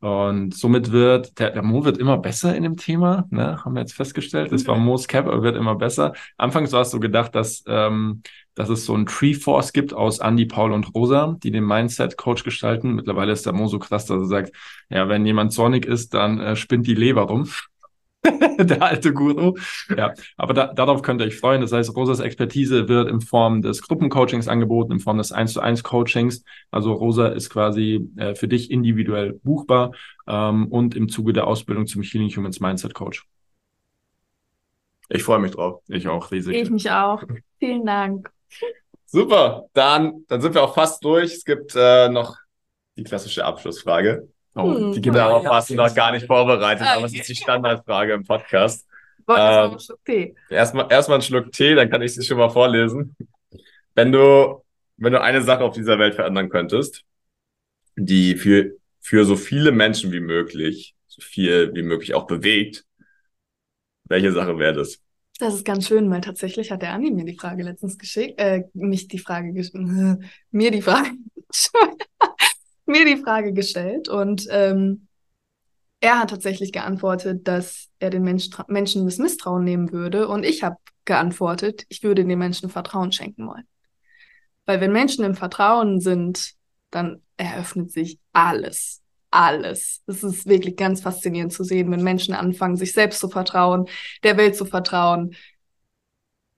Und 0.00 0.54
somit 0.54 0.92
wird, 0.92 1.40
der, 1.40 1.50
der 1.50 1.62
Mo 1.62 1.84
wird 1.84 1.98
immer 1.98 2.18
besser 2.18 2.54
in 2.54 2.62
dem 2.62 2.76
Thema, 2.76 3.26
ne? 3.30 3.64
haben 3.64 3.74
wir 3.74 3.80
jetzt 3.80 3.94
festgestellt. 3.94 4.52
Das 4.52 4.66
war 4.68 4.76
Mo's 4.76 5.08
Cap, 5.08 5.26
aber 5.26 5.42
wird 5.42 5.56
immer 5.56 5.74
besser. 5.74 6.12
Anfangs 6.36 6.70
war 6.72 6.82
es 6.82 6.90
so 6.90 7.00
gedacht, 7.00 7.34
dass, 7.34 7.64
ähm, 7.66 8.22
dass 8.54 8.68
es 8.68 8.84
so 8.84 8.94
ein 8.94 9.06
Tree 9.06 9.34
Force 9.34 9.72
gibt 9.72 9.92
aus 9.92 10.20
Andy, 10.20 10.46
Paul 10.46 10.72
und 10.72 10.94
Rosa, 10.94 11.36
die 11.42 11.50
den 11.50 11.64
Mindset-Coach 11.64 12.44
gestalten. 12.44 12.94
Mittlerweile 12.94 13.32
ist 13.32 13.44
der 13.44 13.52
Mo 13.52 13.66
so 13.66 13.80
krass, 13.80 14.06
dass 14.06 14.20
er 14.20 14.26
sagt, 14.26 14.52
ja, 14.88 15.08
wenn 15.08 15.26
jemand 15.26 15.52
zornig 15.52 15.84
ist, 15.84 16.14
dann 16.14 16.38
äh, 16.38 16.54
spinnt 16.54 16.86
die 16.86 16.94
Leber 16.94 17.22
rum. 17.22 17.48
der 18.58 18.82
alte 18.82 19.12
Guru. 19.12 19.54
Ja, 19.96 20.12
aber 20.36 20.54
da, 20.54 20.72
darauf 20.72 21.02
könnt 21.02 21.20
ihr 21.20 21.26
euch 21.26 21.36
freuen. 21.36 21.60
Das 21.60 21.72
heißt, 21.72 21.94
Rosas 21.94 22.20
Expertise 22.20 22.88
wird 22.88 23.08
in 23.08 23.20
Form 23.20 23.62
des 23.62 23.82
Gruppencoachings 23.82 24.48
angeboten, 24.48 24.92
in 24.92 25.00
Form 25.00 25.18
des 25.18 25.32
1 25.32 25.52
zu 25.52 25.60
1 25.60 25.82
Coachings. 25.84 26.42
Also 26.70 26.92
Rosa 26.92 27.28
ist 27.28 27.50
quasi 27.50 28.08
äh, 28.16 28.34
für 28.34 28.48
dich 28.48 28.70
individuell 28.70 29.34
buchbar 29.42 29.92
ähm, 30.26 30.66
und 30.68 30.94
im 30.94 31.08
Zuge 31.08 31.32
der 31.32 31.46
Ausbildung 31.46 31.86
zum 31.86 32.02
Healing 32.02 32.30
Humans 32.30 32.60
Mindset 32.60 32.94
Coach. 32.94 33.24
Ich 35.08 35.22
freue 35.22 35.38
mich 35.38 35.52
drauf. 35.52 35.80
Ich 35.88 36.06
auch 36.08 36.30
riesig. 36.30 36.54
Ich 36.54 36.70
mich 36.70 36.90
auch. 36.90 37.22
Vielen 37.58 37.86
Dank. 37.86 38.30
Super, 39.06 39.64
dann, 39.72 40.24
dann 40.28 40.42
sind 40.42 40.54
wir 40.54 40.62
auch 40.62 40.74
fast 40.74 41.02
durch. 41.02 41.32
Es 41.32 41.44
gibt 41.44 41.74
äh, 41.74 42.10
noch 42.10 42.36
die 42.96 43.04
klassische 43.04 43.44
Abschlussfrage. 43.44 44.28
Oh, 44.58 44.74
hm, 44.74 45.00
die 45.00 45.10
Darauf 45.10 45.44
ja. 45.44 45.50
warst 45.50 45.70
du 45.70 45.74
noch 45.74 45.94
gar 45.94 46.10
nicht 46.10 46.26
vorbereitet, 46.26 46.86
aber 46.86 47.06
es 47.06 47.14
ist 47.14 47.28
die 47.28 47.36
Standardfrage 47.36 48.12
im 48.12 48.24
Podcast. 48.24 48.88
Ähm, 49.28 49.76
erstmal 50.48 50.90
erstmal 50.90 51.16
einen 51.16 51.22
Schluck 51.22 51.52
Tee, 51.52 51.74
dann 51.74 51.88
kann 51.90 52.02
ich 52.02 52.14
sie 52.14 52.24
schon 52.24 52.38
mal 52.38 52.48
vorlesen. 52.48 53.14
Wenn 53.94 54.10
du, 54.10 54.64
wenn 54.96 55.12
du 55.12 55.20
eine 55.20 55.42
Sache 55.42 55.62
auf 55.62 55.74
dieser 55.74 55.98
Welt 55.98 56.14
verändern 56.14 56.48
könntest, 56.48 57.04
die 57.94 58.36
für, 58.36 58.72
für 59.00 59.24
so 59.24 59.36
viele 59.36 59.70
Menschen 59.70 60.12
wie 60.12 60.20
möglich, 60.20 60.96
so 61.06 61.22
viel 61.22 61.72
wie 61.74 61.82
möglich 61.82 62.14
auch 62.14 62.26
bewegt, 62.26 62.84
welche 64.04 64.32
Sache 64.32 64.58
wäre 64.58 64.72
das? 64.72 64.98
Das 65.38 65.54
ist 65.54 65.64
ganz 65.64 65.86
schön, 65.86 66.10
weil 66.10 66.20
tatsächlich 66.20 66.72
hat 66.72 66.82
der 66.82 66.94
Andi 66.94 67.12
mir 67.12 67.24
die 67.24 67.38
Frage 67.38 67.62
letztens 67.62 67.96
geschickt, 67.96 68.40
äh, 68.40 68.64
nicht 68.72 69.12
die 69.12 69.20
Frage 69.20 69.52
geschickt, 69.52 69.76
mir 70.50 70.70
die 70.72 70.82
Frage 70.82 71.10
mir 72.88 73.04
die 73.04 73.22
Frage 73.22 73.52
gestellt 73.52 74.08
und 74.08 74.46
ähm, 74.50 75.08
er 76.00 76.20
hat 76.20 76.30
tatsächlich 76.30 76.72
geantwortet, 76.72 77.48
dass 77.48 77.88
er 77.98 78.10
den 78.10 78.22
Mensch, 78.22 78.50
Menschen 78.68 79.04
das 79.04 79.18
Misstrauen 79.18 79.64
nehmen 79.64 79.90
würde. 79.92 80.28
Und 80.28 80.44
ich 80.44 80.62
habe 80.62 80.76
geantwortet, 81.04 81.86
ich 81.88 82.02
würde 82.02 82.24
den 82.24 82.38
Menschen 82.38 82.70
Vertrauen 82.70 83.10
schenken 83.12 83.46
wollen. 83.46 83.66
Weil 84.64 84.80
wenn 84.80 84.92
Menschen 84.92 85.24
im 85.24 85.34
Vertrauen 85.34 86.00
sind, 86.00 86.52
dann 86.90 87.22
eröffnet 87.36 87.90
sich 87.90 88.18
alles. 88.32 89.02
Alles. 89.30 90.02
Es 90.06 90.22
ist 90.22 90.46
wirklich 90.46 90.76
ganz 90.76 91.00
faszinierend 91.00 91.52
zu 91.52 91.64
sehen, 91.64 91.90
wenn 91.90 92.02
Menschen 92.02 92.34
anfangen, 92.34 92.76
sich 92.76 92.92
selbst 92.92 93.20
zu 93.20 93.28
vertrauen, 93.28 93.86
der 94.22 94.36
Welt 94.36 94.56
zu 94.56 94.64
vertrauen. 94.64 95.34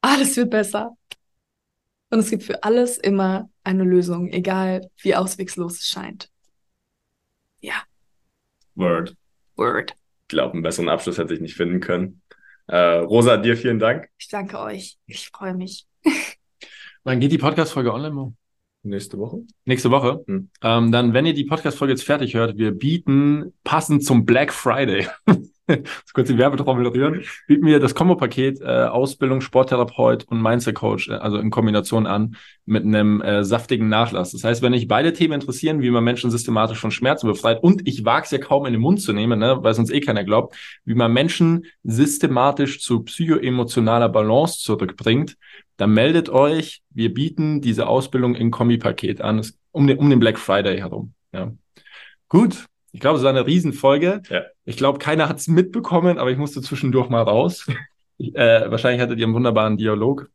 Alles 0.03 0.37
wird 0.37 0.51
besser. 0.51 0.97
Und 2.11 2.19
es 2.19 2.31
gibt 2.31 2.43
für 2.43 2.63
alles 2.65 2.99
immer 2.99 3.49
eine 3.63 3.85
Lösung, 3.85 4.29
egal 4.31 4.91
wie 5.01 5.15
auswegslos 5.15 5.79
es 5.79 5.89
scheint. 5.89 6.29
Ja. 7.61 7.83
Word. 8.75 9.17
Word. 9.57 9.95
Ich 10.23 10.29
glaube, 10.29 10.55
einen 10.55 10.63
besseren 10.63 10.89
Abschluss 10.89 11.19
hätte 11.19 11.35
ich 11.35 11.41
nicht 11.41 11.55
finden 11.55 11.81
können. 11.81 12.23
Äh, 12.67 12.99
Rosa, 12.99 13.37
dir 13.37 13.57
vielen 13.57 13.79
Dank. 13.79 14.09
Ich 14.19 14.29
danke 14.29 14.59
euch. 14.59 14.99
Ich 15.07 15.29
freue 15.29 15.55
mich. 15.55 15.87
Wann 17.05 17.21
geht 17.21 17.33
die 17.33 17.39
Podcast-Folge 17.39 17.93
online, 17.93 18.15
Mo? 18.15 18.35
Nächste 18.83 19.19
Woche. 19.19 19.43
Nächste 19.65 19.91
Woche. 19.91 20.25
Hm. 20.27 20.51
Ähm, 20.63 20.93
dann, 20.93 21.13
wenn 21.13 21.27
ihr 21.27 21.35
die 21.35 21.45
Podcast-Folge 21.45 21.93
jetzt 21.93 22.05
fertig 22.05 22.35
hört, 22.35 22.57
wir 22.57 22.73
bieten 22.73 23.53
passend 23.63 24.05
zum 24.05 24.25
Black 24.25 24.53
Friday, 24.53 25.07
kurz 26.15 26.29
die 26.29 26.39
Werbetrommel 26.39 26.87
rühren, 26.87 27.23
bieten 27.47 27.67
wir 27.67 27.81
das 27.81 27.95
Kombo-Paket 27.95 28.61
äh, 28.61 28.85
Ausbildung, 28.85 29.41
Sporttherapeut 29.41 30.25
und 30.25 30.43
Mindset-Coach, 30.43 31.09
äh, 31.09 31.15
also 31.15 31.39
in 31.39 31.51
Kombination 31.51 32.07
an, 32.07 32.37
mit 32.67 32.85
einem 32.85 33.21
äh, 33.21 33.45
saftigen 33.45 33.89
Nachlass. 33.89 34.33
Das 34.33 34.45
heißt, 34.45 34.63
wenn 34.63 34.75
euch 34.75 34.89
beide 34.89 35.13
Themen 35.13 35.35
interessieren, 35.35 35.83
wie 35.83 35.91
man 35.91 36.05
Menschen 36.05 36.31
systematisch 36.31 36.79
von 36.79 36.91
Schmerzen 36.91 37.27
befreit, 37.27 37.63
und 37.63 37.87
ich 37.87 38.05
wage 38.05 38.25
es 38.25 38.31
ja 38.31 38.39
kaum 38.39 38.67
in 38.67 38.73
den 38.73 38.83
Mund 38.83 39.01
zu 39.01 39.13
nehmen, 39.13 39.39
ne, 39.39 39.59
weil 39.63 39.73
es 39.73 39.79
uns 39.79 39.91
eh 39.91 40.01
keiner 40.01 40.25
glaubt, 40.25 40.57
wie 40.85 40.95
man 40.95 41.13
Menschen 41.13 41.67
systematisch 41.83 42.81
zu 42.81 43.03
psychoemotionaler 43.03 44.09
Balance 44.09 44.61
zurückbringt, 44.61 45.37
dann 45.77 45.95
meldet 45.95 46.29
euch. 46.29 46.83
Wir 46.91 47.13
bieten 47.13 47.61
diese 47.61 47.87
Ausbildung 47.87 48.35
in 48.35 48.51
Kombipaket 48.51 49.21
an, 49.21 49.45
um 49.73 49.87
den, 49.87 49.99
um 49.99 50.11
den 50.11 50.21
Black 50.21 50.39
Friday 50.39 50.79
herum. 50.79 51.15
Ja. 51.33 51.53
Gut, 52.29 52.67
ich 52.93 53.01
glaube, 53.01 53.19
es 53.19 53.25
war 53.25 53.31
eine 53.31 53.47
Riesenfolge. 53.47 54.23
Ja. 54.29 54.43
Ich 54.65 54.77
glaube, 54.77 54.99
keiner 54.99 55.29
hat 55.29 55.39
es 55.39 55.49
mitbekommen, 55.49 56.19
aber 56.19 56.31
ich 56.31 56.39
musste 56.39 56.61
zwischendurch 56.63 57.09
mal 57.09 57.23
raus. 57.23 57.67
Ich, 58.19 58.35
äh, 58.35 58.71
wahrscheinlich 58.71 59.01
hattet 59.01 59.19
ihr 59.19 59.27
einen 59.27 59.35
wunderbaren 59.35 59.77
Dialog. 59.77 60.29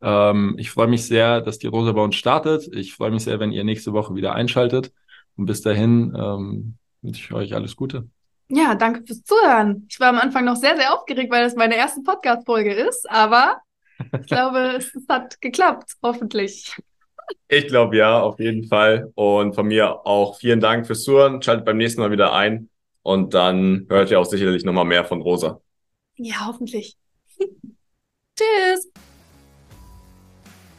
Ähm, 0.00 0.54
ich 0.58 0.70
freue 0.70 0.88
mich 0.88 1.04
sehr, 1.06 1.40
dass 1.40 1.58
die 1.58 1.66
Rosa 1.66 1.92
bei 1.92 2.02
uns 2.02 2.16
startet. 2.16 2.68
Ich 2.72 2.94
freue 2.94 3.10
mich 3.10 3.24
sehr, 3.24 3.40
wenn 3.40 3.52
ihr 3.52 3.64
nächste 3.64 3.92
Woche 3.92 4.14
wieder 4.14 4.34
einschaltet. 4.34 4.92
Und 5.36 5.46
bis 5.46 5.62
dahin 5.62 6.14
ähm, 6.16 6.76
wünsche 7.00 7.20
ich 7.20 7.32
euch 7.32 7.54
alles 7.54 7.76
Gute. 7.76 8.08
Ja, 8.48 8.74
danke 8.74 9.02
fürs 9.06 9.24
Zuhören. 9.24 9.86
Ich 9.88 9.98
war 9.98 10.08
am 10.08 10.18
Anfang 10.18 10.44
noch 10.44 10.56
sehr, 10.56 10.76
sehr 10.76 10.94
aufgeregt, 10.94 11.32
weil 11.32 11.44
das 11.44 11.56
meine 11.56 11.76
erste 11.76 12.02
Podcast-Folge 12.02 12.74
ist, 12.74 13.08
aber 13.10 13.62
ich 14.20 14.26
glaube, 14.26 14.74
es, 14.76 14.94
es 14.94 15.08
hat 15.08 15.40
geklappt, 15.40 15.94
hoffentlich. 16.02 16.76
Ich 17.48 17.66
glaube 17.66 17.96
ja, 17.96 18.20
auf 18.20 18.40
jeden 18.40 18.64
Fall. 18.64 19.12
Und 19.14 19.54
von 19.54 19.66
mir 19.66 20.06
auch 20.06 20.36
vielen 20.38 20.60
Dank 20.60 20.86
fürs 20.86 21.04
Zuhören. 21.04 21.42
Schaltet 21.42 21.66
beim 21.66 21.76
nächsten 21.76 22.00
Mal 22.00 22.10
wieder 22.10 22.32
ein. 22.32 22.70
Und 23.02 23.34
dann 23.34 23.86
hört 23.88 24.10
ihr 24.10 24.20
auch 24.20 24.24
sicherlich 24.24 24.64
nochmal 24.64 24.84
mehr 24.84 25.04
von 25.04 25.20
Rosa. 25.20 25.60
Ja, 26.16 26.46
hoffentlich. 26.46 26.96
Tschüss. 27.38 28.90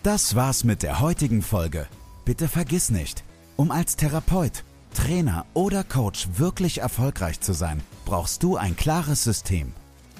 Das 0.01 0.35
war's 0.35 0.63
mit 0.63 0.83
der 0.83 0.99
heutigen 0.99 1.41
Folge. 1.41 1.87
Bitte 2.25 2.47
vergiss 2.47 2.89
nicht, 2.89 3.23
um 3.55 3.71
als 3.71 3.95
Therapeut, 3.95 4.63
Trainer 4.93 5.45
oder 5.53 5.83
Coach 5.83 6.27
wirklich 6.37 6.79
erfolgreich 6.79 7.39
zu 7.39 7.53
sein, 7.53 7.81
brauchst 8.05 8.41
du 8.43 8.57
ein 8.57 8.75
klares 8.75 9.23
System. 9.23 9.73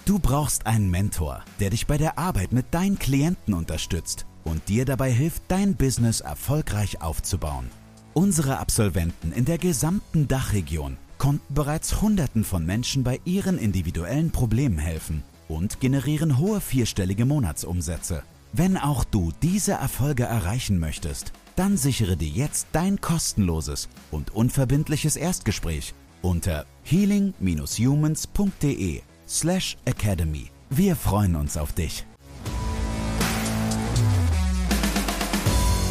Du 0.06 0.20
brauchst 0.20 0.68
einen 0.68 0.92
Mentor, 0.92 1.44
der 1.60 1.70
dich 1.70 1.88
bei 1.88 1.98
der 1.98 2.18
Arbeit 2.18 2.52
mit 2.52 2.74
deinen 2.74 3.00
Klienten 3.00 3.54
unterstützt 3.54 4.26
und 4.44 4.70
dir 4.70 4.86
dabei 4.86 5.12
hilft, 5.12 5.44
dein 5.48 5.76
Business 5.76 6.22
erfolgreich 6.22 7.02
aufzubauen. 7.02 7.70
Unsere 8.14 8.60
Absolventen 8.60 9.32
in 9.32 9.46
der 9.46 9.58
gesamten 9.58 10.28
Dachregion 10.28 10.98
konnten 11.18 11.52
bereits 11.54 12.02
Hunderten 12.02 12.44
von 12.44 12.66
Menschen 12.66 13.04
bei 13.04 13.22
ihren 13.26 13.58
individuellen 13.58 14.32
Problemen 14.32 14.78
helfen 14.78 15.24
und 15.48 15.80
generieren 15.80 16.38
hohe 16.38 16.60
vierstellige 16.62 17.26
Monatsumsätze. 17.26 18.22
Wenn 18.52 18.78
auch 18.78 19.04
du 19.04 19.32
diese 19.42 19.74
Erfolge 19.74 20.24
erreichen 20.24 20.80
möchtest, 20.80 21.34
dann 21.56 21.78
sichere 21.78 22.18
dir 22.18 22.30
jetzt 22.30 22.68
dein 22.72 23.00
kostenloses 23.02 23.90
und 24.12 24.36
unverbindliches 24.36 25.16
Erstgespräch 25.16 25.96
unter 26.22 26.66
healing-humans.de 26.84 29.02
slash 29.28 29.78
academy. 29.86 30.52
Wir 30.70 30.96
freuen 30.96 31.36
uns 31.36 31.58
auf 31.58 31.74
dich. 31.74 32.06